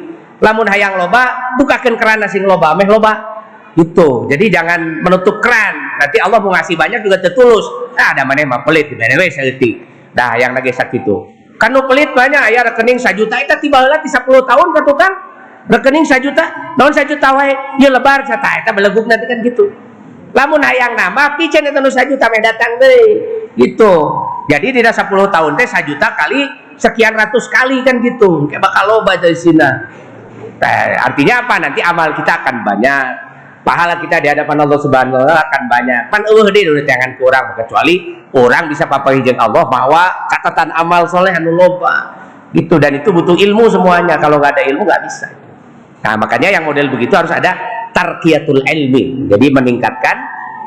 lamun 0.43 0.67
hayang 0.67 0.99
loba 0.99 1.55
bukakan 1.55 1.95
keran 1.95 2.19
sing 2.29 2.43
loba 2.43 2.75
meh 2.77 2.85
loba. 2.85 3.33
Gitu. 3.73 4.29
Jadi 4.29 4.53
jangan 4.53 5.01
menutup 5.01 5.41
keran. 5.41 5.97
Nanti 5.97 6.21
Allah 6.21 6.37
mau 6.37 6.53
ngasih 6.53 6.77
banyak 6.77 7.01
juga 7.01 7.17
tertulus. 7.17 7.65
Nah 7.97 8.13
ada 8.13 8.21
mana 8.21 8.45
mah 8.45 8.61
pelit 8.61 8.93
di 8.93 8.95
we 8.97 9.27
saeutik 9.33 9.73
dah 10.13 10.37
yang 10.37 10.53
lagi 10.53 10.69
sakit 10.69 11.01
itu. 11.01 11.17
Kan 11.57 11.73
pelit 11.89 12.13
banyak 12.13 12.53
ayah 12.53 12.69
rekening 12.69 13.01
sajuta. 13.01 13.41
Itu 13.41 13.57
tiba 13.57 13.81
heula 13.81 13.97
di 13.97 14.09
10 14.09 14.29
tahun 14.29 14.67
kan 14.77 14.83
tukang 14.85 15.13
rekening 15.73 16.05
sajuta 16.05 16.75
naon 16.77 16.93
sajuta 16.93 17.33
wae? 17.33 17.53
Ieu 17.81 17.89
lebar 17.89 18.21
sata. 18.29 18.61
Eta 18.61 18.75
beleguk 18.77 19.09
nanti 19.09 19.25
kan 19.25 19.41
gitu 19.41 19.92
lamun 20.33 20.61
hayang 20.65 20.97
nama 20.97 21.37
pican 21.37 21.61
itu 21.61 21.77
nu 21.77 21.89
sajuta 21.93 22.25
meh 22.33 22.41
datang 22.41 22.81
deh 22.81 23.05
gitu. 23.53 23.93
Jadi 24.49 24.75
tidak 24.75 24.91
10 24.91 25.07
tahun 25.29 25.51
teh 25.55 25.69
juta 25.87 26.07
kali 26.17 26.41
sekian 26.75 27.13
ratus 27.13 27.47
kali 27.47 27.79
kan 27.85 28.01
gitu. 28.01 28.49
Kayak 28.49 28.61
bakal 28.65 28.83
loba 28.89 29.15
dari 29.15 29.37
sini. 29.37 29.63
Artinya 30.99 31.47
apa? 31.47 31.55
Nanti 31.61 31.79
amal 31.79 32.11
kita 32.17 32.43
akan 32.43 32.55
banyak. 32.65 33.05
Pahala 33.63 33.95
kita 33.95 34.19
di 34.19 34.27
hadapan 34.27 34.59
Allah 34.59 34.75
Subhanahu 34.75 35.23
wa 35.23 35.39
akan 35.39 35.61
banyak. 35.71 36.11
Pan 36.11 36.19
eueuh 36.27 36.51
deui 36.51 36.67
udah 36.67 36.83
jangan 36.83 37.15
kurang. 37.15 37.55
Kecuali 37.55 38.19
orang 38.35 38.67
bisa 38.67 38.83
papahi 38.83 39.23
jeung 39.23 39.39
Allah 39.39 39.63
bahwa 39.63 40.27
catatan 40.27 40.75
amal 40.75 41.07
soleh 41.07 41.31
anu 41.31 41.55
loba. 41.55 42.11
Gitu. 42.51 42.75
Dan 42.75 42.99
itu 42.99 43.15
butuh 43.15 43.39
ilmu 43.39 43.71
semuanya. 43.71 44.19
Kalau 44.19 44.43
nggak 44.43 44.59
ada 44.59 44.63
ilmu 44.67 44.83
nggak 44.83 45.01
bisa. 45.07 45.31
Nah 46.03 46.19
makanya 46.19 46.59
yang 46.59 46.67
model 46.67 46.91
begitu 46.91 47.15
harus 47.15 47.31
ada 47.31 47.55
tarkiyatul 47.93 48.61
ilmi. 48.65 49.29
Jadi 49.29 49.47
meningkatkan 49.53 50.17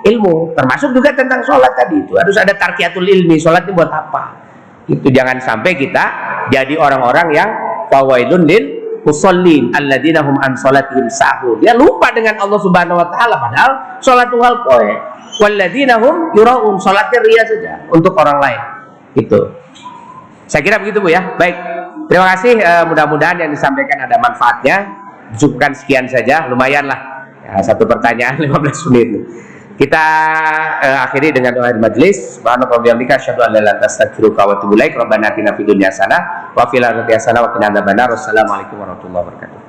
ilmu 0.06 0.54
termasuk 0.54 0.94
juga 0.94 1.12
tentang 1.12 1.42
sholat 1.42 1.74
tadi 1.74 2.00
itu. 2.00 2.14
Harus 2.14 2.38
ada 2.38 2.54
tarkiatul 2.54 3.06
ilmi 3.06 3.36
sholat 3.36 3.66
itu 3.66 3.74
buat 3.74 3.90
apa? 3.90 4.46
Itu 4.86 5.10
jangan 5.10 5.42
sampai 5.42 5.74
kita 5.74 6.04
jadi 6.54 6.78
orang-orang 6.78 7.34
yang 7.34 7.48
fawailun 7.90 8.46
lil 8.46 8.64
musallin 9.02 9.74
alladzina 9.74 10.22
hum 10.22 10.38
an 10.42 10.54
sholatihim 10.54 11.06
sahur 11.10 11.58
dia 11.58 11.74
lupa 11.74 12.10
dengan 12.14 12.38
Allah 12.42 12.58
subhanahu 12.58 12.98
wa 12.98 13.06
ta'ala 13.10 13.34
padahal 13.38 13.72
sholat 13.98 14.30
hal 14.30 14.56
poe. 14.62 14.90
Walladzina 15.36 16.00
hum 16.00 16.32
yuraun 16.32 16.80
ria 16.80 17.42
saja 17.44 17.84
untuk 17.92 18.16
orang 18.16 18.40
lain. 18.40 18.60
Itu. 19.12 19.52
Saya 20.48 20.62
kira 20.64 20.80
begitu 20.80 21.02
Bu 21.02 21.12
ya. 21.12 21.36
Baik. 21.36 21.56
Terima 22.08 22.32
kasih. 22.32 22.56
Uh, 22.56 22.84
mudah-mudahan 22.88 23.36
yang 23.44 23.52
disampaikan 23.52 24.08
ada 24.08 24.16
manfaatnya. 24.16 24.96
Cukupkan 25.36 25.76
sekian 25.76 26.08
saja. 26.08 26.48
Lumayan 26.48 26.88
lah 26.88 27.15
ya, 27.46 27.62
satu 27.62 27.86
pertanyaan 27.86 28.36
15 28.42 28.90
menit 28.90 29.10
kita 29.76 30.04
uh, 30.80 31.04
akhiri 31.04 31.36
dengan 31.36 31.52
doa 31.52 31.68
majlis. 31.76 32.40
Subhanallah 32.40 32.80
wa 32.80 32.80
bihamdika 32.80 33.20
asyhadu 33.20 33.44
an 33.44 33.52
la 33.52 33.60
ilaha 33.60 33.62
illa 33.62 33.72
anta 33.76 33.86
astaghfiruka 33.92 34.40
wa 34.48 34.56
atubu 34.56 34.72
ilaik. 34.72 34.96
Rabbana 34.96 35.36
atina 35.36 35.52
fid 35.52 35.68
dunya 35.68 35.92
hasanah 35.92 36.52
wa 36.56 36.64
fil 36.72 36.80
akhirati 36.80 37.12
hasanah 37.12 37.44
wa 37.44 37.52
qina 37.52 37.68
adzabannar. 37.68 38.08
Wassalamualaikum 38.08 38.76
warahmatullahi 38.80 39.22
wabarakatuh. 39.28 39.60